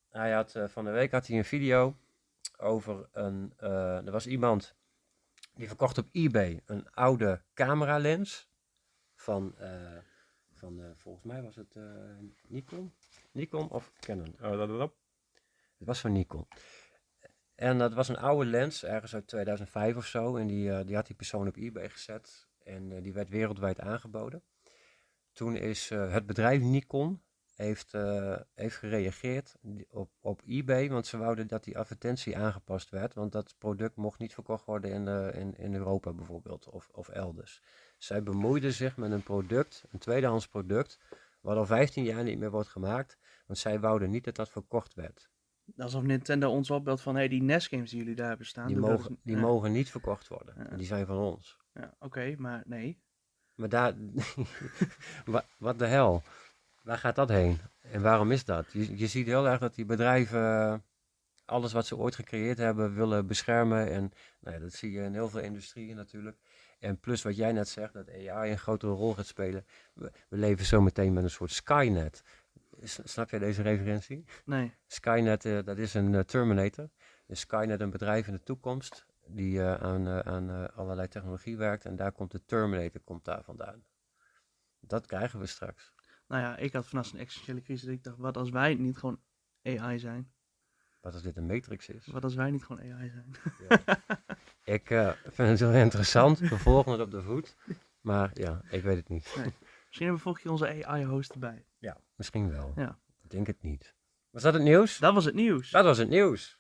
hij 0.09 0.31
had, 0.31 0.55
eh, 0.55 0.67
van 0.67 0.85
de 0.85 0.91
week 0.91 1.11
had 1.11 1.27
hij 1.27 1.37
een 1.37 1.45
video 1.45 1.95
over 2.57 3.09
een. 3.11 3.53
eh, 3.57 4.05
er 4.05 4.11
was 4.11 4.27
iemand 4.27 4.75
die 5.53 5.67
verkocht 5.67 5.97
op 5.97 6.07
eBay 6.11 6.61
een 6.65 6.91
oude 6.91 7.41
cameralens. 7.53 8.47
Van, 9.15 9.57
eh, 9.57 9.97
van 10.51 10.81
eh, 10.83 10.89
volgens 10.95 11.25
mij 11.25 11.41
was 11.41 11.55
het 11.55 11.75
eh, 11.75 11.83
Nikon. 12.47 12.93
Nikon 13.31 13.69
of 13.69 13.91
Canon. 13.99 14.35
Oh, 14.41 14.51
dat, 14.57 14.67
dat, 14.67 14.77
dat. 14.77 14.93
Het 15.77 15.87
was 15.87 15.99
van 15.99 16.11
Nikon. 16.11 16.47
En 17.59 17.77
dat 17.77 17.93
was 17.93 18.07
een 18.07 18.17
oude 18.17 18.49
lens, 18.49 18.83
ergens 18.85 19.13
uit 19.13 19.27
2005 19.27 19.95
of 19.95 20.05
zo. 20.05 20.35
En 20.35 20.47
die, 20.47 20.71
eh, 20.71 20.85
die 20.85 20.95
had 20.95 21.05
die 21.05 21.15
persoon 21.15 21.47
op 21.47 21.55
eBay 21.55 21.89
gezet. 21.89 22.47
En 22.63 22.91
eh, 22.91 23.03
die 23.03 23.13
werd 23.13 23.29
wereldwijd 23.29 23.79
aangeboden. 23.79 24.43
Toen 25.33 25.55
is 25.55 25.91
eh, 25.91 26.11
het 26.11 26.25
bedrijf 26.25 26.61
Nikon 26.61 27.21
heeft, 27.55 27.91
heeft 28.53 28.75
gereageerd 28.75 29.55
op, 29.89 30.11
op 30.19 30.41
eBay. 30.45 30.89
Want 30.89 31.07
ze 31.07 31.17
wouden 31.17 31.47
dat 31.47 31.63
die 31.63 31.77
advertentie 31.77 32.37
aangepast 32.37 32.89
werd. 32.89 33.13
Want 33.13 33.31
dat 33.31 33.55
product 33.57 33.95
mocht 33.95 34.19
niet 34.19 34.33
verkocht 34.33 34.65
worden 34.65 34.91
in, 34.91 35.33
in, 35.33 35.57
in 35.57 35.75
Europa 35.75 36.13
bijvoorbeeld. 36.13 36.69
Of, 36.69 36.89
of 36.91 37.09
elders. 37.09 37.61
Zij 37.97 38.23
bemoeiden 38.23 38.73
zich 38.73 38.97
met 38.97 39.11
een 39.11 39.23
product, 39.23 39.83
een 39.91 39.99
tweedehands 39.99 40.47
product. 40.47 40.99
Wat 41.41 41.57
al 41.57 41.65
15 41.65 42.03
jaar 42.03 42.23
niet 42.23 42.39
meer 42.39 42.51
wordt 42.51 42.69
gemaakt. 42.69 43.17
Want 43.45 43.59
zij 43.59 43.79
wouden 43.79 44.09
niet 44.09 44.23
dat 44.23 44.35
dat 44.35 44.49
verkocht 44.49 44.93
werd. 44.93 45.29
Alsof 45.77 46.03
Nintendo 46.03 46.49
ons 46.49 46.69
opbelt 46.71 47.01
van, 47.01 47.15
hé, 47.15 47.27
die 47.27 47.41
NES-games 47.41 47.89
die 47.89 47.99
jullie 47.99 48.15
daar 48.15 48.27
hebben 48.27 48.45
staan. 48.45 48.67
Die, 48.67 48.77
mogen, 48.77 49.17
die 49.23 49.35
ja, 49.35 49.41
mogen 49.41 49.71
niet 49.71 49.89
verkocht 49.89 50.27
worden. 50.27 50.53
Ja. 50.57 50.75
Die 50.75 50.85
zijn 50.85 51.05
van 51.05 51.17
ons. 51.17 51.57
ja, 51.73 51.93
Oké, 51.99 52.35
maar 52.37 52.63
nee. 52.65 53.01
Maar 53.55 53.69
daar, 53.69 53.93
Wa- 55.25 55.45
wat 55.57 55.79
de 55.79 55.85
hel? 55.85 56.23
Waar 56.83 56.97
gaat 56.97 57.15
dat 57.15 57.29
heen? 57.29 57.57
En 57.81 58.01
waarom 58.01 58.31
is 58.31 58.45
dat? 58.45 58.71
Je, 58.71 58.97
je 58.97 59.07
ziet 59.07 59.25
heel 59.25 59.47
erg 59.47 59.59
dat 59.59 59.75
die 59.75 59.85
bedrijven 59.85 60.39
eh, 60.41 60.77
alles 61.45 61.73
wat 61.73 61.85
ze 61.85 61.97
ooit 61.97 62.15
gecreëerd 62.15 62.57
hebben 62.57 62.95
willen 62.95 63.27
beschermen. 63.27 63.91
En 63.91 64.11
nou 64.39 64.55
ja, 64.55 64.61
dat 64.61 64.73
zie 64.73 64.91
je 64.91 65.01
in 65.01 65.13
heel 65.13 65.29
veel 65.29 65.39
industrieën 65.41 65.95
natuurlijk. 65.95 66.37
En 66.79 66.99
plus 66.99 67.21
wat 67.21 67.35
jij 67.35 67.51
net 67.51 67.67
zegt, 67.67 67.93
dat 67.93 68.09
AI 68.09 68.51
een 68.51 68.57
grotere 68.57 68.91
rol 68.91 69.13
gaat 69.13 69.25
spelen. 69.25 69.65
We, 69.93 70.11
we 70.29 70.37
leven 70.37 70.65
zo 70.65 70.81
meteen 70.81 71.13
met 71.13 71.23
een 71.23 71.29
soort 71.29 71.51
Skynet. 71.51 72.23
Snap 72.83 73.29
jij 73.29 73.39
deze 73.39 73.61
referentie? 73.61 74.25
Nee. 74.45 74.73
Skynet, 74.87 75.45
eh, 75.45 75.63
dat 75.63 75.77
is 75.77 75.93
een 75.93 76.15
eh, 76.15 76.21
Terminator. 76.21 76.89
Is 77.27 77.39
Skynet 77.39 77.81
een 77.81 77.89
bedrijf 77.89 78.27
in 78.27 78.33
de 78.33 78.43
toekomst 78.43 79.05
die 79.27 79.61
eh, 79.61 79.73
aan, 79.73 80.07
aan 80.07 80.73
allerlei 80.73 81.07
technologie 81.07 81.57
werkt. 81.57 81.85
En 81.85 81.95
daar 81.95 82.11
komt 82.11 82.31
de 82.31 82.45
Terminator 82.45 83.01
komt 83.01 83.25
daar 83.25 83.43
vandaan. 83.43 83.83
Dat 84.79 85.05
krijgen 85.05 85.39
we 85.39 85.45
straks. 85.45 85.93
Nou 86.27 86.41
ja, 86.41 86.57
ik 86.57 86.73
had 86.73 86.87
vanaf 86.87 87.13
een 87.13 87.19
existentiële 87.19 87.61
crisis. 87.61 87.85
dat 87.85 87.93
Ik 87.93 88.03
dacht, 88.03 88.17
wat 88.17 88.37
als 88.37 88.49
wij 88.49 88.73
niet 88.75 88.97
gewoon 88.97 89.21
AI 89.63 89.99
zijn? 89.99 90.31
Wat 91.01 91.13
als 91.13 91.23
dit 91.23 91.37
een 91.37 91.45
matrix 91.45 91.89
is. 91.89 92.05
Wat 92.05 92.23
als 92.23 92.35
wij 92.35 92.51
niet 92.51 92.63
gewoon 92.63 92.93
AI 92.93 93.09
zijn? 93.09 93.35
Ik 94.63 94.89
eh, 94.89 95.11
vind 95.23 95.49
het 95.49 95.59
heel 95.59 95.73
interessant. 95.73 96.39
We 96.39 96.57
volgen 96.57 96.91
het 96.91 97.01
op 97.01 97.11
de 97.11 97.21
voet. 97.21 97.55
Maar 98.01 98.31
ja, 98.33 98.61
ik 98.69 98.83
weet 98.83 98.95
het 98.97 99.09
niet. 99.09 99.23
Misschien 99.23 100.07
hebben 100.07 100.15
we 100.15 100.21
volgende 100.21 100.41
keer 100.41 100.51
onze 100.51 100.85
AI-host 100.85 101.31
erbij. 101.31 101.65
Ja, 101.79 101.97
misschien 102.15 102.51
wel. 102.51 102.73
Ja. 102.75 102.97
Ik 103.23 103.29
denk 103.29 103.47
het 103.47 103.61
niet. 103.61 103.95
Was 104.29 104.41
dat 104.43 104.53
het 104.53 104.63
nieuws? 104.63 104.97
Dat 104.97 105.13
was 105.13 105.25
het 105.25 105.35
nieuws. 105.35 105.69
Dat 105.71 105.83
was 105.83 105.97
het 105.97 106.09
nieuws. 106.09 106.59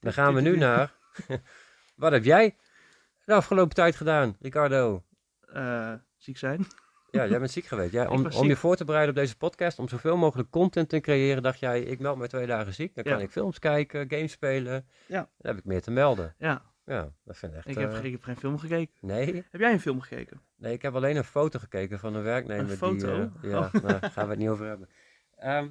Dan 0.00 0.12
gaan 0.12 0.34
we 0.34 0.40
nu 0.40 0.56
naar... 0.56 0.94
Wat 1.96 2.12
heb 2.12 2.24
jij 2.24 2.56
de 3.24 3.34
afgelopen 3.34 3.74
tijd 3.74 3.96
gedaan, 3.96 4.36
Ricardo? 4.40 5.04
Eh, 5.40 5.94
ziek 6.16 6.38
zijn. 6.38 6.66
Ja, 7.10 7.26
jij 7.26 7.38
bent 7.38 7.50
ziek 7.50 7.64
geweest. 7.66 7.92
Jij, 7.92 8.06
om, 8.16 8.26
om 8.26 8.46
je 8.46 8.56
voor 8.56 8.76
te 8.76 8.84
bereiden 8.84 9.14
op 9.14 9.20
deze 9.20 9.36
podcast, 9.36 9.78
om 9.78 9.88
zoveel 9.88 10.16
mogelijk 10.16 10.50
content 10.50 10.88
te 10.88 11.00
creëren, 11.00 11.42
dacht 11.42 11.58
jij, 11.58 11.82
ik 11.82 11.98
meld 11.98 12.18
me 12.18 12.28
twee 12.28 12.46
dagen 12.46 12.74
ziek. 12.74 12.94
Dan 12.94 13.04
kan 13.04 13.12
Ja. 13.12 13.18
ik 13.18 13.30
films 13.30 13.58
kijken, 13.58 14.10
games 14.10 14.32
spelen. 14.32 14.88
Ja. 15.06 15.18
Dan 15.38 15.50
heb 15.54 15.58
ik 15.58 15.64
meer 15.64 15.82
te 15.82 15.90
melden. 15.90 16.34
Ja, 16.38 16.71
Ja, 16.84 17.12
dat 17.24 17.36
vind 17.36 17.52
ik 17.52 17.58
echt... 17.58 17.68
ik 17.68 17.74
heb, 17.76 17.92
eh, 17.92 18.04
ik 18.04 18.12
heb 18.12 18.22
geen 18.22 18.36
film 18.36 18.58
gekeken. 18.58 18.94
Nee, 19.00 19.34
Heb 19.50 19.60
jij 19.60 19.72
een 19.72 19.80
film 19.80 20.00
gekeken? 20.00 20.40
nee, 20.56 20.72
ik 20.72 20.82
heb 20.82 20.94
alleen 20.94 21.16
een 21.16 21.24
foto 21.24 21.58
gekeken 21.58 21.98
van 21.98 22.14
een 22.14 22.22
werknemer. 22.22 22.70
Een 22.70 22.76
foto? 22.76 23.30
Die, 23.40 23.50
eh, 23.50 23.50
ja, 23.50 23.70
Oh. 23.74 23.82
daar 23.82 24.10
gaan 24.10 24.24
we 24.24 24.30
het 24.30 24.38
niet 24.38 24.48
over 24.48 24.66
hebben. 24.66 24.88
Ehm, 25.36 25.68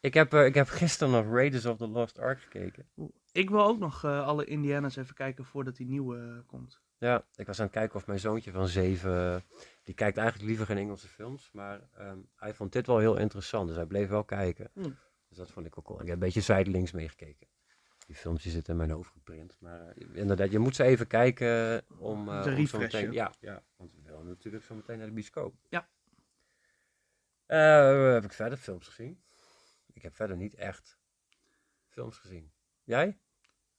ik, 0.00 0.14
heb, 0.14 0.32
eh, 0.32 0.44
ik 0.46 0.54
heb 0.54 0.68
gisteren 0.68 1.12
nog 1.12 1.34
Raiders 1.34 1.66
of 1.66 1.76
the 1.76 1.86
Lost 1.88 2.18
Ark 2.18 2.40
gekeken. 2.40 2.86
Ik 3.32 3.50
wil 3.50 3.64
ook 3.66 3.78
nog 3.78 4.04
alle 4.04 4.44
Indiana's 4.44 4.96
even 4.96 5.14
kijken 5.14 5.44
voordat 5.44 5.76
die 5.76 5.86
nieuwe 5.86 6.42
komt. 6.46 6.82
Ja, 6.98 7.24
ik 7.34 7.46
was 7.46 7.58
aan 7.58 7.64
het 7.66 7.74
kijken 7.74 7.96
of 7.96 8.06
mijn 8.06 8.18
zoontje 8.18 8.50
van 8.50 8.68
zeven, 8.68 9.42
die 9.82 9.94
kijkt 9.94 10.16
eigenlijk 10.16 10.48
liever 10.48 10.66
geen 10.66 10.78
Engelse 10.78 11.08
films, 11.08 11.50
maar 11.52 11.80
ehm, 11.96 12.18
hij 12.36 12.54
vond 12.54 12.72
dit 12.72 12.86
wel 12.86 12.98
heel 12.98 13.16
interessant, 13.16 13.66
dus 13.66 13.76
hij 13.76 13.86
bleef 13.86 14.08
wel 14.08 14.24
kijken. 14.24 14.70
Hmm. 14.72 14.96
Dus 15.28 15.36
dat 15.38 15.50
vond 15.50 15.66
ik 15.66 15.78
ook 15.78 15.84
cool. 15.84 16.00
Ik 16.00 16.06
heb 16.06 16.14
een 16.14 16.20
beetje 16.20 16.40
zijdelings 16.40 16.92
meegekeken. 16.92 17.46
Die 18.06 18.16
filmpjes 18.16 18.52
zitten 18.52 18.72
in 18.72 18.78
mijn 18.78 18.90
hoofd 18.90 19.10
geprint, 19.10 19.56
maar 19.60 19.88
eh, 19.88 20.16
inderdaad, 20.16 20.50
je 20.50 20.58
moet 20.58 20.76
ze 20.76 20.84
even 20.84 21.06
kijken 21.06 21.84
om, 21.98 22.28
eh 22.28 22.42
Te 22.42 22.50
om 22.50 22.66
zo 22.66 22.78
meteen, 22.78 23.12
ja, 23.12 23.32
ja, 23.40 23.62
want 23.76 23.92
we 23.92 24.02
willen 24.02 24.26
natuurlijk 24.26 24.64
zo 24.64 24.74
meteen 24.74 24.98
naar 24.98 25.06
de 25.06 25.12
bioscoop. 25.12 25.54
Ja. 25.68 25.88
Eh, 27.46 28.12
heb 28.12 28.24
ik 28.24 28.32
verder 28.32 28.58
films 28.58 28.86
gezien? 28.86 29.22
Ik 29.92 30.02
heb 30.02 30.14
verder 30.14 30.36
niet 30.36 30.54
echt 30.54 30.98
films 31.86 32.18
gezien. 32.18 32.52
Jij? 32.82 33.18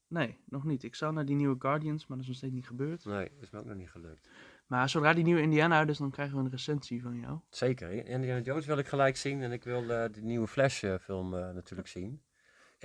Nee, 0.07 0.39
nog 0.45 0.63
niet. 0.63 0.83
Ik 0.83 0.95
zou 0.95 1.13
naar 1.13 1.25
die 1.25 1.35
nieuwe 1.35 1.55
Guardians, 1.59 2.07
maar 2.07 2.17
dat 2.17 2.25
is 2.25 2.27
nog 2.27 2.37
steeds 2.37 2.53
niet 2.53 2.67
gebeurd. 2.67 3.05
Nee, 3.05 3.31
is 3.39 3.49
me 3.49 3.59
ook 3.59 3.65
nog 3.65 3.75
niet 3.75 3.89
gelukt. 3.89 4.29
Maar 4.67 4.89
zodra 4.89 5.13
die 5.13 5.23
nieuwe 5.23 5.41
Indiana 5.41 5.77
uit 5.77 5.89
is, 5.89 5.97
dan 5.97 6.11
krijgen 6.11 6.37
we 6.37 6.43
een 6.43 6.49
recensie 6.49 7.01
van 7.01 7.19
jou. 7.19 7.39
Zeker. 7.49 7.91
Indiana 7.91 8.39
Jones 8.39 8.65
wil 8.65 8.77
ik 8.77 8.87
gelijk 8.87 9.17
zien. 9.17 9.41
En 9.41 9.51
ik 9.51 9.63
wil 9.63 9.89
eh, 9.89 10.11
de 10.11 10.21
nieuwe 10.21 10.47
Flash-film 10.47 11.29
natuurlijk 11.29 11.87
zien. 11.87 12.21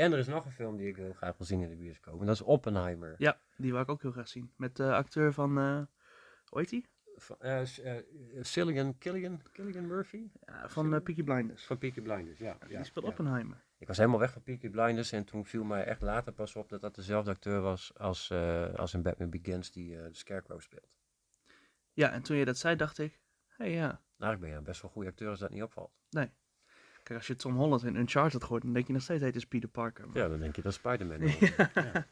En 0.00 0.12
er 0.12 0.18
is 0.18 0.26
nog 0.26 0.44
een 0.44 0.52
film 0.52 0.76
die 0.76 0.88
ik 0.88 0.96
heel 0.96 1.12
graag 1.12 1.36
wil 1.36 1.46
zien 1.46 1.60
in 1.60 1.68
de 1.68 1.76
bioscoop. 1.76 2.20
En 2.20 2.26
dat 2.26 2.34
is 2.34 2.42
Oppenheimer. 2.42 3.14
Ja, 3.18 3.40
die 3.56 3.70
wou 3.70 3.84
ik 3.84 3.90
ook 3.90 4.02
heel 4.02 4.10
graag 4.10 4.28
zien. 4.28 4.52
Met 4.56 4.76
de 4.76 4.94
acteur 4.94 5.32
van, 5.32 5.58
eh 5.58 5.82
hoe 6.44 6.58
heet 6.58 6.68
die? 6.68 6.86
Van, 7.16 7.36
eh, 7.38 7.96
eh, 7.96 8.04
Cillian, 8.40 8.98
Killian, 8.98 9.42
Killian 9.52 9.86
Murphy? 9.86 10.30
Ja, 10.46 10.68
van 10.68 10.94
eh, 10.94 11.00
Peaky 11.02 11.22
Blinders. 11.22 11.66
Van 11.66 11.78
Peaky 11.78 12.00
Blinders, 12.00 12.38
ja. 12.38 12.56
ja 12.68 12.76
die 12.76 12.84
speelt 12.84 13.04
ja. 13.04 13.10
Oppenheimer. 13.10 13.64
Ik 13.78 13.86
was 13.86 13.96
helemaal 13.96 14.18
weg 14.18 14.32
van 14.32 14.42
Peaky 14.42 14.68
Blinders. 14.68 15.12
En 15.12 15.24
toen 15.24 15.44
viel 15.44 15.64
mij 15.64 15.84
echt 15.84 16.02
later 16.02 16.32
pas 16.32 16.56
op 16.56 16.68
dat 16.68 16.80
dat 16.80 16.94
dezelfde 16.94 17.30
acteur 17.30 17.60
was 17.60 17.92
als, 17.98 18.30
eh, 18.30 18.74
als 18.74 18.94
in 18.94 19.02
Batman 19.02 19.30
Begins 19.30 19.70
die 19.70 19.96
eh, 19.96 20.02
de 20.02 20.14
Scarecrow 20.14 20.60
speelt. 20.60 20.88
Ja, 21.92 22.10
en 22.10 22.22
toen 22.22 22.36
je 22.36 22.44
dat 22.44 22.58
zei, 22.58 22.76
dacht 22.76 22.98
ik, 22.98 23.20
hé 23.46 23.64
hey, 23.64 23.72
ja. 23.72 23.86
Nou, 23.86 23.98
Eigenlijk 24.18 24.40
ben 24.40 24.50
je 24.50 24.56
een 24.56 24.64
best 24.64 24.82
wel 24.82 24.90
goede 24.90 25.08
acteur 25.08 25.30
als 25.30 25.38
dat 25.38 25.50
niet 25.50 25.62
opvalt. 25.62 25.92
Kijk, 27.10 27.22
als 27.22 27.28
je 27.28 27.36
Tom 27.36 27.56
Holland 27.56 27.84
in 27.84 27.96
Uncharted 27.96 28.42
hoort, 28.42 28.62
dan 28.62 28.72
denk 28.72 28.86
je 28.86 28.92
nog 28.92 29.02
steeds, 29.02 29.22
het 29.22 29.36
is 29.36 29.44
Peter 29.46 29.68
Parker. 29.68 30.06
Maar- 30.08 30.16
Ja, 30.22 30.28
dan 30.28 30.38
denk 30.40 30.56
je 30.56 30.62
dat 30.62 30.72
is 30.72 30.78
Spider-Man. 30.78 31.28
ja. 31.74 32.06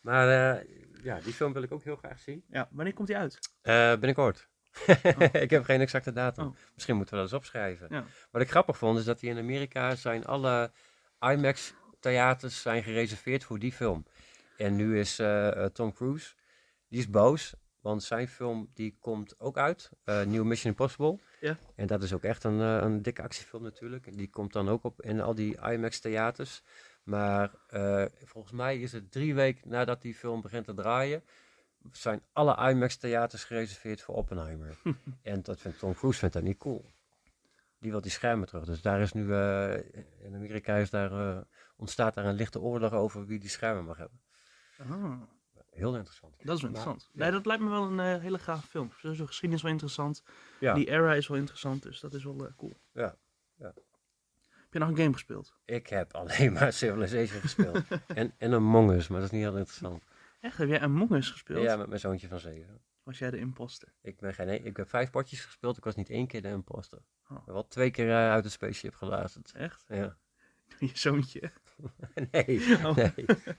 Maar 0.00 0.56
eh, 0.58 0.68
ja, 1.02 1.20
die 1.20 1.32
film 1.32 1.52
wil 1.52 1.62
ik 1.62 1.72
ook 1.72 1.82
heel 1.82 1.96
graag 1.96 2.18
zien. 2.20 2.44
Ja, 2.50 2.68
wanneer 2.70 2.94
komt 2.94 3.06
die 3.08 3.16
uit? 3.16 3.38
Eh, 3.62 3.90
binnenkort. 3.90 4.48
ik 5.32 5.50
heb 5.50 5.64
geen 5.64 5.80
exacte 5.80 6.12
datum. 6.12 6.46
Oh. 6.46 6.56
Misschien 6.74 6.96
moeten 6.96 7.14
we 7.14 7.20
dat 7.20 7.30
eens 7.32 7.40
opschrijven. 7.40 7.86
Ja. 7.90 8.04
Wat 8.30 8.42
ik 8.42 8.50
grappig 8.50 8.78
vond, 8.78 8.98
is 8.98 9.04
dat 9.04 9.20
hier 9.20 9.30
in 9.30 9.38
Amerika 9.38 9.94
zijn 9.94 10.24
alle 10.24 10.72
IMAX-theaters 11.20 12.62
zijn 12.62 12.82
gereserveerd 12.82 13.44
voor 13.44 13.58
die 13.58 13.72
film. 13.72 14.04
En 14.56 14.76
nu 14.76 14.98
is 14.98 15.18
eh, 15.18 15.64
Tom 15.64 15.92
Cruise, 15.92 16.34
die 16.88 16.98
is 16.98 17.10
boos, 17.10 17.54
want 17.80 18.02
zijn 18.02 18.28
film 18.28 18.70
die 18.74 18.96
komt 19.00 19.40
ook 19.40 19.56
uit, 19.58 19.90
New 20.04 20.42
Mission 20.44 20.70
Impossible. 20.72 21.20
Ja. 21.44 21.58
En 21.74 21.86
dat 21.86 22.02
is 22.02 22.12
ook 22.12 22.22
echt 22.22 22.44
een, 22.44 22.60
eh, 22.60 22.76
een 22.80 23.02
dikke 23.02 23.22
actiefilm 23.22 23.62
natuurlijk. 23.62 24.06
En 24.06 24.12
die 24.12 24.30
komt 24.30 24.52
dan 24.52 24.68
ook 24.68 24.84
op 24.84 25.02
in 25.02 25.20
al 25.20 25.34
die 25.34 25.58
IMAX-theaters. 25.70 26.62
Maar 27.02 27.54
eh, 27.68 28.04
volgens 28.24 28.52
mij 28.52 28.80
is 28.80 28.92
het 28.92 29.12
drie 29.12 29.34
weken 29.34 29.68
nadat 29.68 30.02
die 30.02 30.14
film 30.14 30.40
begint 30.40 30.64
te 30.64 30.74
draaien, 30.74 31.22
zijn 31.92 32.22
alle 32.32 32.70
IMAX-theaters 32.70 33.44
gereserveerd 33.44 34.02
voor 34.02 34.14
Oppenheimer. 34.14 34.76
en 35.22 35.42
dat 35.42 35.60
vindt 35.60 35.78
Tom 35.78 35.94
Cruise 35.94 36.18
vindt 36.18 36.34
dat 36.34 36.42
niet 36.42 36.58
cool. 36.58 36.84
Die 37.78 37.90
wil 37.90 38.00
die 38.00 38.10
schermen 38.10 38.46
terug. 38.46 38.64
Dus 38.64 38.82
daar 38.82 39.00
is 39.00 39.12
nu, 39.12 39.32
eh, 39.32 39.74
in 40.18 40.34
Amerika 40.34 40.76
is 40.76 40.90
daar, 40.90 41.44
ontstaat 41.76 42.14
daar 42.14 42.24
een 42.24 42.34
lichte 42.34 42.60
oorlog 42.60 42.92
over 42.92 43.26
wie 43.26 43.38
die 43.38 43.50
schermen 43.50 43.84
mag 43.84 43.96
hebben. 43.96 44.20
Ah. 44.78 45.20
Heel 45.74 45.96
interessant. 45.96 46.34
Dat 46.42 46.56
is 46.56 46.62
wel 46.62 46.70
interessant. 46.70 47.10
Nee, 47.12 47.30
dat 47.30 47.46
lijkt 47.46 47.62
me 47.62 47.70
wel 47.70 47.82
een 47.82 48.00
eh, 48.00 48.22
hele 48.22 48.38
gave 48.38 48.66
film. 48.66 48.90
Sowieso 48.96 49.26
geschiedenis 49.26 49.62
wel 49.62 49.72
interessant. 49.72 50.22
Ja. 50.60 50.74
Die 50.74 50.88
era 50.88 51.14
is 51.14 51.28
wel 51.28 51.36
interessant, 51.36 51.82
dus 51.82 52.00
dat 52.00 52.14
is 52.14 52.24
wel 52.24 52.46
eh, 52.46 52.52
cool. 52.56 52.72
Ja, 52.92 53.16
ja. 53.54 53.72
Heb 54.48 54.72
je 54.72 54.78
nog 54.78 54.88
een 54.88 54.96
game 54.96 55.12
gespeeld? 55.12 55.54
Ik 55.64 55.86
heb 55.86 56.14
alleen 56.14 56.52
maar 56.52 56.72
Civilization 56.82 57.40
gespeeld. 57.40 57.84
en, 58.06 58.34
en 58.38 58.52
Among 58.52 58.90
Us, 58.90 59.08
maar 59.08 59.20
dat 59.20 59.26
is 59.26 59.34
niet 59.34 59.44
heel 59.44 59.56
interessant. 59.56 60.04
Echt, 60.40 60.56
heb 60.56 60.68
jij 60.68 60.80
Among 60.80 61.10
Us 61.10 61.30
gespeeld? 61.30 61.62
Ja, 61.62 61.76
met 61.76 61.86
mijn 61.86 62.00
zoontje 62.00 62.28
van 62.28 62.38
zeven. 62.38 62.80
Was 63.02 63.18
jij 63.18 63.30
de 63.30 63.38
imposter? 63.38 63.94
Ik, 64.02 64.20
ben 64.20 64.34
geen, 64.34 64.64
ik 64.64 64.76
heb 64.76 64.88
vijf 64.88 65.10
potjes 65.10 65.44
gespeeld, 65.44 65.76
ik 65.76 65.84
was 65.84 65.94
niet 65.94 66.10
één 66.10 66.26
keer 66.26 66.42
de 66.42 66.48
imposter. 66.48 66.98
Oh. 67.30 67.46
Wel 67.46 67.68
twee 67.68 67.90
keer 67.90 68.08
eh, 68.08 68.30
uit 68.30 68.44
het 68.44 68.52
spaceship 68.52 68.94
gelazerd. 68.94 69.52
Echt? 69.52 69.84
Ja. 69.88 70.16
Je 70.78 70.90
zoontje. 70.92 71.50
nee, 72.30 72.60
Oh. 72.84 72.96
nee, 72.96 73.12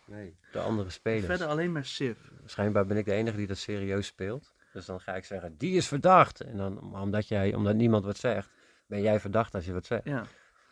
nee, 0.06 0.36
de 0.52 0.60
andere 0.60 0.90
spelers. 0.90 1.26
Verder 1.26 1.48
alleen 1.48 1.72
maar 1.72 1.86
Civ. 1.86 2.18
Schijnbaar 2.46 2.86
ben 2.86 2.98
ik 2.98 3.06
de 3.06 3.12
enige 3.14 3.38
die 3.38 3.48
dat 3.48 3.58
serieus 3.58 4.06
speelt. 4.08 4.54
Dus 4.74 4.86
dan 4.86 5.00
ga 5.02 5.16
ik 5.16 5.26
zeggen, 5.26 5.58
die 5.58 5.76
is 5.78 5.88
verdacht. 5.88 6.42
En 6.42 6.58
dan, 6.58 6.96
omdat, 7.02 7.28
jij, 7.28 7.54
omdat 7.54 7.76
niemand 7.76 8.06
wat 8.06 8.18
zegt, 8.18 8.50
ben 8.88 9.02
jij 9.02 9.20
verdacht 9.20 9.56
als 9.56 9.66
je 9.66 9.74
wat 9.74 9.86
zegt. 9.86 10.06
Ja. 10.06 10.26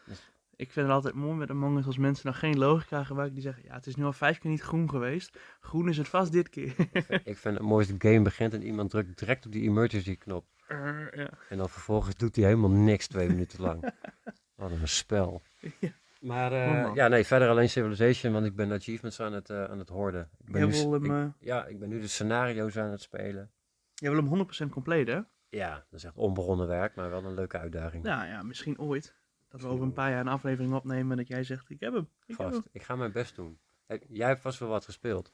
Dus- 0.06 0.30
Ik 0.56 0.72
vind 0.72 0.86
het 0.86 0.96
altijd 0.96 1.14
mooi 1.16 1.36
met 1.38 1.50
Among 1.50 1.78
Us 1.78 1.86
als 1.86 1.98
mensen 1.98 2.28
nog 2.28 2.40
geen 2.40 2.58
logica 2.58 3.04
gebruiken. 3.04 3.36
Die 3.36 3.44
zeggen, 3.44 3.64
ja, 3.64 3.74
het 3.74 3.88
is 3.88 3.96
nu 3.96 4.04
al 4.04 4.14
vijf 4.14 4.40
keer 4.40 4.50
niet 4.52 4.62
groen 4.62 4.90
geweest. 4.90 5.38
Groen 5.60 5.90
is 5.90 5.98
het 5.98 6.08
vast 6.08 6.32
dit 6.32 6.50
keer. 6.50 6.76
Ik 7.24 7.38
vind 7.38 7.58
het 7.58 7.62
mooiste 7.62 7.96
game 7.98 8.22
begint 8.22 8.54
en 8.54 8.64
iemand 8.64 8.90
drukt 8.90 9.20
direct 9.20 9.46
op 9.46 9.52
die 9.52 9.64
emergency 9.70 10.18
knop. 10.18 10.46
Ja. 10.68 11.30
En 11.50 11.58
dan 11.58 11.70
vervolgens 11.70 12.16
doet 12.16 12.36
hij 12.36 12.46
helemaal 12.46 12.70
niks 12.70 13.08
twee 13.08 13.28
minuten 13.30 13.62
lang. 13.62 13.94
Wat 14.56 14.72
een 14.72 14.88
spel. 14.88 15.42
Ja. 15.80 15.90
Maar 16.24 16.52
eh, 16.52 16.84
man. 16.84 16.94
ja, 16.96 17.08
nee, 17.08 17.24
verder 17.26 17.50
alleen 17.50 17.70
Civilization, 17.70 18.34
want 18.34 18.46
ik 18.46 18.56
ben 18.56 18.72
achievements 18.72 19.20
aan 19.20 19.34
het, 19.34 19.50
eh, 19.50 19.64
aan 19.64 19.80
het 19.80 19.90
horden. 19.90 20.30
Ik 20.46 20.52
ben 20.52 20.68
Jij 20.68 20.84
nu 20.84 20.90
wil 20.90 20.96
ik- 21.04 21.12
eh, 21.12 21.26
ja, 21.40 21.66
ik 21.66 21.80
ben 21.80 21.90
nu 21.90 22.00
de 22.00 22.08
scenario's 22.08 22.78
aan 22.78 22.92
het 22.92 23.02
spelen. 23.02 23.52
jij 23.94 24.10
wil 24.12 24.20
hem 24.20 24.28
100% 24.28 24.72
compleet, 24.72 25.08
hè? 25.08 25.20
Ja, 25.50 25.74
dat 25.74 26.00
is 26.00 26.04
echt 26.04 26.16
onbegonnen 26.16 26.68
werk, 26.68 26.96
maar 26.96 27.10
wel 27.10 27.24
een 27.26 27.34
leuke 27.34 27.58
uitdaging. 27.58 28.04
Nou 28.04 28.28
ja, 28.28 28.42
misschien 28.44 28.80
ooit. 28.80 29.16
Dat 29.50 29.62
we 29.62 29.68
over 29.68 29.86
een 29.86 29.94
paar 29.94 30.10
jaar 30.10 30.20
een 30.20 30.28
aflevering 30.28 30.74
opnemen 30.74 31.12
en 31.12 31.18
dat 31.18 31.28
jij 31.28 31.44
zegt, 31.44 31.70
ik 31.70 31.80
heb 31.80 31.94
hem. 31.94 32.10
Ik 32.26 32.28
heb 32.28 32.36
Vast. 32.38 32.54
hem. 32.54 32.64
Ik 32.72 32.84
ga 32.84 32.96
mijn 32.96 33.12
best 33.12 33.36
doen. 33.36 33.60
Jij 34.08 34.28
hebt 34.28 34.42
vast 34.42 34.60
wel 34.60 34.70
wat 34.70 34.86
gespeeld. 34.86 35.34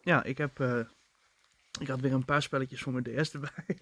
Ja, 0.00 0.22
ik 0.24 0.38
heb... 0.38 0.60
eh, 0.60 0.80
ik 1.80 1.86
had 1.88 2.00
weer 2.00 2.12
een 2.12 2.24
paar 2.24 2.42
spelletjes 2.42 2.82
voor 2.82 2.92
mijn 2.92 3.04
DS 3.04 3.32
erbij. 3.34 3.78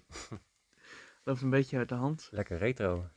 Loopt 1.23 1.41
een 1.41 1.49
beetje 1.49 1.77
uit 1.77 1.89
de 1.89 1.95
hand. 1.95 2.27
Lekker 2.31 2.57
retro. 2.57 3.09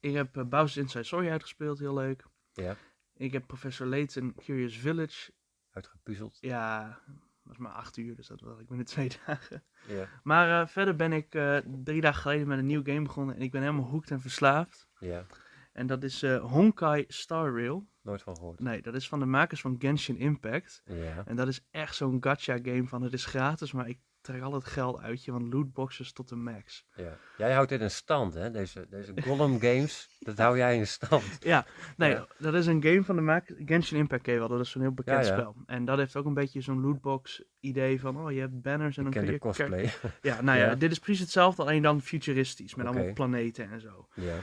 Ik 0.00 0.14
heb 0.14 0.36
uh, 0.36 0.44
Bowser's 0.44 0.76
Inside 0.76 1.04
Story 1.04 1.28
uitgespeeld, 1.28 1.78
heel 1.78 1.94
leuk. 1.94 2.24
Ja. 2.52 2.76
Ik 3.16 3.32
heb 3.32 3.46
Professor 3.46 3.86
Layton 3.86 4.34
Curious 4.34 4.76
Village. 4.76 5.32
Uitgepuzzeld. 5.70 6.38
Ja, 6.40 6.88
dat 7.06 7.16
was 7.42 7.56
maar 7.56 7.72
acht 7.72 7.96
uur, 7.96 8.16
dus 8.16 8.26
dat 8.26 8.40
was 8.40 8.58
ik 8.58 8.66
binnen 8.68 8.86
twee 8.86 9.10
dagen. 9.26 9.64
Ja. 9.86 10.08
Maar 10.22 10.60
eh, 10.60 10.68
verder 10.68 10.96
ben 10.96 11.12
ik 11.12 11.34
eh, 11.34 11.58
drie 11.84 12.00
dagen 12.00 12.20
geleden 12.22 12.48
met 12.48 12.58
een 12.58 12.66
nieuw 12.66 12.82
game 12.84 13.02
begonnen 13.02 13.34
en 13.36 13.42
ik 13.42 13.50
ben 13.50 13.60
helemaal 13.60 13.88
hooked 13.90 14.10
en 14.10 14.20
verslaafd. 14.20 14.88
ja. 14.98 15.26
En 15.72 15.86
dat 15.86 16.02
is 16.02 16.22
Honkai 16.26 17.04
Star 17.08 17.52
Rail. 17.52 17.88
Nooit 18.02 18.22
van 18.22 18.36
gehoord. 18.36 18.60
Nee, 18.60 18.82
dat 18.82 18.94
is 18.94 19.08
van 19.08 19.18
de 19.18 19.26
makers 19.26 19.60
van 19.60 19.76
Genshin 19.78 20.16
Impact. 20.16 20.82
Ja. 20.84 21.22
En 21.26 21.36
dat 21.36 21.48
is 21.48 21.60
echt 21.70 21.96
zo'n 21.96 22.16
gacha 22.20 22.58
game 22.62 22.86
van 22.86 23.02
het 23.02 23.12
is 23.12 23.24
gratis, 23.24 23.72
maar 23.72 23.88
ik 23.88 23.98
trek 24.28 24.42
al 24.42 24.52
het 24.52 24.64
geld 24.64 25.00
uit 25.00 25.24
je, 25.24 25.30
van 25.30 25.48
lootboxes 25.48 26.12
tot 26.12 26.28
de 26.28 26.36
max. 26.36 26.86
ja. 26.96 27.16
Jij 27.36 27.52
houdt 27.52 27.68
dit 27.68 27.80
in 27.80 27.90
stand, 27.90 28.34
hè? 28.34 28.50
Deze, 28.50 28.86
deze 28.90 29.12
Gollum 29.22 29.60
games, 29.60 30.16
dat 30.20 30.38
hou 30.38 30.56
jij 30.56 30.76
in 30.76 30.86
stand. 30.86 31.22
Ja, 31.40 31.66
nee, 31.96 32.10
Ja. 32.10 32.26
dat 32.38 32.54
is 32.54 32.66
een 32.66 32.82
game 32.82 33.04
van 33.04 33.16
de 33.16 33.22
maker. 33.22 33.56
Genshin 33.64 33.98
Impact 33.98 34.22
ken 34.22 34.32
je 34.32 34.38
wel, 34.38 34.48
dat 34.48 34.60
is 34.60 34.70
zo'n 34.70 34.82
heel 34.82 34.92
bekend 34.92 35.24
Ja, 35.26 35.32
ja. 35.32 35.38
spel. 35.38 35.56
En 35.66 35.84
dat 35.84 35.98
heeft 35.98 36.16
ook 36.16 36.26
een 36.26 36.34
beetje 36.34 36.60
zo'n 36.60 36.80
lootbox 36.80 37.42
idee 37.60 38.00
van, 38.00 38.16
oh 38.20 38.32
je 38.32 38.40
hebt 38.40 38.62
banners 38.62 38.96
en 38.96 39.02
dan 39.02 39.12
kun 39.12 39.24
je... 39.26 39.38
cosplay. 39.38 39.90
Ja, 40.22 40.40
nou 40.40 40.58
ja, 40.62 40.74
dit 40.74 40.90
is 40.90 40.98
precies 40.98 41.20
hetzelfde, 41.20 41.62
alleen 41.62 41.82
dan 41.82 42.00
futuristisch, 42.02 42.74
met 42.74 42.86
allemaal 42.86 43.12
planeten 43.12 43.70
en 43.70 43.80
zo. 43.80 44.08
ja. 44.14 44.38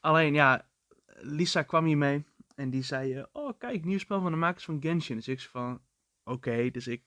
Alleen 0.00 0.34
ja, 0.34 0.66
Lisa 1.20 1.62
kwam 1.62 1.84
hier 1.84 1.98
mee 1.98 2.24
en 2.54 2.70
die 2.70 2.82
zei, 2.82 3.24
oh 3.32 3.58
kijk, 3.58 3.84
nieuw 3.84 3.98
spel 3.98 4.20
van 4.20 4.30
de 4.32 4.38
makers 4.38 4.64
van 4.64 4.76
Genshin. 4.80 5.16
Dus 5.16 5.28
ik 5.28 5.40
zei 5.40 5.50
van, 5.52 5.80
oké, 6.24 6.70
dus 6.70 6.86
ik 6.86 7.02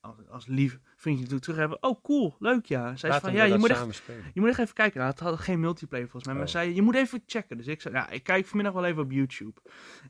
als, 0.00 0.16
als 0.28 0.46
lief 0.46 0.78
vriendje 0.96 1.26
toe 1.26 1.38
terug 1.38 1.56
hebben, 1.56 1.82
oh 1.82 2.02
cool, 2.02 2.36
leuk 2.38 2.66
ja. 2.66 2.96
Zij 2.96 3.10
zei 3.10 3.20
van, 3.20 3.32
ja, 3.32 3.44
je 3.44 3.58
moet 3.58 3.70
echt 3.70 4.02
je 4.34 4.40
moet 4.40 4.48
echt 4.48 4.58
even 4.58 4.74
kijken. 4.74 4.98
Nou, 4.98 5.10
het 5.10 5.20
had 5.20 5.38
geen 5.38 5.60
multiplayer 5.60 6.08
volgens 6.08 6.24
mij. 6.24 6.34
Maar 6.34 6.44
Oh. 6.44 6.50
zei, 6.50 6.74
je 6.74 6.82
moet 6.82 6.94
even 6.94 7.22
checken. 7.26 7.56
Dus 7.56 7.66
ik 7.66 7.80
zei, 7.80 7.94
ja, 7.94 8.10
ik 8.10 8.22
kijk 8.22 8.46
vanmiddag 8.46 8.74
wel 8.74 8.84
even 8.84 9.02
op 9.02 9.12
YouTube. 9.12 9.60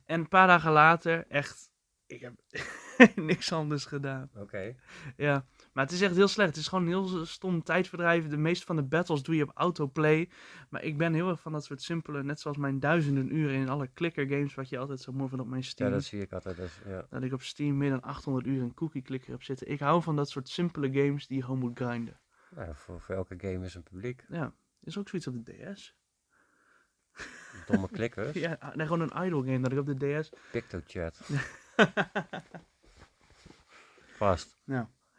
En 0.04 0.20
een 0.20 0.28
paar 0.28 0.46
dagen 0.46 0.72
later, 0.72 1.24
echt, 1.28 1.70
ik 2.06 2.20
heb 2.20 2.34
niks 3.30 3.52
anders 3.52 3.84
gedaan. 3.84 4.30
Oké. 4.36 4.74
Ja, 5.16 5.46
maar 5.80 5.88
het 5.88 5.98
is 5.98 6.04
echt 6.04 6.16
heel 6.16 6.28
slecht. 6.28 6.48
Het 6.48 6.58
is 6.58 6.68
gewoon 6.68 6.84
een 6.84 6.90
heel 6.90 7.26
stom 7.26 7.62
tijdverdrijf. 7.62 8.28
De 8.28 8.36
meeste 8.36 8.66
van 8.66 8.76
de 8.76 8.82
battles 8.82 9.22
doe 9.22 9.36
je 9.36 9.42
op 9.42 9.50
autoplay. 9.54 10.28
Maar 10.68 10.82
ik 10.82 10.98
ben 10.98 11.14
heel 11.14 11.28
erg 11.28 11.40
van 11.40 11.52
dat 11.52 11.64
soort 11.64 11.82
simpele, 11.82 12.22
net 12.22 12.40
zoals 12.40 12.56
mijn 12.56 12.80
duizenden 12.80 13.34
uren 13.34 13.54
in 13.54 13.68
alle 13.68 13.92
clicker 13.92 14.26
games, 14.26 14.54
wat 14.54 14.68
je 14.68 14.78
altijd 14.78 15.00
zo 15.00 15.12
mooi 15.12 15.28
vindt 15.28 15.44
op 15.44 15.50
mijn 15.50 15.62
Ja, 15.62 15.68
Steam. 15.68 15.90
dat 15.90 16.04
zie 16.04 16.20
ik 16.20 16.32
altijd. 16.32 16.56
Dus, 16.56 16.80
ja. 16.86 17.06
Dat 17.10 17.22
ik 17.22 17.32
op 17.32 17.42
Steam 17.42 17.76
meer 17.76 17.90
dan 17.90 18.02
800 18.02 18.46
uur 18.46 18.62
een 18.62 18.74
cookie 18.74 19.02
clicker 19.02 19.30
heb 19.30 19.42
zitten. 19.42 19.70
Ik 19.70 19.80
hou 19.80 20.02
van 20.02 20.16
dat 20.16 20.30
soort 20.30 20.48
simpele 20.48 20.92
games 20.92 21.26
die 21.26 21.36
je 21.36 21.42
gewoon 21.42 21.58
moet 21.58 21.78
grinden. 21.78 22.20
Nou, 22.56 22.74
voor, 22.74 23.00
voor 23.00 23.14
elke 23.14 23.34
game 23.38 23.64
is 23.64 23.74
een 23.74 23.82
publiek. 23.82 24.24
Ja, 24.28 24.52
is 24.80 24.98
ook 24.98 25.08
zoiets 25.08 25.28
op 25.28 25.44
de 25.44 25.72
DS. 25.72 25.94
Domme 27.66 27.88
klikkers. 27.88 28.32
Ja, 28.46 28.72
nee, 28.74 28.86
gewoon 28.86 29.10
een 29.10 29.24
idle 29.24 29.42
game 29.42 29.60
dat 29.60 29.72
ik 29.72 29.78
op 29.78 29.86
de 29.86 30.20
DS 30.20 30.30
PictoChat. 30.50 31.20
Vast. 34.16 34.58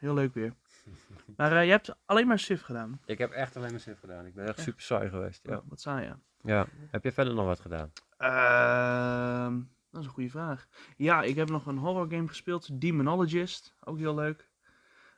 Heel 0.01 0.13
leuk 0.13 0.33
weer. 0.33 0.53
Maar 1.37 1.57
eh, 1.57 1.63
je 1.65 1.69
hebt 1.69 1.95
alleen 2.05 2.27
maar 2.27 2.39
Civ 2.39 2.61
gedaan. 2.61 3.01
Ik 3.05 3.17
heb 3.17 3.31
echt 3.31 3.55
alleen 3.55 3.71
maar 3.71 3.79
zin 3.79 3.95
gedaan. 3.95 4.25
Ik 4.25 4.33
ben 4.33 4.47
echt 4.47 4.59
super 4.59 4.81
saai 4.81 5.09
geweest. 5.09 5.39
Ja. 5.43 5.53
Ja. 5.53 5.61
Wat 5.65 5.81
saai, 5.81 6.05
ja. 6.05 6.19
ja. 6.41 6.65
Heb 6.91 7.03
je 7.03 7.11
verder 7.11 7.33
nog 7.33 7.45
wat 7.45 7.59
gedaan? 7.59 7.91
Ehm, 8.17 9.61
dat 9.91 10.01
is 10.01 10.07
een 10.07 10.13
goede 10.13 10.29
vraag. 10.29 10.67
Ja, 10.97 11.21
ik 11.21 11.35
heb 11.35 11.49
nog 11.49 11.65
een 11.65 11.77
horror 11.77 12.09
game 12.09 12.27
gespeeld. 12.27 12.81
Demonologist. 12.81 13.75
Ook 13.79 13.97
heel 13.97 14.15
leuk. 14.15 14.49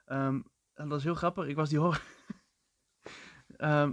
Ehm, 0.06 0.42
en 0.74 0.90
dat 0.90 0.98
is 0.98 1.04
heel 1.04 1.16
grappig. 1.16 1.48
Ik 1.48 1.56
was 1.56 1.70
die 1.70 1.80
horror... 1.80 2.02
Ehm, 3.58 3.92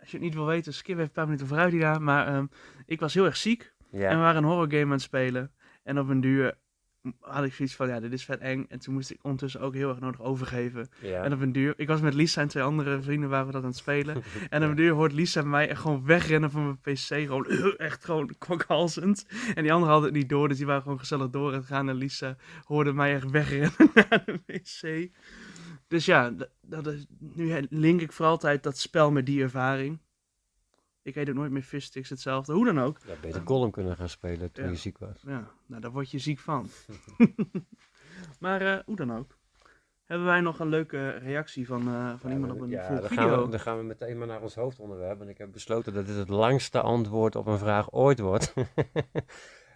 als 0.00 0.10
je 0.10 0.16
het 0.16 0.26
niet 0.26 0.34
wil 0.34 0.46
weten, 0.46 0.74
skip 0.74 0.94
even 0.94 1.06
een 1.06 1.12
paar 1.12 1.24
minuten 1.24 1.46
vooruit 1.46 1.72
hierna. 1.72 1.98
Maar 1.98 2.46
ik 2.86 3.00
was 3.00 3.14
heel 3.14 3.24
erg 3.24 3.36
ziek. 3.36 3.74
En 3.90 3.98
we 3.98 4.16
waren 4.16 4.36
een 4.36 4.48
horror 4.48 4.70
game 4.70 4.84
aan 4.84 4.90
het 4.90 5.02
spelen. 5.02 5.54
En 5.82 5.98
op 5.98 6.08
een 6.08 6.20
duur 6.20 6.58
had 7.20 7.44
ik 7.44 7.54
zoiets 7.54 7.74
van, 7.74 7.88
ja, 7.88 8.00
dit 8.00 8.12
is 8.12 8.24
vet 8.24 8.40
eng. 8.40 8.66
En 8.68 8.78
toen 8.78 8.94
moest 8.94 9.10
ik 9.10 9.18
ondertussen 9.22 9.60
ook 9.60 9.74
heel 9.74 9.88
erg 9.88 10.00
nodig 10.00 10.20
overgeven. 10.20 10.88
ja. 11.00 11.22
En 11.22 11.32
op 11.32 11.40
een 11.40 11.52
duur, 11.52 11.74
ik 11.76 11.88
was 11.88 12.00
met 12.00 12.14
Lisa 12.14 12.40
en 12.40 12.48
twee 12.48 12.62
andere 12.62 13.02
vrienden 13.02 13.28
waar 13.28 13.46
we 13.46 13.52
dat 13.52 13.62
aan 13.62 13.68
het 13.68 13.76
spelen. 13.76 14.22
En 14.50 14.62
op 14.62 14.68
een 14.68 14.76
duur 14.76 14.92
hoort 14.92 15.12
Lisa 15.12 15.42
mij 15.42 15.68
echt 15.68 15.80
gewoon 15.80 16.04
wegrennen 16.04 16.50
van 16.50 16.62
mijn 16.62 16.78
pc. 16.80 17.06
Gewoon 17.06 17.46
echt 17.76 18.04
gewoon 18.04 18.34
kwakhalzend. 18.38 19.26
En 19.54 19.62
die 19.62 19.72
anderen 19.72 19.92
hadden 19.92 20.10
het 20.10 20.18
niet 20.18 20.28
door, 20.28 20.48
dus 20.48 20.56
die 20.56 20.66
waren 20.66 20.82
gewoon 20.82 20.98
gezellig 20.98 21.30
door 21.30 21.52
het 21.52 21.64
gaan. 21.64 21.88
En 21.88 21.94
Lisa 21.94 22.36
hoorde 22.64 22.92
mij 22.92 23.14
echt 23.14 23.30
wegrennen 23.30 23.72
naar 23.94 24.22
de 24.24 24.40
wc. 24.46 25.10
Dus 25.88 26.04
ja, 26.04 26.32
dat 26.60 26.86
is, 26.86 27.06
nu 27.18 27.66
link 27.70 28.00
ik 28.00 28.12
voor 28.12 28.26
altijd 28.26 28.62
dat 28.62 28.78
spel 28.78 29.10
met 29.10 29.26
die 29.26 29.42
ervaring. 29.42 29.98
Ik 31.02 31.14
heet 31.14 31.28
ook 31.28 31.34
nooit 31.34 31.50
meer 31.50 31.62
Fistix 31.62 32.08
hetzelfde. 32.08 32.52
Hoe 32.52 32.64
dan 32.64 32.80
ook. 32.80 32.98
Had 33.06 33.20
beter 33.20 33.42
Gollum 33.44 33.70
kunnen 33.70 33.96
gaan 33.96 34.08
spelen 34.08 34.52
toen 34.52 34.64
Ja. 34.64 34.70
je 34.70 34.76
ziek 34.76 34.98
was. 34.98 35.22
Ja, 35.26 35.50
nou 35.66 35.80
daar 35.80 35.90
word 35.90 36.10
je 36.10 36.18
ziek 36.18 36.38
van. 36.38 36.68
maar 38.40 38.60
eh, 38.60 38.78
hoe 38.84 38.96
dan 38.96 39.16
ook. 39.16 39.36
Hebben 40.04 40.26
wij 40.26 40.40
nog 40.40 40.58
een 40.58 40.68
leuke 40.68 41.10
reactie 41.10 41.66
van, 41.66 41.80
eh, 41.88 42.12
van 42.18 42.30
Ja, 42.30 42.36
iemand 42.36 42.52
op 42.52 42.60
een 42.60 42.68
ja, 42.68 42.88
dan 42.88 43.08
video? 43.08 43.28
Gaan 43.28 43.42
we, 43.44 43.48
dan 43.50 43.60
gaan 43.60 43.78
we 43.78 43.84
meteen 43.84 44.18
maar 44.18 44.26
naar 44.26 44.42
ons 44.42 44.54
hoofdonderwerp. 44.54 45.18
Want 45.18 45.30
ik 45.30 45.38
heb 45.38 45.52
besloten 45.52 45.92
dat 45.94 46.06
dit 46.06 46.16
het 46.16 46.28
langste 46.28 46.80
antwoord 46.80 47.36
op 47.36 47.46
een 47.46 47.58
vraag 47.58 47.92
ooit 47.92 48.18
wordt. 48.18 48.52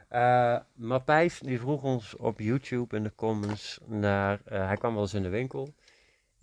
Eh 0.09 0.59
Mapijs 0.75 1.39
die 1.39 1.61
vroeg 1.61 1.83
ons 1.83 2.17
op 2.17 2.39
YouTube 2.41 2.97
in 2.97 3.03
de 3.03 3.15
comments 3.15 3.81
naar... 3.87 4.41
hij 4.45 4.77
kwam 4.77 4.93
wel 4.93 5.03
eens 5.03 5.15
in 5.15 5.23
de 5.23 5.29
winkel. 5.29 5.75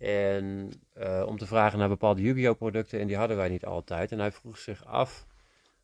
En 0.04 0.70
eh, 0.92 1.24
om 1.26 1.38
te 1.38 1.46
vragen 1.46 1.78
naar 1.78 1.88
bepaalde 1.88 2.22
Yu-Gi-Oh 2.22 2.56
producten. 2.56 3.00
En 3.00 3.06
die 3.06 3.16
hadden 3.16 3.36
wij 3.36 3.48
niet 3.48 3.64
altijd. 3.64 4.12
En 4.12 4.18
hij 4.18 4.32
vroeg 4.32 4.58
zich 4.58 4.84
af 4.84 5.26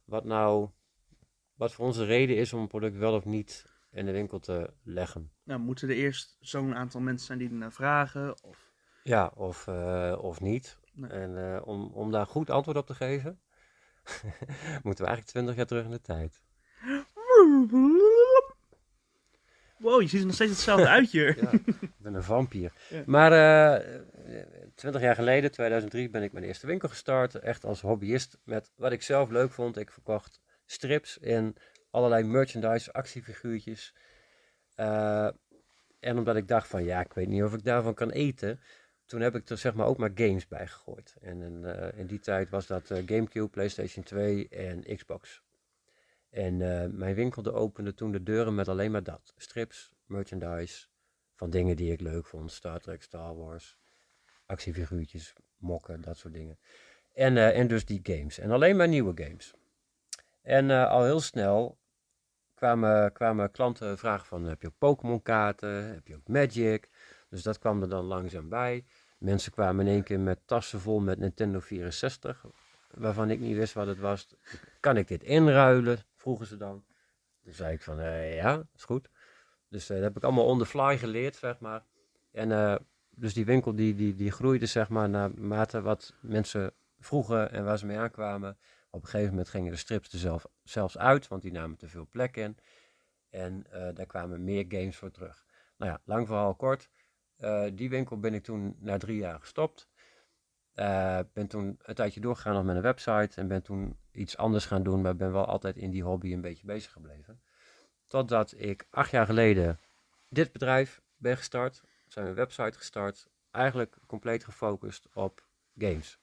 wat 0.04 0.24
nou... 0.24 0.68
Wat 1.54 1.72
voor 1.72 1.86
onze 1.86 2.04
reden 2.04 2.36
is 2.36 2.52
om 2.52 2.60
een 2.60 2.66
product 2.66 2.96
wel 2.96 3.14
of 3.14 3.24
niet 3.24 3.66
in 3.90 4.06
de 4.06 4.12
winkel 4.12 4.38
te 4.38 4.70
leggen. 4.82 5.32
Nou, 5.44 5.60
moeten 5.60 5.88
er 5.88 5.94
eerst 5.94 6.36
zo'n 6.40 6.74
aantal 6.74 7.00
mensen 7.00 7.26
zijn 7.26 7.38
die 7.38 7.48
ernaar 7.48 7.72
vragen? 7.72 8.44
Of... 8.44 8.72
Ja, 9.02 9.32
of, 9.34 9.66
eh, 9.66 10.18
of 10.20 10.40
niet. 10.40 10.78
Nee. 10.92 11.10
En 11.10 11.54
eh, 11.54 11.66
om, 11.66 11.90
om 11.92 12.10
daar 12.10 12.26
goed 12.26 12.50
antwoord 12.50 12.76
op 12.76 12.86
te 12.86 12.94
geven, 12.94 13.40
moeten 14.82 15.04
we 15.04 15.10
eigenlijk 15.10 15.26
20 15.26 15.56
jaar 15.56 15.66
terug 15.66 15.84
in 15.84 15.90
de 15.90 16.00
tijd. 16.00 16.42
Wow, 19.78 20.00
je 20.00 20.08
ziet 20.08 20.20
er 20.20 20.26
nog 20.26 20.34
steeds 20.34 20.50
hetzelfde 20.50 20.88
uit 20.96 21.10
hier. 21.10 21.42
Ja, 21.42 21.50
ik 21.80 21.90
ben 21.98 22.14
een 22.14 22.22
vampier. 22.22 22.72
Ja. 22.88 23.02
Maar 23.06 23.32
20 24.74 25.00
jaar 25.00 25.14
geleden, 25.14 25.50
2003, 25.50 26.10
ben 26.10 26.22
ik 26.22 26.32
mijn 26.32 26.44
eerste 26.44 26.66
winkel 26.66 26.88
gestart. 26.88 27.34
Echt 27.34 27.64
als 27.64 27.80
hobbyist 27.80 28.38
met 28.44 28.72
wat 28.76 28.92
ik 28.92 29.02
zelf 29.02 29.30
leuk 29.30 29.50
vond. 29.50 29.76
Ik 29.76 29.90
verkocht 29.90 30.40
strips 30.66 31.18
en 31.18 31.54
allerlei 31.90 32.24
merchandise, 32.24 32.92
actiefiguurtjes. 32.92 33.94
Eh, 34.74 35.28
en 36.00 36.18
omdat 36.18 36.36
ik 36.36 36.48
dacht 36.48 36.68
van 36.68 36.84
ja, 36.84 37.00
ik 37.00 37.12
weet 37.12 37.28
niet 37.28 37.42
of 37.42 37.54
ik 37.54 37.64
daarvan 37.64 37.94
kan 37.94 38.10
eten. 38.10 38.60
Toen 39.06 39.20
heb 39.20 39.34
ik 39.34 39.48
er 39.48 39.58
zeg 39.58 39.74
maar 39.74 39.86
ook 39.86 39.98
maar 39.98 40.10
games 40.14 40.48
bij 40.48 40.66
gegooid. 40.66 41.16
En 41.20 41.42
in, 41.42 41.64
eh, 41.64 42.06
die 42.06 42.20
tijd 42.20 42.50
was 42.50 42.66
dat 42.66 42.90
eh, 42.90 43.02
Gamecube, 43.06 43.48
PlayStation 43.48 44.04
2 44.04 44.48
en 44.48 44.96
Xbox. 44.96 45.42
En 46.30 46.56
mijn 46.96 47.14
winkel 47.14 47.54
opende 47.54 47.94
toen 47.94 48.12
de 48.12 48.22
deuren 48.22 48.54
met 48.54 48.68
alleen 48.68 48.90
maar 48.90 49.02
dat. 49.02 49.34
Strips, 49.36 49.92
merchandise, 50.06 50.86
van 51.34 51.50
dingen 51.50 51.76
die 51.76 51.92
ik 51.92 52.00
leuk 52.00 52.26
vond. 52.26 52.52
Star 52.52 52.80
Trek, 52.80 53.02
Star 53.02 53.36
Wars, 53.36 53.79
actiefiguurtjes, 54.50 55.32
mokken, 55.56 56.00
dat 56.00 56.16
soort 56.16 56.34
dingen. 56.34 56.58
En, 57.14 57.36
eh, 57.36 57.58
en 57.58 57.66
dus 57.66 57.84
die 57.84 58.00
games. 58.02 58.38
En 58.38 58.50
alleen 58.50 58.76
maar 58.76 58.88
nieuwe 58.88 59.22
games. 59.24 59.54
En 60.42 60.70
eh, 60.70 60.90
al 60.90 61.04
heel 61.04 61.20
snel 61.20 61.78
kwamen, 62.54 63.12
kwamen 63.12 63.50
klanten 63.50 63.98
vragen 63.98 64.26
van, 64.26 64.44
heb 64.44 64.62
je 64.62 64.66
ook 64.66 64.78
Pokémon 64.78 65.22
kaarten? 65.22 65.94
Heb 65.94 66.06
je 66.06 66.16
ook 66.16 66.28
Magic? 66.28 66.88
Dus 67.28 67.42
dat 67.42 67.58
kwam 67.58 67.82
er 67.82 67.88
dan 67.88 68.04
langzaam 68.04 68.48
bij. 68.48 68.84
Mensen 69.18 69.52
kwamen 69.52 69.86
in 69.86 69.92
één 69.92 70.02
keer 70.02 70.20
met 70.20 70.38
tassen 70.44 70.80
vol 70.80 71.00
met 71.00 71.18
Nintendo 71.18 71.60
64. 71.60 72.44
Waarvan 72.90 73.30
ik 73.30 73.40
niet 73.40 73.56
wist 73.56 73.74
wat 73.74 73.86
het 73.86 73.98
was. 73.98 74.34
Kan 74.80 74.96
ik 74.96 75.08
dit 75.08 75.22
inruilen? 75.22 75.98
Vroegen 76.16 76.46
ze 76.46 76.56
dan. 76.56 76.84
Toen 77.42 77.52
zei 77.52 77.74
ik 77.74 77.82
van, 77.82 78.00
eh, 78.00 78.36
ja, 78.36 78.62
is 78.74 78.84
goed. 78.84 79.08
Dus 79.68 79.86
dat 79.86 80.00
heb 80.00 80.16
ik 80.16 80.22
allemaal 80.22 80.46
on 80.46 80.58
the 80.58 80.66
fly 80.66 80.98
geleerd, 80.98 81.36
zeg 81.36 81.58
maar. 81.58 81.84
En 82.32 82.50
dus 83.20 83.34
die 83.34 83.44
winkel 83.44 83.74
die, 83.74 83.94
die, 83.94 84.14
die 84.14 84.30
groeide, 84.30 84.66
zeg 84.66 84.88
maar, 84.88 85.08
naarmate 85.08 85.82
wat 85.82 86.14
mensen 86.20 86.72
vroegen 86.98 87.50
en 87.52 87.64
waar 87.64 87.78
ze 87.78 87.86
mee 87.86 87.98
aankwamen. 87.98 88.58
Op 88.90 89.02
een 89.02 89.08
gegeven 89.08 89.30
moment 89.30 89.48
gingen 89.48 89.70
de 89.70 89.78
strips 89.78 90.12
er 90.12 90.18
zelf, 90.18 90.46
zelfs 90.62 90.98
uit, 90.98 91.28
want 91.28 91.42
die 91.42 91.52
namen 91.52 91.76
te 91.76 91.88
veel 91.88 92.06
plek 92.10 92.36
in. 92.36 92.56
En 93.30 93.66
eh, 93.70 93.94
daar 93.94 94.06
kwamen 94.06 94.44
meer 94.44 94.64
games 94.68 94.96
voor 94.96 95.10
terug. 95.10 95.44
Nou 95.76 95.90
ja, 95.90 96.00
lang 96.04 96.26
verhaal 96.26 96.54
kort. 96.54 96.90
Eh, 97.36 97.64
die 97.74 97.90
winkel 97.90 98.20
ben 98.20 98.34
ik 98.34 98.42
toen 98.42 98.76
na 98.78 98.96
drie 98.96 99.16
jaar 99.16 99.40
gestopt. 99.40 99.88
Eh, 100.74 101.18
ben 101.32 101.46
toen 101.46 101.78
een 101.82 101.94
tijdje 101.94 102.20
doorgegaan 102.20 102.54
nog 102.54 102.64
met 102.64 102.76
een 102.76 102.82
website 102.82 103.40
en 103.40 103.48
ben 103.48 103.62
toen 103.62 103.96
iets 104.12 104.36
anders 104.36 104.66
gaan 104.66 104.82
doen, 104.82 105.00
maar 105.00 105.16
ben 105.16 105.32
wel 105.32 105.46
altijd 105.46 105.76
in 105.76 105.90
die 105.90 106.02
hobby 106.02 106.32
een 106.32 106.40
beetje 106.40 106.66
bezig 106.66 106.92
gebleven. 106.92 107.40
Totdat 108.06 108.54
ik 108.56 108.86
acht 108.90 109.10
jaar 109.10 109.26
geleden 109.26 109.78
dit 110.28 110.52
bedrijf 110.52 111.02
ben 111.16 111.36
gestart, 111.36 111.82
zijn 112.12 112.26
een 112.26 112.34
website 112.34 112.78
gestart, 112.78 113.28
eigenlijk 113.50 113.96
compleet 114.06 114.44
gefocust 114.44 115.08
op 115.14 115.46
games. 115.76 116.18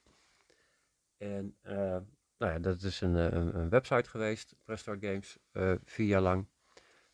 En 1.16 1.56
eh, 1.62 1.96
nou 2.38 2.52
ja, 2.52 2.58
dat 2.58 2.82
is 2.82 3.00
een, 3.00 3.16
eh, 3.16 3.32
een, 3.32 3.68
website 3.68 4.10
geweest, 4.10 4.54
Prestart 4.64 5.04
Games, 5.04 5.38
eh, 5.52 5.74
vier 5.84 6.06
jaar 6.06 6.20
lang. 6.20 6.48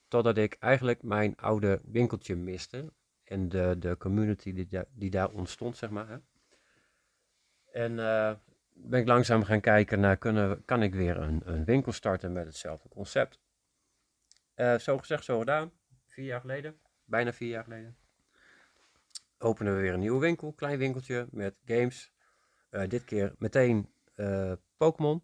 Totdat 0.09 0.37
ik 0.37 0.57
eigenlijk 0.61 1.03
mijn 1.03 1.37
oude 1.37 1.81
winkeltje 1.85 2.37
miste. 2.37 2.93
En 3.25 3.49
de, 3.49 3.77
de 3.79 3.97
community 3.97 4.53
die, 4.53 4.67
da- 4.67 4.87
die 4.93 5.11
daar 5.11 5.31
ontstond, 5.31 5.77
zeg 5.77 5.91
maar. 5.91 6.21
En 7.73 7.97
ben 8.73 9.01
ik 9.01 9.07
langzaam 9.07 9.45
gaan 9.45 9.61
kijken 9.61 10.01
naar, 10.01 10.17
kunnen, 10.17 10.65
kan 10.65 10.83
ik 10.83 10.95
weer 10.95 11.17
een, 11.17 11.41
een 11.45 11.65
winkel 11.65 11.93
starten 11.93 12.33
met 12.33 12.47
hetzelfde 12.47 12.89
concept. 12.89 13.41
Zo 14.79 14.99
gezegd, 14.99 15.25
zo 15.25 15.39
gedaan. 15.39 15.73
Vier 16.07 16.25
jaar 16.25 16.41
geleden, 16.41 16.81
bijna 17.05 17.33
vier 17.33 17.49
jaar 17.49 17.65
geleden. 17.65 17.97
Openen 19.45 19.75
we 19.75 19.81
weer 19.81 19.93
een 19.93 20.01
nieuwe 20.01 20.21
winkel, 20.21 20.53
klein 20.53 20.79
winkeltje 20.79 21.27
met 21.31 21.57
games. 21.65 22.13
Eh, 22.71 22.89
dit 22.89 23.05
keer 23.05 23.35
meteen 23.39 23.89
eh, 24.15 24.53
Pokémon. 24.77 25.23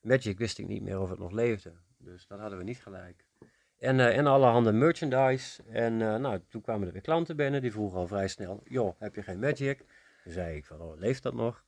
Magic 0.00 0.38
wist 0.38 0.58
ik 0.58 0.66
niet 0.66 0.82
meer 0.82 1.00
of 1.00 1.10
het 1.10 1.18
nog 1.18 1.30
leefde. 1.30 1.72
Dus 1.98 2.26
dat 2.26 2.38
hadden 2.38 2.58
we 2.58 2.64
niet 2.64 2.82
gelijk. 2.82 3.26
En, 3.78 4.00
eh 4.00 4.16
en 4.16 4.26
allerhande 4.26 4.72
merchandise. 4.72 5.62
En 5.62 5.96
nou, 5.96 6.40
toen 6.48 6.60
kwamen 6.62 6.86
er 6.86 6.92
weer 6.92 7.02
klanten 7.02 7.36
binnen. 7.36 7.62
Die 7.62 7.72
vroegen 7.72 7.98
al 7.98 8.06
vrij 8.06 8.28
snel: 8.28 8.60
Joh, 8.64 8.94
heb 8.98 9.14
je 9.14 9.22
geen 9.22 9.38
Magic? 9.38 9.78
Toen 10.22 10.32
zei 10.32 10.56
ik: 10.56 10.64
van, 10.64 10.80
oh, 10.80 10.98
Leeft 10.98 11.22
dat 11.22 11.34
nog? 11.34 11.64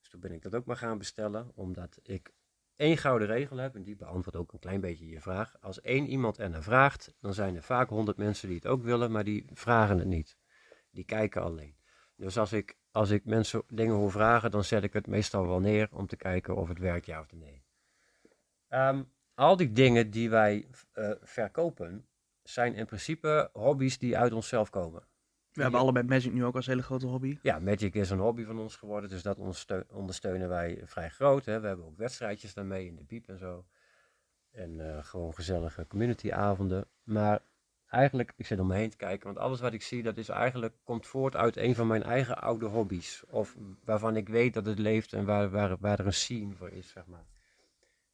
Dus 0.00 0.08
toen 0.08 0.20
ben 0.20 0.32
ik 0.32 0.42
dat 0.42 0.54
ook 0.54 0.64
maar 0.64 0.76
gaan 0.76 0.98
bestellen. 0.98 1.50
Omdat 1.54 1.98
ik 2.02 2.32
één 2.76 2.96
gouden 2.96 3.28
regel 3.28 3.56
heb. 3.56 3.74
En 3.74 3.82
die 3.82 3.96
beantwoordt 3.96 4.38
ook 4.38 4.52
een 4.52 4.58
klein 4.58 4.80
beetje 4.80 5.08
je 5.08 5.20
vraag. 5.20 5.56
Als 5.60 5.80
één 5.80 6.06
iemand 6.06 6.38
er 6.38 6.50
naar 6.50 6.62
vraagt, 6.62 7.14
dan 7.20 7.34
zijn 7.34 7.56
er 7.56 7.62
vaak 7.62 7.88
honderd 7.88 8.16
mensen 8.16 8.48
die 8.48 8.56
het 8.56 8.66
ook 8.66 8.82
willen. 8.82 9.12
Maar 9.12 9.24
die 9.24 9.44
vragen 9.52 9.98
het 9.98 10.08
niet. 10.08 10.36
Die 10.94 11.04
kijken 11.04 11.42
alleen. 11.42 11.76
Dus 12.16 12.38
als 12.38 12.52
ik, 12.52 12.76
als 12.90 13.10
ik 13.10 13.24
mensen 13.24 13.62
dingen 13.68 13.94
hoor 13.94 14.10
vragen, 14.10 14.50
dan 14.50 14.64
zet 14.64 14.82
ik 14.82 14.92
het 14.92 15.06
meestal 15.06 15.46
wel 15.46 15.60
neer 15.60 15.88
om 15.90 16.06
te 16.06 16.16
kijken 16.16 16.56
of 16.56 16.68
het 16.68 16.78
werkt 16.78 17.06
ja 17.06 17.20
of 17.20 17.32
nee. 17.32 17.64
Ehm, 18.68 19.02
al 19.34 19.56
die 19.56 19.72
dingen 19.72 20.10
die 20.10 20.30
wij 20.30 20.68
eh, 20.92 21.10
verkopen, 21.22 22.06
zijn 22.42 22.74
in 22.74 22.86
principe 22.86 23.50
hobby's 23.52 23.98
die 23.98 24.18
uit 24.18 24.32
onszelf 24.32 24.70
komen. 24.70 25.02
We 25.52 25.62
hebben 25.62 25.80
allebei 25.80 26.06
Magic 26.06 26.32
nu 26.32 26.44
ook 26.44 26.54
als 26.54 26.66
hele 26.66 26.82
grote 26.82 27.06
hobby. 27.06 27.38
Ja, 27.42 27.58
Magic 27.58 27.94
is 27.94 28.10
een 28.10 28.18
hobby 28.18 28.44
van 28.44 28.58
ons 28.58 28.76
geworden, 28.76 29.10
dus 29.10 29.22
dat 29.22 29.38
ondersteu- 29.38 29.84
ondersteunen 29.90 30.48
wij 30.48 30.82
vrij 30.84 31.10
groot. 31.10 31.44
Hè. 31.44 31.60
We 31.60 31.66
hebben 31.66 31.86
ook 31.86 31.96
wedstrijdjes 31.96 32.54
daarmee 32.54 32.86
in 32.86 32.96
de 32.96 33.04
piep 33.04 33.28
en 33.28 33.38
zo. 33.38 33.66
En 34.50 34.96
eh, 34.96 35.04
gewoon 35.04 35.34
gezellige 35.34 35.86
communityavonden. 35.86 36.86
Maar 37.02 37.40
eigenlijk, 37.94 38.32
ik 38.36 38.46
zit 38.46 38.60
om 38.60 38.66
me 38.66 38.74
heen 38.74 38.90
te 38.90 38.96
kijken, 38.96 39.26
want 39.26 39.38
alles 39.38 39.60
wat 39.60 39.72
ik 39.72 39.82
zie, 39.82 40.02
dat 40.02 40.16
is 40.16 40.28
eigenlijk, 40.28 40.74
komt 40.84 41.06
voort 41.06 41.36
uit 41.36 41.56
een 41.56 41.74
van 41.74 41.86
mijn 41.86 42.02
eigen 42.02 42.38
oude 42.38 42.66
hobby's. 42.66 43.24
Of 43.28 43.56
waarvan 43.84 44.16
ik 44.16 44.28
weet 44.28 44.54
dat 44.54 44.66
het 44.66 44.78
leeft 44.78 45.12
en 45.12 45.24
waar, 45.24 45.50
waar, 45.50 45.76
waar 45.78 45.98
er 45.98 46.06
een 46.06 46.12
scene 46.12 46.54
voor 46.54 46.70
is, 46.70 46.88
zeg 46.88 47.06
maar. 47.06 47.26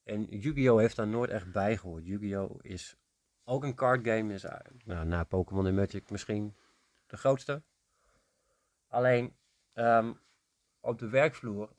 En 0.05 0.27
Yu-Gi-Oh! 0.39 0.79
heeft 0.79 0.97
daar 0.97 1.09
nooit 1.09 1.31
echt 1.31 1.53
bij 1.53 1.77
gehoord. 1.77 2.07
Yu-Gi-Oh! 2.07 2.59
is 2.61 2.97
ook 3.45 3.65
een 3.65 3.75
card 3.75 4.07
game, 4.07 4.33
is, 4.35 4.45
eh, 4.45 4.59
nou, 4.85 5.07
na 5.07 5.25
Pokémon 5.25 5.67
en 5.67 5.75
Magic 5.75 6.11
misschien 6.11 6.57
de 7.07 7.17
grootste. 7.17 7.63
Alleen, 8.89 9.37
ehm, 9.73 10.13
op 10.81 10.99
de 10.99 11.09
werkvloer, 11.09 11.73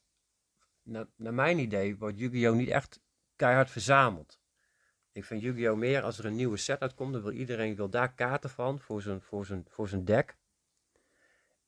na- 0.84 1.08
naar 1.16 1.34
mijn 1.34 1.60
idee, 1.60 1.97
wordt 1.97 2.20
Yu-Gi-Oh! 2.20 2.56
niet 2.56 2.70
echt 2.70 2.99
keihard 3.36 3.70
verzameld. 3.70 4.41
Ik 5.14 5.26
vind 5.26 5.41
Yu-Gi-Oh! 5.41 5.78
meer 5.78 6.01
als 6.01 6.20
er 6.20 6.26
een 6.26 6.36
nieuwe 6.36 6.57
set 6.57 6.80
uitkomt, 6.80 7.14
dan 7.14 7.22
wil 7.22 7.32
iedereen 7.32 7.76
wil 7.76 7.89
daar 7.89 8.14
kaarten 8.14 8.49
van 8.49 8.80
voor 8.80 9.01
zijn, 9.01 9.22
voor 9.22 9.45
zijn, 9.45 9.66
voor 9.70 9.88
zijn 9.88 10.05
deck. 10.05 10.36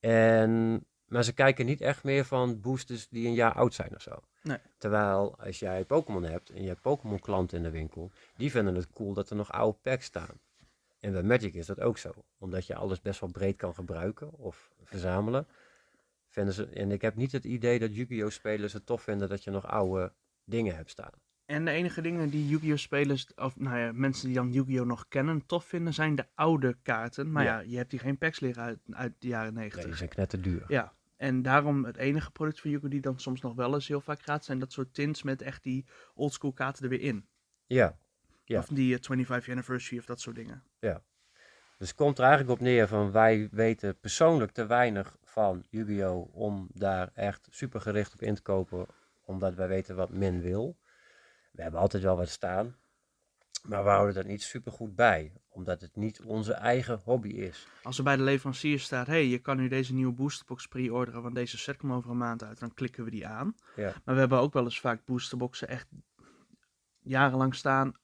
En, 0.00 0.84
maar 1.04 1.24
ze 1.24 1.32
kijken 1.32 1.66
niet 1.66 1.80
echt 1.80 2.04
meer 2.04 2.24
van 2.24 2.60
boosters 2.60 3.08
die 3.08 3.26
een 3.26 3.34
jaar 3.34 3.52
oud 3.52 3.74
zijn 3.74 3.94
of 3.94 4.02
zo. 4.02 4.22
Nee. 4.42 4.58
Terwijl 4.78 5.38
als 5.38 5.58
jij 5.58 5.84
Pokémon 5.84 6.22
hebt 6.22 6.50
en 6.50 6.62
je 6.62 6.68
hebt 6.68 6.80
Pokémon 6.80 7.18
klanten 7.18 7.56
in 7.56 7.62
de 7.62 7.70
winkel, 7.70 8.10
die 8.36 8.50
vinden 8.50 8.74
het 8.74 8.90
cool 8.90 9.12
dat 9.12 9.30
er 9.30 9.36
nog 9.36 9.52
oude 9.52 9.78
packs 9.82 10.04
staan. 10.04 10.40
En 11.00 11.12
bij 11.12 11.22
Magic 11.22 11.54
is 11.54 11.66
dat 11.66 11.80
ook 11.80 11.98
zo. 11.98 12.12
Omdat 12.38 12.66
je 12.66 12.74
alles 12.74 13.00
best 13.00 13.20
wel 13.20 13.30
breed 13.30 13.56
kan 13.56 13.74
gebruiken 13.74 14.32
of 14.32 14.70
verzamelen. 14.82 15.46
Vinden 16.28 16.54
ze, 16.54 16.66
en 16.66 16.90
ik 16.90 17.02
heb 17.02 17.14
niet 17.14 17.32
het 17.32 17.44
idee 17.44 17.78
dat 17.78 17.94
Yu-Gi-Oh! 17.94 18.30
spelers 18.30 18.72
het 18.72 18.86
tof 18.86 19.02
vinden 19.02 19.28
dat 19.28 19.44
je 19.44 19.50
nog 19.50 19.66
oude 19.66 20.12
dingen 20.44 20.76
hebt 20.76 20.90
staan. 20.90 21.12
En 21.46 21.64
de 21.64 21.70
enige 21.70 22.00
dingen 22.00 22.30
die 22.30 22.48
Yu-Gi-Oh! 22.48 22.76
spelers, 22.76 23.26
of 23.34 23.56
nou 23.56 23.78
ja, 23.78 23.92
mensen 23.92 24.26
die 24.26 24.36
dan 24.36 24.52
Yu-Gi-Oh! 24.52 24.86
nog 24.86 25.08
kennen, 25.08 25.46
tof 25.46 25.64
vinden, 25.64 25.94
zijn 25.94 26.14
de 26.14 26.26
oude 26.34 26.76
kaarten. 26.82 27.32
Maar 27.32 27.44
ja, 27.44 27.58
Ja. 27.60 27.70
je 27.70 27.76
hebt 27.76 27.90
hier 27.90 28.00
geen 28.00 28.18
packs 28.18 28.40
liggen 28.40 28.62
uit, 28.62 28.78
uit 28.90 29.12
de 29.18 29.28
jaren 29.28 29.52
Nee, 29.54 29.62
90. 29.62 29.84
die 29.84 29.94
zijn 29.94 30.08
knetterduur. 30.08 30.64
Ja, 30.68 30.92
en 31.16 31.42
daarom 31.42 31.84
het 31.84 31.96
enige 31.96 32.30
product 32.30 32.60
van 32.60 32.70
Yu-Gi-Oh! 32.70 32.90
die 32.90 33.00
dan 33.00 33.18
soms 33.20 33.40
nog 33.40 33.54
wel 33.54 33.74
eens 33.74 33.88
heel 33.88 34.00
vaak 34.00 34.22
gaat, 34.22 34.44
zijn 34.44 34.58
dat 34.58 34.72
soort 34.72 34.94
tints 34.94 35.22
met 35.22 35.42
echt 35.42 35.62
die 35.62 35.84
oldschool 36.14 36.52
kaarten 36.52 36.82
er 36.84 36.90
weer 36.90 37.00
in. 37.00 37.26
Ja. 37.66 37.96
Ja. 38.44 38.58
Of 38.58 38.66
die 38.66 38.94
eh, 38.94 39.00
25 39.02 39.48
anniversary 39.48 39.98
of 39.98 40.04
dat 40.04 40.20
soort 40.20 40.36
dingen. 40.36 40.62
Dus 41.78 41.88
het 41.88 41.94
komt 41.94 42.18
er 42.18 42.24
eigenlijk 42.24 42.52
op 42.60 42.66
neer 42.66 42.88
van 42.88 43.12
wij 43.12 43.48
weten 43.50 43.98
persoonlijk 43.98 44.52
te 44.52 44.66
weinig 44.66 45.16
van 45.22 45.64
Yu-Gi-Oh! 45.70 46.34
om 46.34 46.68
daar 46.74 47.10
echt 47.14 47.46
super 47.50 47.80
gericht 47.80 48.12
op 48.14 48.22
in 48.22 48.34
te 48.34 48.42
kopen. 48.42 48.86
Omdat 49.24 49.54
wij 49.54 49.68
weten 49.68 49.96
wat 49.96 50.10
men 50.10 50.40
wil. 50.40 50.76
We 51.54 51.62
hebben 51.62 51.80
altijd 51.80 52.02
wel 52.02 52.16
wat 52.16 52.28
staan. 52.28 52.76
Maar 53.62 53.84
we 53.84 53.90
houden 53.90 54.14
dat 54.14 54.26
niet 54.26 54.42
super 54.42 54.72
goed 54.72 54.94
bij. 54.94 55.32
Omdat 55.48 55.80
het 55.80 55.96
niet 55.96 56.20
onze 56.20 56.52
eigen 56.52 57.00
hobby 57.04 57.28
is. 57.28 57.68
Als 57.82 57.98
er 57.98 58.04
bij 58.04 58.16
de 58.16 58.22
leverancier 58.22 58.80
staat, 58.80 59.06
hey, 59.06 59.26
je 59.26 59.38
kan 59.38 59.56
nu 59.56 59.68
deze 59.68 59.94
nieuwe 59.94 60.12
boosterbox 60.12 60.66
pre-orderen, 60.66 61.22
want 61.22 61.34
deze 61.34 61.58
set 61.58 61.76
komt 61.76 61.92
over 61.92 62.10
een 62.10 62.16
maand 62.16 62.42
uit, 62.42 62.58
dan 62.58 62.74
klikken 62.74 63.04
we 63.04 63.10
die 63.10 63.26
aan. 63.26 63.54
Ja. 63.76 63.92
Maar 64.04 64.14
we 64.14 64.20
hebben 64.20 64.38
ook 64.38 64.52
wel 64.52 64.64
eens 64.64 64.80
vaak 64.80 65.04
boosterboxen 65.04 65.68
echt 65.68 65.88
jarenlang 66.98 67.54
staan 67.54 67.94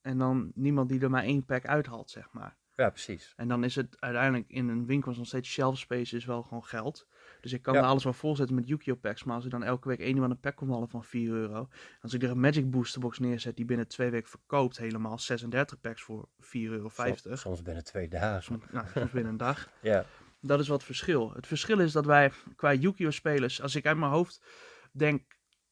en 0.00 0.18
dan 0.18 0.52
niemand 0.54 0.88
die 0.88 1.00
er 1.00 1.10
maar 1.10 1.24
één 1.24 1.44
pack 1.44 1.66
uithaalt, 1.66 2.10
zeg 2.10 2.32
maar. 2.32 2.56
Ja, 2.74 2.90
precies. 2.90 3.32
En 3.36 3.48
dan 3.48 3.64
is 3.64 3.74
het 3.74 4.00
uiteindelijk 4.00 4.50
in 4.50 4.68
een 4.68 4.86
winkel 4.86 5.12
nog 5.12 5.26
steeds 5.26 5.50
shelf 5.50 5.78
space 5.78 6.16
is 6.16 6.24
wel 6.24 6.42
gewoon 6.42 6.64
geld. 6.64 7.06
Dus 7.42 7.52
ik 7.52 7.62
kan 7.62 7.74
Ja. 7.74 7.80
er 7.80 7.86
alles 7.86 8.04
wel 8.04 8.12
volzetten 8.12 8.54
met 8.56 8.68
Yu-Gi-Oh 8.68 9.00
packs. 9.00 9.24
Maar 9.24 9.34
als 9.34 9.44
ik 9.44 9.50
dan 9.50 9.62
elke 9.62 9.88
week 9.88 9.98
één 9.98 10.14
iemand 10.14 10.32
een 10.32 10.40
pack 10.40 10.56
kom 10.56 10.70
halen 10.72 10.88
van 10.88 11.04
4 11.04 11.30
euro. 11.30 11.68
Als 12.00 12.14
ik 12.14 12.22
er 12.22 12.30
een 12.30 12.40
Magic 12.40 12.70
Booster 12.70 13.00
box 13.00 13.18
neerzet 13.18 13.56
die 13.56 13.64
binnen 13.64 13.88
twee 13.88 14.10
weken 14.10 14.28
verkoopt 14.28 14.76
helemaal 14.78 15.18
36 15.18 15.80
packs 15.80 16.02
voor 16.02 16.28
4,50 16.40 16.50
euro. 16.52 16.88
Soms, 16.88 17.40
soms 17.40 17.62
binnen 17.62 17.84
twee 17.84 18.08
dagen. 18.08 18.42
Soms, 18.42 18.64
nou, 18.70 18.86
soms 18.94 19.10
binnen 19.10 19.32
een 19.32 19.38
dag. 19.38 19.68
Ja. 19.80 20.04
Dat 20.40 20.60
is 20.60 20.68
wat 20.68 20.84
verschil. 20.84 21.32
Het 21.34 21.46
verschil 21.46 21.78
is 21.80 21.92
dat 21.92 22.06
wij 22.06 22.32
qua 22.56 22.74
Yu-Gi-Oh 22.74 23.10
spelers, 23.10 23.62
als 23.62 23.74
ik 23.74 23.86
uit 23.86 23.96
mijn 23.96 24.10
hoofd 24.12 24.42
denk 24.92 25.22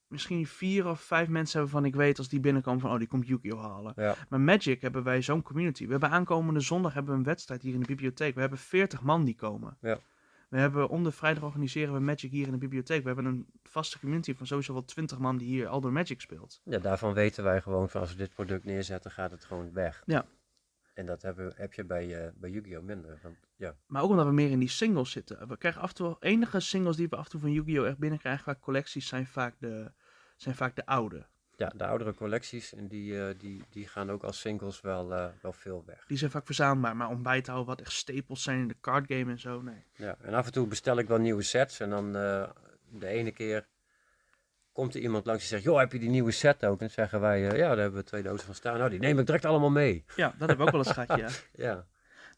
misschien 0.06 0.46
vier 0.46 0.88
of 0.88 1.00
vijf 1.00 1.28
mensen 1.28 1.58
hebben 1.60 1.78
van 1.78 1.84
ik 1.84 1.94
weet 1.94 2.18
als 2.18 2.28
die 2.28 2.40
binnenkomen 2.40 2.80
van 2.80 2.90
oh 2.92 2.98
die 2.98 3.08
komt 3.08 3.26
Yu-Gi-Oh 3.26 3.62
halen. 3.62 3.92
Ja. 3.96 4.14
Maar 4.28 4.40
Magic 4.40 4.80
hebben 4.80 5.02
wij 5.02 5.22
zo'n 5.22 5.42
community. 5.42 5.84
We 5.84 5.90
hebben 5.90 6.10
aankomende 6.10 6.60
zondag 6.60 6.94
hebben 6.94 7.12
we 7.12 7.18
een 7.18 7.24
wedstrijd 7.24 7.62
hier 7.62 7.74
in 7.74 7.80
de 7.80 7.86
bibliotheek. 7.86 8.34
We 8.34 8.40
hebben 8.40 8.58
40 8.58 9.02
man 9.02 9.24
die 9.24 9.34
komen. 9.36 9.76
Ja. 9.80 9.98
We 10.51 10.59
hebben 10.59 10.88
om 10.88 11.05
de 11.05 11.12
vrijdag 11.12 11.42
organiseren 11.42 11.94
we 11.94 12.01
Magic 12.01 12.30
hier 12.30 12.46
in 12.46 12.53
de 12.53 12.59
bibliotheek. 12.59 13.01
We 13.01 13.07
hebben 13.07 13.24
een 13.24 13.46
vaste 13.62 13.98
community 13.98 14.34
van 14.34 14.46
sowieso 14.46 14.72
wel 14.72 14.84
20 14.84 15.18
man 15.18 15.36
die 15.36 15.48
hier 15.48 15.68
al 15.68 15.80
door 15.80 15.92
Magic 15.92 16.20
speelt. 16.20 16.61
ja, 16.64 16.78
daarvan 16.78 17.12
weten 17.12 17.44
wij 17.44 17.61
gewoon 17.61 17.88
van 17.88 18.01
als 18.01 18.11
we 18.11 18.16
dit 18.16 18.34
product 18.34 18.64
neerzetten, 18.64 19.11
gaat 19.11 19.30
het 19.30 19.44
gewoon 19.44 19.72
weg. 19.72 20.03
Ja. 20.07 20.26
En 20.94 21.07
dat 21.07 21.22
hebben, 21.22 21.53
heb 21.57 21.72
je 21.72 21.84
bij, 21.84 22.24
eh, 22.24 22.32
bij 22.34 22.51
Yu-Gi-Oh! 22.51 22.82
minder. 22.82 23.18
Want, 23.22 23.36
ja. 23.57 23.76
Maar 23.86 24.03
ook 24.03 24.11
omdat 24.11 24.26
we 24.26 24.32
meer 24.32 24.51
in 24.51 24.59
die 24.59 24.68
singles 24.68 25.11
zitten. 25.11 25.48
We 25.48 25.57
krijgen 25.57 25.80
af 25.80 25.88
en 25.88 25.94
toe 25.94 26.16
enige 26.20 26.61
singles 26.61 26.96
die 26.96 27.09
we 27.09 27.16
af 27.16 27.24
en 27.24 27.30
toe 27.30 27.40
van 27.40 27.53
Yu-Gi-Oh! 27.53 27.86
echt 27.86 27.98
binnenkrijgen 27.98 28.42
qua 28.42 28.57
collecties 28.61 29.09
zijn 29.09 29.26
vaak 29.26 29.55
de, 29.59 29.92
zijn 30.36 30.55
vaak 30.55 30.76
de 30.76 30.86
oude. 30.86 31.26
Ja, 31.61 31.72
de 31.76 31.86
oudere 31.86 32.14
collecties, 32.14 32.74
en 32.74 32.88
die, 32.88 33.26
eh, 33.26 33.34
die, 33.38 33.62
die 33.70 33.88
gaan 33.88 34.11
ook 34.11 34.22
als 34.22 34.40
singles 34.40 34.80
wel, 34.80 35.14
eh, 35.14 35.26
wel 35.42 35.52
veel 35.52 35.82
weg. 35.86 36.04
Die 36.06 36.18
zijn 36.18 36.30
vaak 36.30 36.46
verzamelbaar. 36.46 36.96
Maar 36.96 37.08
om 37.08 37.22
bij 37.22 37.40
te 37.40 37.50
houden 37.50 37.76
wat 37.76 37.86
echt 37.86 37.92
stapels 37.92 38.42
zijn 38.42 38.58
in 38.58 38.68
de 38.68 38.76
card 38.80 39.04
game 39.08 39.30
en 39.30 39.38
zo, 39.38 39.62
nee. 39.62 39.84
Ja, 39.94 40.16
en 40.20 40.34
af 40.34 40.46
en 40.46 40.52
toe 40.52 40.66
bestel 40.66 40.98
ik 40.98 41.08
wel 41.08 41.18
nieuwe 41.18 41.42
sets. 41.42 41.80
En 41.80 41.90
dan 41.90 42.16
eh, 42.16 42.48
de 42.88 43.06
ene 43.06 43.30
keer 43.30 43.66
komt 44.72 44.94
er 44.94 45.00
iemand 45.00 45.26
langs 45.26 45.40
die 45.40 45.50
zegt: 45.50 45.62
Joh, 45.62 45.78
heb 45.78 45.92
je 45.92 45.98
die 45.98 46.11
nieuwe 46.11 46.30
set 46.30 46.64
ook? 46.64 46.72
En 46.72 46.78
dan 46.78 46.90
zeggen 46.90 47.20
wij: 47.20 47.40
Ja, 47.40 47.50
daar 47.50 47.78
hebben 47.78 48.00
we 48.00 48.06
twee 48.06 48.22
dozen 48.22 48.46
van 48.46 48.54
staan. 48.54 48.78
Nou, 48.78 48.90
die 48.90 48.98
neem 48.98 49.18
ik 49.18 49.26
direct 49.26 49.44
allemaal 49.44 49.70
mee. 49.70 50.04
Ja, 50.16 50.34
dat 50.38 50.48
hebben 50.48 50.56
we 50.56 50.62
ook 50.62 50.70
wel 50.70 50.84
eens 50.84 50.92
gehad, 50.92 51.18
ja. 51.24 51.28
Ja, 51.52 51.86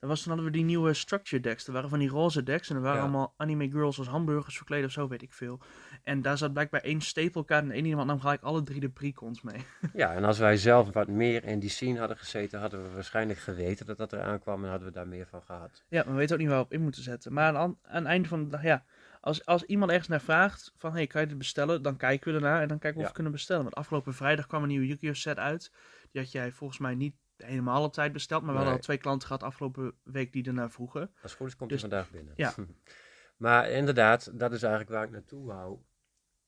Dat 0.03 0.11
was, 0.11 0.23
toen 0.23 0.33
hadden 0.33 0.51
we 0.51 0.57
die 0.57 0.65
nieuwe 0.67 0.95
structure 0.95 1.43
decks. 1.43 1.67
Er 1.67 1.73
waren 1.73 1.89
van 1.89 1.99
die 1.99 2.09
roze 2.09 2.43
decks. 2.43 2.71
En 2.71 2.77
er 2.77 2.83
waren 2.83 2.97
Ja. 2.97 3.03
allemaal 3.03 3.35
anime 3.37 3.71
girls 3.71 3.99
als 3.99 4.07
hamburgers 4.09 4.57
verkleed 4.57 4.85
of 4.85 4.91
zo, 4.91 5.09
weet 5.09 5.23
ik 5.23 5.33
veel. 5.33 5.61
En 6.03 6.23
daar 6.23 6.39
zat 6.39 6.53
blijkbaar 6.53 6.81
één 6.81 7.01
stapelkaart. 7.01 7.65
En 7.65 7.71
één 7.71 7.85
iemand 7.85 8.07
nam 8.07 8.21
gelijk 8.21 8.43
alle 8.43 8.63
drie 8.63 8.81
de 8.81 8.89
precons 8.89 9.43
mee. 9.43 9.57
ja, 9.95 10.15
en 10.15 10.25
als 10.25 10.39
wij 10.39 10.57
zelf 10.57 10.93
wat 10.93 11.09
meer 11.09 11.45
in 11.45 11.59
die 11.59 11.71
scene 11.71 11.99
hadden 11.99 12.17
gezeten, 12.17 12.61
hadden 12.61 12.83
we 12.83 12.89
waarschijnlijk 12.95 13.39
geweten 13.39 13.87
dat 13.87 13.97
dat 13.97 14.13
eraan 14.13 14.39
kwam 14.41 14.65
en 14.65 14.71
hadden 14.71 14.89
we 14.89 14.95
daar 14.95 15.09
meer 15.09 15.27
van 15.27 15.43
gehad. 15.43 15.85
Ja, 15.89 16.03
maar 16.05 16.13
we 16.13 16.19
weten 16.19 16.35
ook 16.35 16.41
niet 16.41 16.51
waar 16.51 16.59
we 16.59 16.65
op 16.65 16.73
in 16.73 16.83
moeten 16.83 17.03
zetten. 17.03 17.33
Maar 17.33 17.57
aan, 17.57 17.79
aan 17.83 17.97
het 18.03 18.05
einde 18.05 18.29
van 18.29 18.45
de 18.45 18.51
dag, 18.51 18.63
ja. 18.63 18.85
Als, 19.21 19.47
als 19.47 19.63
iemand 19.65 19.91
ergens 19.91 20.09
naar 20.09 20.21
vraagt 20.21 20.73
van, 20.77 20.93
hey, 20.93 21.07
kan 21.07 21.21
je 21.21 21.27
dit 21.27 21.39
bestellen? 21.39 21.83
Dan 21.83 21.97
kijken 21.97 22.31
we 22.33 22.37
ernaar 22.39 22.63
en 22.63 22.69
dan 22.69 22.79
kijken 22.79 22.97
we 22.99 23.03
of 23.05 23.09
we 23.09 23.15
kunnen 23.15 23.33
bestellen. 23.33 23.63
Want 23.63 23.75
afgelopen 23.75 24.15
vrijdag 24.15 24.47
kwam 24.47 24.63
een 24.63 24.69
nieuwe 24.69 24.87
Yu-Gi-Oh! 24.87 25.15
set 25.15 25.39
uit. 25.39 25.73
Die 26.11 26.21
had 26.23 26.33
jij 26.33 26.53
volgens 26.53 26.79
mij 26.79 26.95
niet 26.95 27.15
helemaal 27.43 27.83
op 27.85 27.93
tijd 27.93 28.13
besteld. 28.13 28.43
Maar 28.43 28.51
we 28.51 28.57
hadden 28.57 28.77
al 28.77 28.83
twee 28.83 28.99
klanten 28.99 29.27
gehad 29.27 29.43
afgelopen 29.43 29.93
week 30.03 30.33
die 30.33 30.45
ernaar 30.47 30.71
vroegen. 30.71 31.01
Als 31.01 31.31
het 31.31 31.33
goed 31.41 31.47
is, 31.49 31.57
komt 31.57 31.71
Dus- 31.71 31.81
hij 31.81 31.91
vandaag 31.91 32.11
binnen. 32.11 32.33
ja. 32.37 32.55
maar 33.37 33.71
inderdaad, 33.71 34.39
dat 34.39 34.53
is 34.53 34.63
eigenlijk 34.63 34.93
waar 34.93 35.05
ik 35.05 35.11
naartoe 35.11 35.47
wou. 35.47 35.79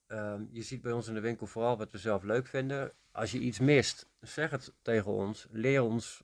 Ehm, 0.07 0.42
je 0.51 0.62
ziet 0.62 0.82
bij 0.82 0.92
ons 0.92 1.09
in 1.09 1.14
de 1.14 1.20
winkel 1.20 1.47
vooral 1.47 1.76
wat 1.78 1.90
we 1.90 1.99
zelf 1.99 2.22
leuk 2.22 2.47
vinden. 2.47 2.92
Als 3.12 3.32
je 3.32 3.38
iets 3.38 3.59
mist, 3.59 4.09
zeg 4.20 4.51
het 4.51 4.74
tegen 4.82 5.12
ons. 5.12 5.47
Leer 5.51 5.82
ons 5.82 6.22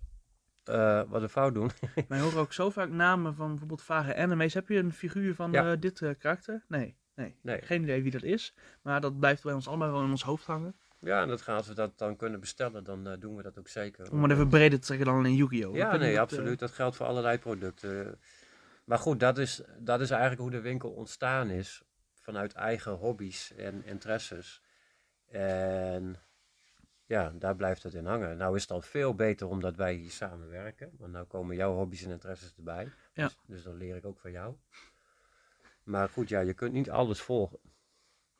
eh, 0.64 1.02
wat 1.08 1.20
we 1.20 1.28
fout 1.28 1.54
doen. 1.54 1.70
Wij 2.08 2.20
horen 2.20 2.38
ook 2.40 2.52
zo 2.52 2.70
vaak 2.70 2.88
namen 2.88 3.34
van 3.34 3.48
bijvoorbeeld 3.48 3.82
vage 3.82 4.16
anime's. 4.16 4.54
Heb 4.54 4.68
je 4.68 4.76
een 4.78 4.92
figuur 4.92 5.34
van 5.34 5.52
Ja. 5.52 5.72
eh, 5.72 5.80
dit 5.80 6.02
eh, 6.02 6.10
karakter? 6.18 6.64
Nee, 6.68 6.96
nee. 7.14 7.36
Nee. 7.42 7.62
Geen 7.62 7.82
idee 7.82 8.02
wie 8.02 8.10
dat 8.10 8.22
is. 8.22 8.54
Maar 8.82 9.00
dat 9.00 9.18
blijft 9.18 9.42
bij 9.42 9.52
ons 9.54 9.68
allemaal 9.68 9.90
wel 9.92 10.02
in 10.04 10.10
ons 10.10 10.22
hoofd 10.22 10.46
hangen. 10.46 10.76
Ja, 11.00 11.22
en 11.22 11.28
dat 11.28 11.40
gaan, 11.40 11.56
als 11.56 11.66
we 11.66 11.74
dat 11.74 11.98
dan 11.98 12.16
kunnen 12.16 12.40
bestellen, 12.40 12.84
dan 12.84 13.08
eh, 13.08 13.20
doen 13.20 13.36
we 13.36 13.42
dat 13.42 13.58
ook 13.58 13.68
zeker. 13.68 14.12
Om 14.12 14.22
het 14.22 14.32
even 14.32 14.48
breder 14.48 14.80
te 14.80 14.86
trekken 14.86 15.06
dan 15.06 15.16
alleen 15.16 15.34
Yu-Gi-Oh! 15.34 15.74
Ja, 15.74 15.90
nee, 15.90 15.98
dat, 15.98 16.14
eh, 16.14 16.20
absoluut. 16.20 16.58
Dat 16.58 16.70
geldt 16.70 16.96
voor 16.96 17.06
allerlei 17.06 17.38
producten. 17.38 18.18
Maar 18.84 18.98
goed, 18.98 19.20
dat 19.20 19.38
is, 19.38 19.62
dat 19.78 20.00
is 20.00 20.10
eigenlijk 20.10 20.40
hoe 20.40 20.50
de 20.50 20.60
winkel 20.60 20.90
ontstaan 20.90 21.50
is. 21.50 21.82
Vanuit 22.14 22.52
eigen 22.52 22.92
hobby's 22.92 23.52
en 23.56 23.84
interesses. 23.84 24.62
En 25.26 26.16
ja, 27.06 27.32
daar 27.34 27.56
blijft 27.56 27.82
het 27.82 27.94
in 27.94 28.06
hangen. 28.06 28.36
Nou 28.36 28.56
is 28.56 28.62
het 28.62 28.70
al 28.70 28.80
veel 28.80 29.14
beter 29.14 29.46
omdat 29.46 29.76
wij 29.76 29.94
hier 29.94 30.10
samenwerken. 30.10 30.90
Want 30.98 31.12
nou 31.12 31.26
komen 31.26 31.56
jouw 31.56 31.74
hobby's 31.74 32.02
en 32.02 32.10
interesses 32.10 32.54
erbij. 32.56 32.88
Ja. 33.14 33.24
Dus, 33.24 33.38
dus 33.46 33.62
dan 33.62 33.76
leer 33.76 33.96
ik 33.96 34.06
ook 34.06 34.18
van 34.18 34.30
jou. 34.30 34.54
Maar 35.82 36.08
goed, 36.08 36.28
ja, 36.28 36.40
je 36.40 36.54
kunt 36.54 36.72
niet 36.72 36.90
alles 36.90 37.20
volgen. 37.20 37.58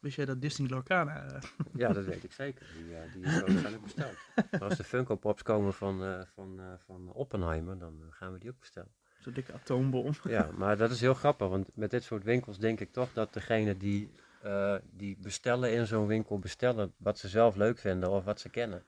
Wist 0.01 0.17
jij 0.17 0.25
dat 0.25 0.41
Disney 0.41 0.69
Lorcana... 0.69 1.23
eh, 1.27 1.41
Ja, 1.75 1.93
dat 1.93 2.05
weet 2.05 2.25
ik 2.25 2.33
zeker. 2.33 2.67
Die, 2.77 2.95
eh, 2.97 3.13
die 3.13 3.23
is 3.25 3.33
zo 3.35 3.41
waarschijnlijk 3.41 3.83
besteld. 3.83 4.15
Maar 4.51 4.63
als 4.63 4.77
de 4.77 4.85
Funko 4.85 5.17
Pops 5.17 5.43
komen 5.43 5.75
van, 5.75 6.05
eh, 6.05 6.21
van, 6.35 6.61
eh, 6.61 6.67
van 6.87 7.13
Oppenheimer, 7.13 7.79
dan 7.79 7.95
gaan 8.11 8.33
we 8.33 8.39
die 8.39 8.51
ook 8.51 8.59
bestellen. 8.59 8.91
Zo'n 9.19 9.33
dikke 9.33 9.53
atoombom. 9.53 10.13
Ja, 10.23 10.51
maar 10.57 10.77
dat 10.77 10.91
is 10.91 11.01
heel 11.01 11.15
grappig, 11.15 11.49
want 11.49 11.69
met 11.75 11.91
dit 11.91 12.03
soort 12.03 12.25
winkels 12.25 12.59
denk 12.59 12.81
ik 12.81 12.93
toch 12.93 13.13
dat 13.13 13.33
degene 13.33 13.77
die, 13.77 14.11
eh, 14.43 14.75
die 14.91 15.17
bestellen 15.21 15.73
in 15.73 15.87
zo'n 15.87 16.07
winkel 16.07 16.39
bestellen 16.39 16.93
wat 16.97 17.19
ze 17.19 17.29
zelf 17.29 17.57
leuk 17.57 17.79
vinden 17.79 18.11
of 18.11 18.25
wat 18.25 18.41
ze 18.41 18.49
kennen. 18.49 18.85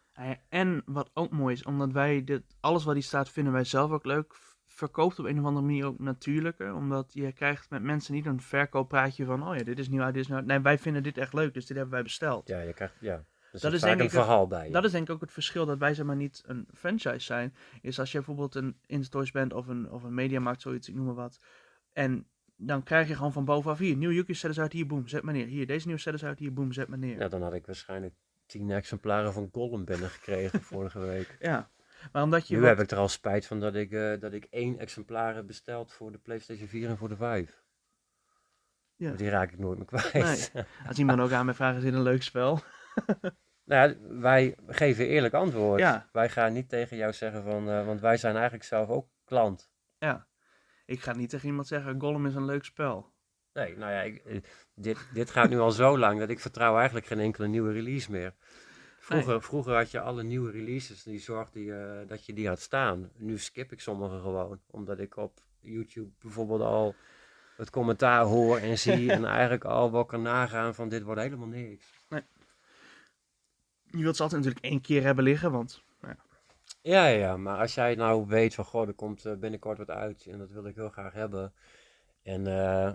En 0.49 0.83
wat 0.87 1.11
ook 1.15 1.31
mooi 1.31 1.55
is, 1.55 1.63
omdat 1.65 1.93
wij 1.93 2.25
dit, 2.25 2.43
alles 2.61 2.85
wat 2.85 2.95
hier 2.95 3.03
staat 3.03 3.29
vinden 3.31 3.53
wij 3.53 3.65
zelf 3.65 3.91
ook 3.91 4.05
leuk, 4.05 4.35
verkoopt 4.83 5.19
op 5.19 5.25
een 5.25 5.39
of 5.39 5.45
andere 5.45 5.67
manier 5.67 5.87
ook 5.87 5.99
natuurlijker. 5.99 6.75
Omdat 6.75 7.11
je 7.13 7.33
krijgt 7.33 7.71
met 7.71 7.83
mensen 7.83 8.15
niet 8.15 8.27
een 8.27 8.41
verkooppraatje 8.41 9.25
van, 9.25 9.49
oh 9.49 9.57
ja, 9.57 9.65
dit 9.65 9.79
is 9.79 9.89
nieuw 9.89 10.03
uit, 10.03 10.15
dit 10.15 10.25
is 10.25 10.33
uit. 10.33 10.47
Nee, 10.47 10.61
wij 10.61 10.79
vinden 10.79 11.03
dit 11.03 11.19
echt 11.19 11.33
leuk, 11.33 11.55
dus 11.55 11.67
dit 11.67 11.77
hebben 11.77 11.95
wij 11.95 12.03
besteld. 12.03 12.49
Ja, 12.49 12.61
je 12.61 12.73
krijgt, 12.73 12.95
ja. 13.01 13.25
Dus 13.53 13.61
Dat 13.61 13.73
is 13.73 13.81
denk 13.81 13.99
een 13.99 14.05
ik 14.05 14.11
verhaal 14.11 14.47
bij. 14.47 14.71
Dat 14.71 14.85
is 14.85 14.91
denk 14.91 15.09
ik 15.09 15.15
ook 15.15 15.21
het 15.21 15.33
verschil 15.33 15.67
dat 15.67 15.79
wij 15.79 15.95
zeg 15.95 16.07
maar 16.07 16.17
niet 16.17 16.43
een 16.47 16.69
franchise 16.75 17.19
zijn. 17.19 17.55
Is 17.81 17.99
als 17.99 18.13
je 18.13 18.17
bijvoorbeeld 18.19 18.55
een 18.55 18.77
Intertoys 18.87 19.31
bent 19.31 19.53
of 19.53 19.67
een, 19.67 19.91
of 19.91 20.03
een 20.03 20.15
Mediamarkt, 20.15 20.61
zoiets, 20.61 20.89
ik 20.89 20.95
noem 20.95 21.05
maar 21.05 21.15
wat. 21.15 21.39
En 21.93 22.27
dan 22.57 22.83
krijg 22.83 23.09
je 23.09 23.15
gewoon 23.15 23.33
van 23.33 23.45
bovenaf 23.45 23.79
hier, 23.79 23.97
nieuw 23.97 24.25
set 24.27 24.51
is 24.51 24.61
uit, 24.61 24.73
hier, 24.73 24.87
boem, 24.87 25.09
zet 25.09 25.23
maar 25.23 25.35
neer. 25.35 25.47
Hier, 25.47 25.67
deze 25.67 25.87
nieuwe 25.87 26.13
is 26.13 26.25
uit, 26.25 26.39
hier, 26.39 26.53
boem, 26.53 26.73
zet 26.73 26.89
maar 26.89 26.99
neer. 26.99 27.19
Ja, 27.19 27.29
dan 27.29 27.43
had 27.43 27.55
ik 27.55 27.67
waarschijnlijk 27.67 28.15
tien 28.47 28.71
exemplaren 28.71 29.33
van 29.33 29.49
Gollum 29.53 29.85
binnengekregen 29.85 30.63
vorige 30.73 30.99
week. 30.99 31.37
Ja, 31.41 31.71
maar 32.13 32.23
omdat 32.23 32.49
je... 32.49 32.55
Nu 32.55 32.61
wat- 32.61 32.69
heb 32.69 32.81
ik 32.81 32.91
er 32.91 32.99
al 32.99 33.09
spijt 33.09 33.47
van 33.47 33.61
dat 33.61 33.75
ik, 33.75 33.93
eh, 33.93 34.21
dat 34.21 34.33
ik 34.33 34.45
één 34.51 34.79
exemplaar 34.79 35.35
heb 35.35 35.47
besteld 35.47 35.93
voor 35.93 36.13
de 36.13 36.19
PlayStation 36.19 36.69
4 36.69 36.89
en 36.89 36.97
voor 36.97 37.09
de 37.09 37.17
5. 37.17 37.63
Ja. 38.97 39.13
Die 39.13 39.29
raak 39.29 39.53
ik 39.53 39.59
nooit 39.59 39.79
meer 39.79 39.87
kwijt. 39.87 40.51
Nee. 40.55 40.65
Als 40.87 40.99
iemand 40.99 41.21
ook 41.21 41.33
aan 41.33 41.45
mij 41.45 41.55
vraagt, 41.55 41.77
is 41.77 41.83
dit 41.83 41.95
een 41.95 42.03
leuk 42.03 42.23
spel? 42.23 42.59
Nou 43.65 43.89
ja, 43.91 43.97
wij 44.19 44.57
geven 44.67 45.07
eerlijk 45.07 45.35
antwoord. 45.35 45.81
Ja. 45.81 46.09
Wij 46.13 46.29
gaan 46.29 46.53
niet 46.53 46.69
tegen 46.69 46.97
jou 46.97 47.13
zeggen 47.13 47.43
van, 47.43 47.71
eh, 47.71 47.87
want 47.87 48.01
wij 48.01 48.17
zijn 48.17 48.35
eigenlijk 48.35 48.65
zelf 48.65 48.89
ook 48.89 49.09
klant. 49.25 49.71
Ja. 49.99 50.27
Ik 50.87 51.01
ga 51.01 51.13
niet 51.13 51.31
tegen 51.31 51.49
iemand 51.49 51.67
zeggen, 51.67 52.01
Gollum 52.01 52.27
is 52.27 52.35
een 52.35 52.45
leuk 52.45 52.65
spel. 52.65 53.15
Nee, 53.53 53.77
nou 53.77 53.93
ja, 53.93 54.01
ik, 54.01 54.17
eh, 54.17 54.41
dit, 54.75 55.09
dit 55.13 55.31
gaat 55.31 55.49
nu 55.49 55.59
al 55.59 55.71
zo 55.71 55.99
lang 55.99 56.19
dat 56.19 56.29
ik 56.31 56.41
vertrouw 56.41 56.77
eigenlijk 56.77 57.07
geen 57.07 57.19
enkele 57.21 57.49
nieuwe 57.49 57.73
release 57.73 58.11
meer. 58.11 58.35
Vroeger, 59.03 59.43
vroeger 59.43 59.75
had 59.75 59.91
je 59.91 60.01
alle 60.01 60.23
nieuwe 60.23 60.51
releases, 60.51 61.03
die 61.03 61.19
zorgde 61.19 61.65
je 61.65 62.05
dat 62.07 62.27
je 62.27 62.33
die 62.33 62.49
had 62.49 62.61
staan. 62.61 63.11
Nu 63.17 63.39
skip 63.39 63.73
ik 63.73 63.81
sommige 63.81 64.21
gewoon, 64.21 64.61
omdat 64.67 64.99
ik 64.99 65.17
op 65.17 65.41
YouTube 65.61 66.11
bijvoorbeeld 66.21 66.61
al 66.61 66.95
het 67.57 67.71
commentaar 67.71 68.25
hoor 68.25 68.59
en 68.59 68.79
zie 68.79 69.13
en 69.13 69.25
eigenlijk 69.25 69.65
al 69.65 69.93
wel 69.93 70.05
kan 70.05 70.23
nagaan 70.23 70.75
van 70.75 70.89
dit 70.89 71.03
wordt 71.03 71.21
helemaal 71.21 71.47
niks. 71.47 71.87
Je 73.85 74.03
wilt 74.03 74.17
ze 74.17 74.23
altijd 74.23 74.43
natuurlijk 74.43 74.73
één 74.73 74.81
keer 74.81 75.03
hebben 75.03 75.25
liggen, 75.25 75.53
want... 75.53 75.83
Ja, 76.83 77.07
ja, 77.07 77.07
ja, 77.07 77.37
maar 77.37 77.59
als 77.59 77.75
jij 77.75 77.95
nou 77.95 78.27
weet 78.27 78.55
van, 78.55 78.65
goh, 78.65 78.89
er 78.89 78.95
komt 78.95 79.25
eh, 79.25 79.35
binnenkort 79.35 79.79
wat 79.79 79.91
uit 79.91 80.27
en 80.27 80.39
dat 80.39 80.51
wil 80.51 80.67
ik 80.67 80.75
heel 80.75 80.89
graag 80.89 81.13
hebben. 81.13 81.53
En 82.23 82.47
eh, 82.47 82.93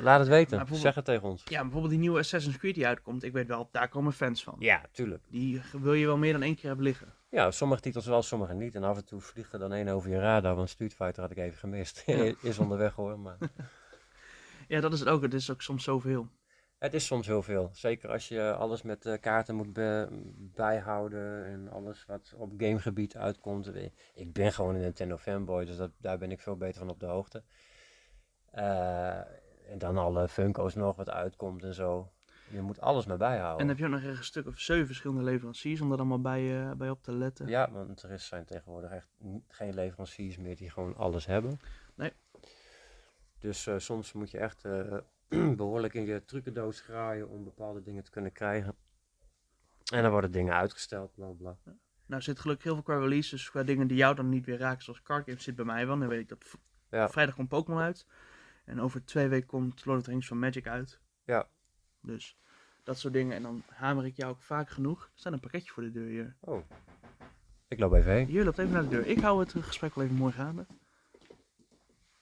laat 0.00 0.18
het 0.18 0.28
weten, 0.28 0.66
zeg 0.76 0.94
het 0.94 1.04
tegen 1.04 1.28
ons. 1.28 1.42
Ja, 1.44 1.60
bijvoorbeeld 1.62 1.90
die 1.90 1.98
nieuwe 2.00 2.18
Assassin's 2.18 2.56
Creed 2.56 2.74
die 2.74 2.86
uitkomt, 2.86 3.22
ik 3.22 3.32
weet 3.32 3.46
wel, 3.46 3.68
daar 3.72 3.88
komen 3.88 4.12
fans 4.12 4.42
van. 4.42 4.56
Ja, 4.58 4.82
tuurlijk. 4.92 5.24
Die 5.30 5.62
wil 5.72 5.94
je 5.94 6.06
wel 6.06 6.16
meer 6.16 6.32
dan 6.32 6.42
één 6.42 6.54
keer 6.54 6.66
hebben 6.66 6.84
liggen. 6.84 7.12
Ja, 7.30 7.50
sommige 7.50 7.80
titels 7.80 8.06
wel, 8.06 8.22
sommige 8.22 8.54
niet. 8.54 8.74
En 8.74 8.82
af 8.84 8.96
en 8.96 9.04
toe 9.04 9.20
vliegt 9.20 9.52
er 9.52 9.58
dan 9.58 9.72
één 9.72 9.88
over 9.88 10.10
je 10.10 10.18
radar, 10.18 10.54
want 10.54 10.68
Street 10.70 10.94
Fighter 10.94 11.22
had 11.22 11.30
ik 11.30 11.36
even 11.38 11.58
gemist. 11.58 12.02
Ja. 12.06 12.32
is 12.42 12.58
onderweg 12.58 12.94
hoor, 12.94 13.18
maar 13.18 13.36
Ja, 14.68 14.80
dat 14.80 14.92
is 14.92 14.98
het 15.00 15.08
ook. 15.08 15.22
Het 15.22 15.34
is 15.34 15.50
ook 15.50 15.62
soms 15.62 15.84
zoveel. 15.84 16.28
het 16.78 16.94
is 16.94 17.06
soms 17.06 17.26
heel 17.26 17.42
veel. 17.42 17.70
Zeker 17.72 18.10
als 18.10 18.28
je 18.28 18.52
alles 18.52 18.82
met 18.82 19.06
eh, 19.06 19.20
kaarten 19.20 19.54
moet 19.54 19.72
be- 19.72 20.08
bijhouden 20.54 21.44
en 21.44 21.68
alles 21.70 22.04
wat 22.06 22.34
op 22.36 22.52
gamegebied 22.56 23.16
uitkomt. 23.16 23.70
Ik 24.14 24.32
ben 24.32 24.52
gewoon 24.52 24.74
een 24.74 24.80
Nintendo 24.80 25.16
fanboy, 25.16 25.64
dus 25.64 25.76
dat, 25.76 25.90
daar 25.98 26.18
ben 26.18 26.30
ik 26.30 26.40
veel 26.40 26.56
beter 26.56 26.78
van 26.78 26.90
op 26.90 27.00
de 27.00 27.06
hoogte. 27.06 27.42
Eh, 28.50 29.20
en 29.68 29.78
dan 29.78 29.98
alle 29.98 30.28
Funko's 30.28 30.74
nog 30.74 30.96
wat 30.96 31.10
uitkomt 31.10 31.62
en 31.62 31.74
zo. 31.74 32.12
Je 32.50 32.60
moet 32.60 32.80
alles 32.80 33.06
maar 33.06 33.16
bijhouden. 33.16 33.60
En 33.60 33.68
heb 33.68 33.78
je 33.78 33.84
ook 33.84 33.90
nog 33.90 34.02
echt 34.02 34.18
een 34.18 34.24
stuk 34.24 34.46
of 34.46 34.58
zeven 34.58 34.86
verschillende 34.86 35.22
leveranciers 35.22 35.80
om 35.80 35.88
daar 35.88 35.98
allemaal 35.98 36.20
bij, 36.20 36.60
eh, 36.60 36.72
bij 36.72 36.90
op 36.90 37.02
te 37.02 37.12
letten. 37.12 37.48
Ja, 37.48 37.70
want 37.70 38.02
er 38.02 38.10
is, 38.10 38.26
zijn 38.26 38.44
tegenwoordig 38.44 38.90
echt 38.90 39.08
geen 39.48 39.74
leveranciers 39.74 40.36
meer 40.36 40.56
die 40.56 40.70
gewoon 40.70 40.96
alles 40.96 41.26
hebben. 41.26 41.60
Nee. 41.94 42.12
Dus 43.38 43.66
eh, 43.66 43.78
soms 43.78 44.12
moet 44.12 44.30
je 44.30 44.38
echt 44.38 44.64
eh, 44.64 44.98
behoorlijk 45.56 45.94
in 45.94 46.06
je 46.06 46.24
trucendoos 46.24 46.80
graaien 46.80 47.28
om 47.28 47.44
bepaalde 47.44 47.82
dingen 47.82 48.04
te 48.04 48.10
kunnen 48.10 48.32
krijgen. 48.32 48.74
En 49.92 50.02
dan 50.02 50.10
worden 50.10 50.32
dingen 50.32 50.54
uitgesteld, 50.54 51.14
bla 51.14 51.26
bla. 51.26 51.56
Nou 52.06 52.22
zit 52.22 52.38
gelukkig 52.38 52.64
heel 52.64 52.74
veel 52.74 52.82
qua 52.82 52.98
releases, 52.98 53.50
qua 53.50 53.62
dingen 53.62 53.86
die 53.86 53.96
jou 53.96 54.14
dan 54.14 54.28
niet 54.28 54.46
weer 54.46 54.58
raken, 54.58 54.82
zoals 54.84 55.02
card 55.02 55.24
games 55.24 55.42
zit 55.42 55.56
bij 55.56 55.64
mij 55.64 55.86
wel. 55.86 55.98
Dan 55.98 56.08
weet 56.08 56.20
ik 56.20 56.28
dat 56.28 56.44
Ja. 56.90 57.08
vrijdag 57.08 57.34
komt 57.34 57.48
Pokémon 57.48 57.80
uit. 57.80 58.06
En 58.68 58.80
over 58.80 59.04
twee 59.04 59.28
weken 59.28 59.46
komt 59.46 59.84
Lord 59.84 59.98
of 59.98 60.04
the 60.04 60.10
Rings 60.10 60.26
van 60.26 60.38
Magic 60.38 60.66
uit. 60.66 61.00
Ja. 61.24 61.48
Dus 62.02 62.36
Dat 62.84 62.98
soort 62.98 63.12
dingen. 63.12 63.36
En 63.36 63.42
dan 63.42 63.62
hamer 63.66 64.06
ik 64.06 64.16
jou 64.16 64.30
ook 64.30 64.42
vaak 64.42 64.70
genoeg. 64.70 65.02
Er 65.02 65.10
staat 65.14 65.32
een 65.32 65.40
pakketje 65.40 65.72
voor 65.72 65.82
de 65.82 65.90
deur 65.90 66.08
hier. 66.08 66.36
Oh. 66.40 66.64
Ik 67.68 67.78
loop 67.78 67.92
even 67.92 68.12
heen. 68.12 68.26
Hier 68.26 68.44
loopt 68.44 68.58
even 68.58 68.72
naar 68.72 68.82
de 68.82 68.88
deur. 68.88 69.06
Ik 69.06 69.20
hou 69.20 69.40
het 69.40 69.54
gesprek 69.58 69.94
wel 69.94 70.04
even 70.04 70.16
mooi 70.16 70.32
gaande. 70.32 70.66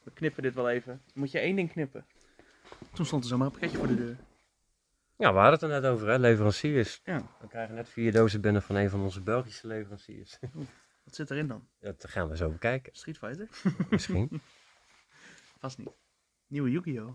We 0.03 0.11
knippen 0.13 0.43
dit 0.43 0.55
wel 0.55 0.69
even. 0.71 1.03
Moet 1.15 1.31
je 1.31 1.39
één 1.39 1.57
ding 1.57 1.71
knippen. 1.71 2.07
Toen 2.93 3.07
stond 3.07 3.23
er 3.23 3.29
zomaar 3.29 3.47
een 3.47 3.53
pakketje 3.53 3.79
voor 3.79 3.87
de 3.87 3.97
deur. 3.97 4.17
Ja, 5.17 5.33
we 5.33 5.39
hadden 5.39 5.53
het 5.53 5.63
er 5.63 5.69
net 5.69 5.85
over, 5.85 6.09
hè? 6.09 6.19
Leveranciers. 6.19 7.01
Ja. 7.05 7.23
We 7.41 7.49
krijgen 7.49 7.75
net 7.75 7.89
vier 7.89 8.13
dozen 8.13 8.41
binnen 8.41 8.63
van 8.63 8.77
een 8.77 8.91
van 8.91 9.01
onze 9.01 9.23
Belgische 9.23 9.67
leveranciers. 9.67 10.39
Wat 11.05 11.15
zit 11.15 11.31
erin 11.31 11.47
dan? 11.47 11.69
Dat 11.81 12.09
gaan 12.09 12.29
we 12.29 12.37
zo 12.37 12.51
bekijken. 12.51 12.95
Street 12.95 13.19
Fighter? 13.19 13.49
Misschien. 13.91 14.41
Vast 15.61 15.79
niet. 15.79 15.89
Nieuwe 16.47 16.71
Yu-Gi-Oh! 16.71 17.15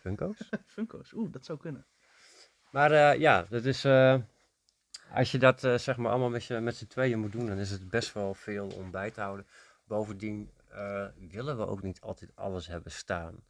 Funko's. 0.00 0.48
Funko's. 0.74 1.12
Oeh, 1.12 1.32
dat 1.32 1.44
zou 1.44 1.58
kunnen. 1.58 1.86
Maar 2.70 2.90
eh, 2.92 3.20
ja, 3.20 3.46
dat 3.50 3.64
is. 3.64 3.84
eh, 3.84 4.16
als 5.12 5.30
je 5.32 5.38
dat 5.38 5.64
eh, 5.64 5.78
zeg 5.78 5.96
maar 5.96 6.10
allemaal 6.10 6.30
met, 6.30 6.44
je, 6.44 6.60
met 6.60 6.76
z'n 6.76 6.86
tweeën 6.86 7.18
moet 7.18 7.32
doen, 7.32 7.46
dan 7.46 7.58
is 7.58 7.70
het 7.70 7.88
best 7.88 8.12
wel 8.12 8.34
veel 8.34 8.68
om 8.68 8.90
bij 8.90 9.10
te 9.10 9.20
houden. 9.20 9.46
Bovendien 9.84 10.50
willen 11.30 11.56
we 11.56 11.66
ook 11.66 11.82
niet 11.82 12.00
altijd 12.00 12.36
alles 12.36 12.66
hebben 12.66 12.92
staan. 12.92 13.44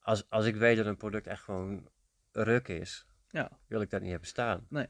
Als, 0.00 0.30
als 0.30 0.44
ik 0.44 0.56
weet 0.56 0.76
dat 0.76 0.86
een 0.86 0.96
product 0.96 1.26
echt 1.26 1.42
gewoon 1.42 1.88
ruk 2.32 2.68
is, 2.68 3.06
Ja. 3.30 3.50
wil 3.66 3.80
ik 3.80 3.90
dat 3.90 4.00
niet 4.00 4.10
hebben 4.10 4.28
staan. 4.28 4.66
Nee. 4.68 4.86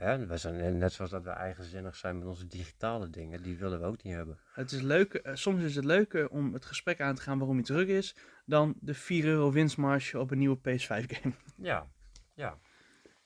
Hè, 0.00 0.26
we 0.26 0.36
zijn 0.36 0.78
net 0.78 0.92
zoals 0.92 1.10
dat 1.10 1.22
we 1.24 1.30
eigenzinnig 1.30 1.96
zijn 1.96 2.18
met 2.18 2.26
onze 2.28 2.46
digitale 2.46 3.10
dingen, 3.10 3.42
die 3.42 3.56
willen 3.56 3.80
we 3.80 3.86
ook 3.86 4.02
niet 4.02 4.14
hebben. 4.14 4.38
Het 4.52 4.72
is 4.72 4.80
leuk, 4.80 5.14
eh, 5.14 5.34
soms 5.34 5.62
is 5.62 5.74
het 5.76 5.84
leuker 5.84 6.28
om 6.28 6.52
het 6.52 6.64
gesprek 6.64 7.00
aan 7.00 7.14
te 7.14 7.22
gaan 7.22 7.38
waarom 7.38 7.58
iets 7.58 7.68
druk 7.70 7.88
is, 7.88 8.16
dan 8.44 8.74
de 8.80 8.94
4 8.94 9.24
euro 9.24 9.52
winstmarge 9.52 10.18
op 10.18 10.30
een 10.30 10.38
nieuwe 10.38 10.56
PS5 10.58 11.06
game. 11.06 11.34
Ja, 11.56 11.90
ja. 12.34 12.58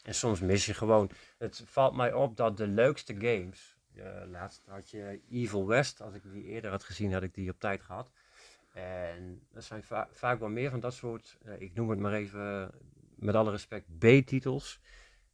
En 0.02 0.14
soms 0.14 0.40
mis 0.40 0.66
je 0.66 0.74
gewoon. 0.74 1.10
Het 1.38 1.62
valt 1.66 1.96
mij 1.96 2.12
op 2.12 2.36
dat 2.36 2.56
de 2.56 2.66
leukste 2.66 3.14
games. 3.14 3.76
eh, 3.94 4.22
laatst 4.26 4.62
had 4.66 4.90
je 4.90 5.20
Evil 5.30 5.66
West. 5.66 6.00
Als 6.02 6.14
ik 6.14 6.22
die 6.32 6.44
eerder 6.44 6.70
had 6.70 6.84
gezien, 6.84 7.12
had 7.12 7.22
ik 7.22 7.34
die 7.34 7.50
op 7.50 7.60
tijd 7.60 7.82
gehad. 7.82 8.10
En 8.72 9.46
er 9.52 9.62
zijn 9.62 9.82
va- 9.82 10.08
vaak 10.10 10.38
wel 10.38 10.48
meer 10.48 10.70
van 10.70 10.80
dat 10.80 10.94
soort. 10.94 11.38
eh, 11.44 11.60
ik 11.60 11.74
noem 11.74 11.90
het 11.90 11.98
maar 11.98 12.12
even 12.12 12.70
met 13.16 13.34
alle 13.34 13.50
respect 13.50 13.98
B-titels. 13.98 14.80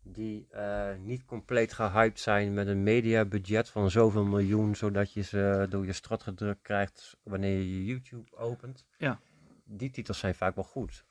Die 0.02 0.46
eh, 0.50 0.96
niet 0.98 1.24
compleet 1.24 1.72
gehyped 1.72 2.20
zijn 2.20 2.54
met 2.54 2.66
een 2.66 2.82
mediabudget 2.82 3.68
van 3.68 3.90
zoveel 3.90 4.24
miljoen. 4.24 4.76
Zodat 4.76 5.12
je 5.12 5.22
ze 5.22 5.66
door 5.68 5.86
je 5.86 5.92
strot 5.92 6.22
gedrukt 6.22 6.62
krijgt 6.62 7.16
wanneer 7.22 7.58
je 7.58 7.84
YouTube 7.84 8.36
opent. 8.36 8.86
Ja. 8.98 9.20
Die 9.64 9.90
titels 9.90 10.18
zijn 10.18 10.34
vaak 10.34 10.54
wel 10.54 10.64
goed 10.64 11.04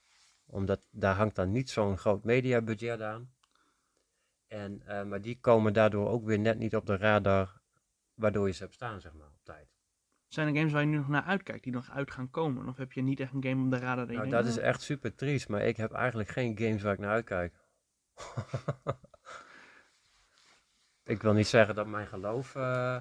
omdat 0.49 0.81
daar 0.91 1.15
hangt 1.15 1.35
dan 1.35 1.51
niet 1.51 1.69
zo'n 1.69 1.97
groot 1.97 2.23
mediabudget 2.23 3.01
aan. 3.01 3.29
En, 4.47 4.81
eh, 4.85 5.03
maar 5.03 5.21
die 5.21 5.39
komen 5.39 5.73
daardoor 5.73 6.09
ook 6.09 6.25
weer 6.25 6.39
net 6.39 6.57
niet 6.57 6.75
op 6.75 6.85
de 6.85 6.97
radar, 6.97 7.61
waardoor 8.13 8.47
je 8.47 8.53
ze 8.53 8.63
hebt 8.63 8.73
staan, 8.73 9.01
zeg 9.01 9.13
maar, 9.13 9.27
op 9.27 9.43
tijd. 9.43 9.67
Zijn 10.27 10.47
er 10.47 10.55
games 10.55 10.71
waar 10.71 10.81
je 10.81 10.87
nu 10.87 10.97
nog 10.97 11.07
naar 11.07 11.23
uitkijkt, 11.23 11.63
die 11.63 11.73
nog 11.73 11.89
uit 11.91 12.11
gaan 12.11 12.29
komen? 12.29 12.67
Of 12.67 12.77
heb 12.77 12.91
je 12.91 13.01
niet 13.01 13.19
echt 13.19 13.33
een 13.33 13.43
game 13.43 13.63
op 13.65 13.71
de 13.71 13.77
radar? 13.77 14.07
Nou, 14.07 14.29
dat 14.29 14.45
is 14.45 14.57
"Oh, 14.57 14.63
echt 14.63 14.81
super 14.81 15.15
triest, 15.15 15.49
maar 15.49 15.61
ik 15.61 15.77
heb 15.77 15.91
eigenlijk 15.91 16.29
geen 16.29 16.57
games 16.57 16.81
waar 16.81 16.93
ik 16.93 16.99
naar 16.99 17.11
uitkijk. 17.11 17.53
ik 21.03 21.21
wil 21.21 21.33
niet 21.33 21.47
zeggen 21.47 21.75
dat 21.75 21.87
mijn 21.87 22.07
geloof. 22.07 22.55
eh, 22.55 22.97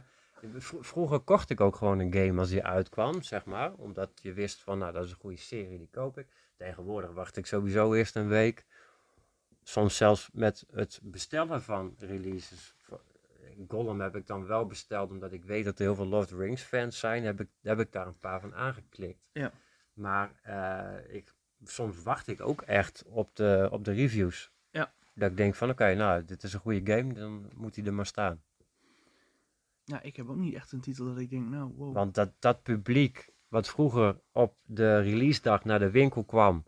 vro- 0.56 0.82
vroeger 0.82 1.20
kocht 1.20 1.50
ik 1.50 1.60
ook 1.60 1.76
gewoon 1.76 1.98
een 1.98 2.12
game 2.12 2.40
als 2.40 2.48
die 2.48 2.64
uitkwam, 2.64 3.22
zeg 3.22 3.44
maar. 3.44 3.72
Omdat 3.74 4.10
je 4.22 4.32
wist 4.32 4.62
van, 4.62 4.78
nou, 4.78 4.92
dat 4.92 5.04
is 5.04 5.10
een 5.10 5.16
goede 5.16 5.36
serie, 5.36 5.78
die 5.78 5.88
koop 5.90 6.18
ik. 6.18 6.26
Tegenwoordig 6.56 7.10
wacht 7.12 7.36
ik 7.36 7.46
sowieso 7.46 7.94
eerst 7.94 8.16
een 8.16 8.28
week. 8.28 8.66
Soms 9.62 9.96
zelfs 9.96 10.28
met 10.32 10.66
het 10.70 11.00
bestellen 11.02 11.62
van 11.62 11.94
releases. 11.98 12.74
Gollum 13.68 14.00
heb 14.00 14.16
ik 14.16 14.26
dan 14.26 14.46
wel 14.46 14.66
besteld, 14.66 15.10
omdat 15.10 15.32
ik 15.32 15.44
weet 15.44 15.64
dat 15.64 15.78
er 15.78 15.84
heel 15.84 15.94
veel 15.94 16.06
Lord 16.06 16.24
of 16.24 16.28
the 16.30 16.36
Rings 16.36 16.62
fans 16.62 16.98
zijn. 16.98 17.24
Heb 17.24 17.40
ik, 17.40 17.48
heb 17.62 17.80
ik 17.80 17.92
daar 17.92 18.06
een 18.06 18.18
paar 18.18 18.40
van 18.40 18.54
aangeklikt. 18.54 19.28
Ja. 19.32 19.52
Maar 19.92 20.30
eh, 20.42 21.14
ik, 21.14 21.34
soms 21.64 22.02
wacht 22.02 22.28
ik 22.28 22.40
ook 22.40 22.62
echt 22.62 23.04
op 23.06 23.36
de, 23.36 23.68
op 23.70 23.84
de 23.84 23.92
reviews. 23.92 24.52
Dat 25.18 25.30
ik 25.30 25.36
denk 25.36 25.54
van, 25.54 25.70
oké, 25.70 25.94
nou, 25.94 26.24
dit 26.24 26.42
is 26.42 26.52
een 26.52 26.60
goede 26.60 26.92
game, 26.92 27.14
dan 27.14 27.50
moet 27.56 27.76
hij 27.76 27.84
er 27.84 27.94
maar 27.94 28.06
staan. 28.06 28.42
Ja, 29.84 30.02
ik 30.02 30.16
heb 30.16 30.28
ook 30.28 30.36
niet 30.36 30.54
echt 30.54 30.72
een 30.72 30.80
titel 30.80 31.06
dat 31.06 31.18
ik 31.18 31.30
denk, 31.30 31.48
nou, 31.48 31.72
wow. 31.76 31.94
Want 31.94 32.14
dat, 32.14 32.32
dat 32.38 32.62
publiek 32.62 33.30
wat 33.48 33.68
vroeger 33.68 34.20
op 34.32 34.56
de 34.64 35.00
release 35.00 35.42
dag 35.42 35.64
naar 35.64 35.78
de 35.78 35.90
winkel 35.90 36.24
kwam 36.24 36.64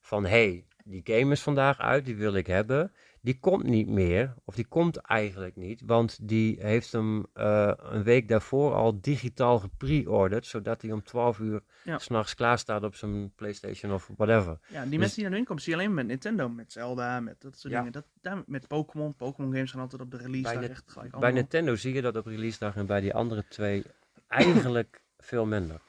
van 0.00 0.22
hé, 0.22 0.28
hey, 0.28 0.66
die 0.84 1.00
game 1.04 1.32
is 1.32 1.42
vandaag 1.42 1.78
uit, 1.78 2.04
die 2.04 2.16
wil 2.16 2.34
ik 2.34 2.46
hebben. 2.46 2.92
Die 3.20 3.38
komt 3.38 3.62
niet 3.64 3.88
meer, 3.88 4.34
of 4.44 4.54
die 4.54 4.66
komt 4.66 4.96
eigenlijk 4.96 5.56
niet, 5.56 5.82
want 5.86 6.28
die 6.28 6.56
heeft 6.60 6.92
hem 6.92 7.26
eh, 7.32 7.72
een 7.76 8.02
week 8.02 8.28
daarvoor 8.28 8.74
al 8.74 9.00
digitaal 9.00 9.58
gepre-orderd, 9.58 10.46
zodat 10.46 10.82
hij 10.82 10.92
om 10.92 11.02
12 11.02 11.38
uur 11.38 11.62
Ja. 11.84 11.98
s'nachts 11.98 12.34
klaar 12.34 12.58
staat 12.58 12.82
op 12.82 12.94
zijn 12.94 13.32
PlayStation 13.34 13.92
of 13.92 14.10
whatever. 14.16 14.58
Ja, 14.68 14.80
die 14.80 14.90
Dus- 14.90 14.98
mensen 14.98 15.14
die 15.16 15.22
naar 15.24 15.32
winkel 15.32 15.44
komen, 15.54 15.62
zie 15.62 15.72
je 15.74 15.78
alleen 15.78 15.94
met 15.94 16.06
Nintendo, 16.06 16.48
met 16.48 16.72
Zelda, 16.72 17.20
met 17.20 17.40
dat 17.40 17.58
soort 17.58 17.72
Ja. 17.72 17.78
dingen. 17.78 17.92
Dat, 17.92 18.06
daar, 18.20 18.42
met 18.46 18.66
Pokémon. 18.68 19.14
Pokémon 19.14 19.52
games 19.52 19.70
gaan 19.70 19.80
altijd 19.80 20.02
op 20.02 20.10
de 20.10 20.16
release 20.16 20.42
Bij 20.42 20.52
dag 20.52 20.60
Net- 20.62 20.70
echt 20.70 20.90
gelijk 20.90 21.18
Bij. 21.18 21.32
Nintendo 21.32 21.74
zie 21.76 21.94
je 21.94 22.02
dat 22.02 22.16
op 22.16 22.26
release 22.26 22.58
dag 22.58 22.76
en 22.76 22.86
bij 22.86 23.00
die 23.00 23.14
andere 23.14 23.44
twee 23.48 23.84
eigenlijk 24.28 25.02
veel 25.18 25.46
minder. 25.46 25.80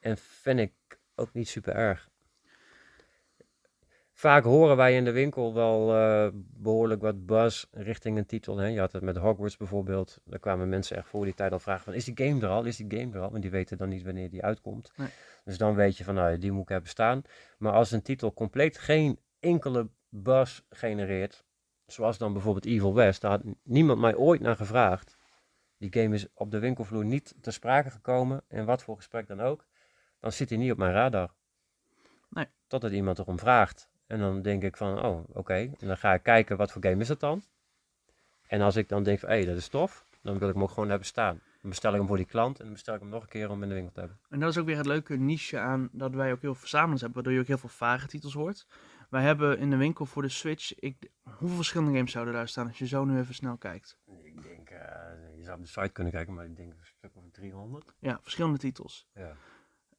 En 0.00 0.18
vind 0.18 0.60
ik 0.60 0.72
ook 1.14 1.32
niet 1.32 1.48
super 1.48 1.74
erg. 1.74 2.08
Vaak 4.24 4.44
horen 4.44 4.76
wij 4.76 4.94
in 4.94 5.04
de 5.04 5.12
winkel 5.12 5.54
wel 5.54 5.94
eh, 5.94 6.28
behoorlijk 6.34 7.00
wat 7.02 7.26
buzz 7.26 7.64
richting 7.70 8.18
een 8.18 8.26
titel. 8.26 8.56
Hè? 8.56 8.66
Je 8.66 8.78
had 8.78 8.92
het 8.92 9.02
met 9.02 9.16
Hogwarts 9.16 9.56
bijvoorbeeld. 9.56 10.20
Daar 10.24 10.38
kwamen 10.38 10.68
mensen 10.68 10.96
echt 10.96 11.08
voor 11.08 11.24
die 11.24 11.34
tijd 11.34 11.52
al 11.52 11.58
vragen 11.58 11.84
van... 11.84 11.94
Is 11.94 12.04
die 12.04 12.26
game 12.26 12.42
er 12.42 12.48
al? 12.48 12.64
Is 12.64 12.76
die 12.76 12.98
game 12.98 13.14
er 13.14 13.20
al? 13.20 13.30
Want 13.30 13.42
die 13.42 13.50
weten 13.50 13.78
dan 13.78 13.88
niet 13.88 14.02
wanneer 14.02 14.30
die 14.30 14.42
uitkomt. 14.42 14.92
Nee. 14.96 15.08
Dus 15.44 15.58
dan 15.58 15.74
weet 15.74 15.96
je 15.96 16.04
van, 16.04 16.14
nou, 16.14 16.38
die 16.38 16.52
moet 16.52 16.62
ik 16.62 16.68
hebben 16.68 16.88
staan. 16.88 17.22
Maar 17.58 17.72
als 17.72 17.90
een 17.90 18.02
titel 18.02 18.34
compleet 18.34 18.78
geen 18.78 19.18
enkele 19.40 19.88
buzz 20.08 20.60
genereert... 20.68 21.44
Zoals 21.86 22.18
dan 22.18 22.32
bijvoorbeeld 22.32 22.66
Evil 22.66 22.94
West. 22.94 23.20
Daar 23.20 23.30
had 23.30 23.42
niemand 23.62 24.00
mij 24.00 24.16
ooit 24.16 24.40
naar 24.40 24.56
gevraagd. 24.56 25.16
Die 25.78 25.92
game 25.92 26.14
is 26.14 26.26
op 26.34 26.50
de 26.50 26.58
winkelvloer 26.58 27.04
niet 27.04 27.34
ter 27.40 27.52
sprake 27.52 27.90
gekomen. 27.90 28.42
En 28.48 28.64
wat 28.64 28.82
voor 28.82 28.96
gesprek 28.96 29.26
dan 29.26 29.40
ook. 29.40 29.66
Dan 30.20 30.32
zit 30.32 30.48
hij 30.48 30.58
niet 30.58 30.72
op 30.72 30.78
mijn 30.78 30.92
radar. 30.92 31.34
Nee. 32.30 32.46
Totdat 32.66 32.90
iemand 32.90 33.18
erom 33.18 33.38
vraagt. 33.38 33.92
En 34.06 34.18
dan 34.18 34.42
denk 34.42 34.62
ik 34.62 34.76
van, 34.76 35.04
oh, 35.04 35.24
oké. 35.32 35.54
En 35.54 35.86
dan 35.86 35.96
ga 35.96 36.14
ik 36.14 36.22
kijken, 36.22 36.56
wat 36.56 36.72
voor 36.72 36.82
game 36.82 37.00
is 37.00 37.08
het 37.08 37.20
dan? 37.20 37.42
En 38.46 38.60
als 38.60 38.76
ik 38.76 38.88
dan 38.88 39.02
denk 39.02 39.18
van, 39.18 39.28
hé, 39.28 39.34
hey, 39.34 39.44
dat 39.44 39.56
is 39.56 39.68
tof. 39.68 40.06
Dan 40.22 40.38
wil 40.38 40.48
ik 40.48 40.54
hem 40.54 40.62
ook 40.62 40.70
gewoon 40.70 40.88
hebben 40.88 41.06
staan. 41.06 41.40
Dan 41.60 41.70
bestel 41.70 41.92
ik 41.92 41.98
hem 41.98 42.06
voor 42.06 42.16
die 42.16 42.26
klant. 42.26 42.58
En 42.58 42.64
dan 42.64 42.72
bestel 42.72 42.94
ik 42.94 43.00
hem 43.00 43.08
nog 43.08 43.22
een 43.22 43.28
keer 43.28 43.50
om 43.50 43.62
in 43.62 43.68
de 43.68 43.74
winkel 43.74 43.92
te 43.92 44.00
hebben. 44.00 44.18
En 44.28 44.40
dat 44.40 44.50
is 44.50 44.58
ook 44.58 44.66
weer 44.66 44.76
het 44.76 44.86
leuke 44.86 45.16
niche 45.16 45.58
aan 45.58 45.88
dat 45.92 46.14
wij 46.14 46.32
ook 46.32 46.40
heel 46.40 46.52
veel 46.52 46.60
verzamelaars 46.60 47.00
hebben, 47.00 47.14
waardoor 47.22 47.32
je 47.32 47.40
ook 47.40 47.46
heel 47.46 47.68
veel 47.68 47.86
vage 47.86 48.06
titels 48.06 48.34
hoort. 48.34 48.66
Wij 49.10 49.22
hebben 49.22 49.58
in 49.58 49.70
de 49.70 49.76
winkel 49.76 50.06
voor 50.06 50.22
de 50.22 50.28
Switch, 50.28 50.78
ik, 50.78 51.10
hoeveel 51.22 51.56
verschillende 51.56 51.96
games 51.96 52.12
zouden 52.12 52.34
daar 52.34 52.48
staan 52.48 52.66
als 52.66 52.78
je 52.78 52.86
zo 52.86 53.04
nu 53.04 53.18
even 53.18 53.34
snel 53.34 53.56
kijkt? 53.56 53.98
Ik 54.22 54.42
denk, 54.42 54.70
eh, 54.70 54.78
je 55.36 55.42
zou 55.42 55.56
op 55.56 55.62
de 55.62 55.68
site 55.68 55.92
kunnen 55.92 56.12
kijken, 56.12 56.34
maar 56.34 56.44
ik 56.44 56.56
denk 56.56 56.72
een 56.72 56.78
stuk 56.82 57.16
of 57.16 57.22
300. 57.30 57.94
Ja, 57.98 58.18
verschillende 58.22 58.58
titels. 58.58 59.08
Ja. 59.14 59.36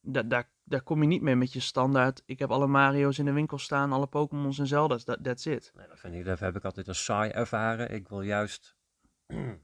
Da 0.06 0.24
daar, 0.24 0.50
daar 0.64 0.82
kom 0.82 1.02
je 1.02 1.08
niet 1.08 1.22
mee 1.22 1.36
met 1.36 1.54
je 1.54 1.60
standaard. 1.60 2.22
Ik 2.26 2.40
heb 2.40 2.52
alle 2.52 2.68
Mario's 2.68 3.18
in 3.20 3.26
de 3.26 3.32
winkel 3.32 3.58
staan, 3.58 3.92
alle 3.92 4.08
Pokémon's 4.08 4.60
en 4.60 4.68
Zelda's. 4.68 5.04
That, 5.04 5.24
that's 5.24 5.46
it. 5.46 5.72
Nee, 5.76 5.88
dat, 5.88 6.00
vind 6.00 6.14
ik, 6.14 6.26
dat 6.26 6.40
heb 6.40 6.56
ik 6.56 6.64
altijd 6.66 6.88
als 6.88 7.04
saai 7.04 7.30
ervaren. 7.32 7.92
Ik 7.92 8.08
wil 8.08 8.22
juist... 8.22 8.76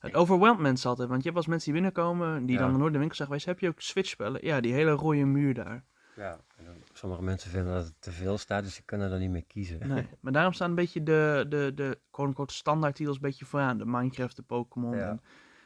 Het 0.00 0.14
overweldt 0.14 0.60
mensen 0.60 0.90
altijd, 0.90 1.08
want 1.08 1.20
je 1.22 1.26
hebt 1.26 1.40
eens 1.40 1.50
mensen 1.50 1.72
die 1.72 1.82
binnenkomen, 1.82 2.46
die 2.46 2.56
Ja. 2.56 2.62
dan 2.66 2.78
nooit 2.78 2.92
de 2.92 2.98
winkel 2.98 3.16
zijn 3.16 3.28
geweest. 3.28 3.46
Heb 3.46 3.58
je 3.58 3.68
ook 3.68 3.80
Switch-spellen? 3.80 4.46
Ja, 4.46 4.60
die 4.60 4.72
hele 4.72 4.90
rode 4.90 5.24
muur 5.24 5.54
daar. 5.54 5.84
Ja, 6.16 6.40
en 6.56 6.64
dan, 6.64 6.74
sommige 6.92 7.22
mensen 7.22 7.50
vinden 7.50 7.72
dat 7.74 7.84
het 7.84 7.94
te 7.98 8.10
veel 8.10 8.38
staat, 8.38 8.62
dus 8.62 8.74
die 8.74 8.84
kunnen 8.84 9.10
dan 9.10 9.18
niet 9.18 9.30
meer 9.30 9.44
kiezen. 9.44 9.88
Nee, 9.88 10.06
maar 10.20 10.32
daarom 10.32 10.52
staan 10.52 10.68
een 10.68 10.74
beetje 10.74 11.02
de, 11.02 11.46
de, 11.48 11.72
de 11.74 12.00
quote-unquote 12.10 12.54
standaard 12.54 12.94
titels 12.94 13.16
een 13.16 13.22
beetje 13.22 13.44
vooraan. 13.44 13.78
De 13.78 13.86
Minecraft, 13.86 14.36
de 14.36 14.42
Pokémon. 14.42 14.96
Ja. 14.96 15.08
En, 15.08 15.20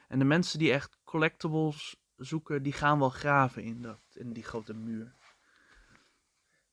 en 0.09 0.19
de 0.19 0.25
mensen 0.25 0.59
die 0.59 0.73
echt 0.73 0.99
collectibles 1.05 1.97
zoeken, 2.17 2.63
die 2.63 2.73
gaan 2.73 2.99
wel 2.99 3.09
graven 3.11 3.63
in, 3.63 3.83
dat, 3.83 4.01
in 4.15 4.33
die 4.33 4.43
grote 4.45 4.75
muur. 4.75 5.15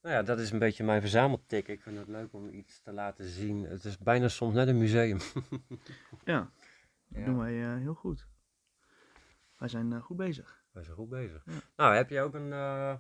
Nou 0.02 0.16
ja, 0.16 0.24
dat 0.24 0.40
is 0.40 0.52
een 0.52 0.60
beetje 0.60 0.84
mijn 0.84 1.02
verzameltik. 1.02 1.68
Ik 1.68 1.82
vind 1.82 1.98
het 1.98 2.08
leuk 2.08 2.34
om 2.34 2.50
iets 2.50 2.82
te 2.82 2.92
laten 2.92 3.26
zien. 3.26 3.64
Het 3.64 3.86
is 3.86 3.98
bijna 3.98 4.28
soms 4.28 4.54
net 4.54 4.68
een 4.68 4.78
museum. 4.78 5.18
Ja, 6.26 6.40
dat 7.08 7.20
Ja. 7.20 7.26
doen 7.26 7.38
wij 7.38 7.64
eh, 7.64 7.78
heel 7.78 7.94
goed. 7.94 8.28
Wij 9.58 9.68
zijn 9.68 9.94
eh, 9.94 10.02
goed 10.02 10.18
bezig. 10.18 10.64
Wij 10.72 10.84
zijn 10.84 10.96
goed 10.96 11.10
bezig. 11.10 11.42
Ja. 11.46 11.52
Nou, 11.76 11.96
heb 11.96 12.10
je 12.10 12.22
ook 12.22 12.34
een... 12.34 12.52
eh, 12.54 12.96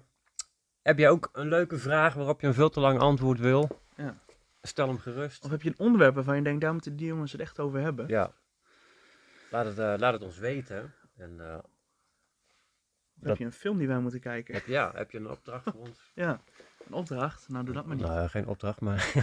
heb 0.81 0.97
je 0.97 1.07
ook 1.07 1.29
een 1.33 1.47
leuke 1.47 1.77
vraag 1.77 2.13
waarop 2.13 2.41
je 2.41 2.47
een 2.47 2.53
veel 2.53 2.69
te 2.69 2.79
lang 2.79 2.99
antwoord 2.99 3.39
wil? 3.39 3.81
Ja. 3.95 4.17
Stel 4.61 4.87
hem 4.87 4.97
gerust. 4.99 5.43
Of 5.45 5.51
heb 5.51 5.61
je 5.61 5.69
een 5.69 5.79
onderwerp 5.79 6.15
waarvan 6.15 6.35
je 6.35 6.41
denkt, 6.43 6.61
daar 6.61 6.71
moeten 6.73 6.95
die 6.95 7.07
jongens 7.07 7.31
het 7.31 7.41
echt 7.41 7.59
over 7.59 7.79
hebben? 7.79 8.07
Ja. 8.07 8.33
Laat 9.51 9.65
het, 9.65 9.79
eh, 9.79 9.93
laat 9.97 10.13
het 10.13 10.23
ons 10.23 10.37
weten. 10.37 10.93
En 11.15 11.39
heb 13.23 13.37
je 13.37 13.45
een 13.45 13.51
film 13.51 13.77
die 13.77 13.87
wij 13.87 13.99
moeten 13.99 14.19
kijken. 14.19 14.53
Heb, 14.53 14.65
ja, 14.65 14.91
heb 14.95 15.11
je 15.11 15.17
een 15.17 15.29
opdracht 15.29 15.63
voor 15.63 15.79
ons? 15.79 16.11
Ja, 16.15 16.41
een 16.87 16.93
opdracht. 16.93 17.49
Nou, 17.49 17.65
doe 17.65 17.73
dat 17.73 17.85
maar 17.85 17.95
niet. 17.95 18.05
Nou, 18.05 18.27
geen 18.29 18.47
opdracht, 18.47 18.81
maar 18.81 19.13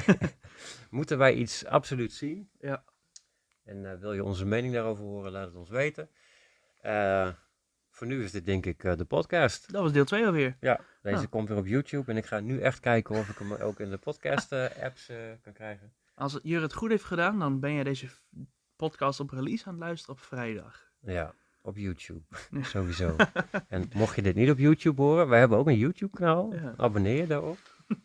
moeten 0.91 1.19
wij 1.19 1.35
iets 1.35 1.67
absoluut 1.67 2.13
zien? 2.13 2.51
Ja. 2.61 2.85
En 3.65 3.91
eh, 3.93 3.99
wil 3.99 4.13
je 4.13 4.25
onze 4.25 4.45
mening 4.47 4.73
daarover 4.75 5.05
horen, 5.05 5.33
laat 5.33 5.47
het 5.47 5.55
ons 5.57 5.69
weten. 5.71 6.11
Eh, 6.81 7.29
voor 7.91 8.07
nu 8.07 8.25
is 8.25 8.31
dit 8.31 8.47
denk 8.47 8.67
ik 8.67 8.85
eh, 8.85 8.97
de 8.97 9.05
podcast. 9.05 9.73
Dat 9.73 9.83
was 9.83 9.93
deel 9.93 10.05
2 10.05 10.27
alweer. 10.27 10.57
Ja, 10.61 10.81
deze 11.03 11.21
Ja. 11.21 11.27
komt 11.27 11.49
weer 11.49 11.59
op 11.59 11.67
YouTube 11.67 12.11
en 12.11 12.17
ik 12.17 12.27
ga 12.27 12.41
nu 12.41 12.61
echt 12.61 12.81
kijken 12.81 13.17
of 13.17 13.29
ik 13.29 13.39
hem 13.39 13.53
ook 13.53 13.81
in 13.81 13.91
de 13.91 13.99
podcast-apps 13.99 15.11
kan 15.43 15.53
krijgen. 15.53 15.93
Als 16.15 16.39
Jur 16.43 16.63
het 16.63 16.73
goed 16.75 16.91
heeft 16.91 17.05
gedaan, 17.05 17.39
dan 17.39 17.61
ben 17.61 17.73
je 17.73 17.85
deze 17.85 18.09
podcast 18.77 19.21
op 19.21 19.31
release 19.31 19.67
aan 19.67 19.73
het 19.75 19.83
luisteren 19.83 20.15
op 20.15 20.21
vrijdag. 20.21 20.91
Ja, 21.01 21.35
op 21.71 21.77
YouTube. 21.77 22.21
Ja. 22.51 22.63
Sowieso. 22.75 23.17
en 23.69 23.91
mocht 23.95 24.17
je 24.17 24.23
dit 24.23 24.35
niet 24.35 24.51
op 24.51 24.59
YouTube 24.59 25.03
horen, 25.03 25.29
wij 25.29 25.39
hebben 25.39 25.59
ook 25.59 25.67
een 25.67 25.79
YouTube-kanaal. 25.79 26.55
Ja. 26.55 26.75
Abonneer 26.77 27.17
je 27.17 27.27
daarop. 27.27 27.59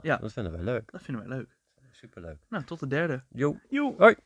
Ja. 0.00 0.16
Dat 0.16 0.32
vinden 0.32 0.52
wij 0.52 0.62
leuk. 0.62 0.90
Dat 0.92 1.02
vinden 1.02 1.28
wij 1.28 1.36
leuk. 1.36 1.56
Superleuk. 1.90 2.38
Nou, 2.48 2.64
tot 2.64 2.80
de 2.80 2.86
derde. 2.86 3.22
Jo. 3.28 3.58
Joe! 3.68 3.94
Hoi. 3.98 4.16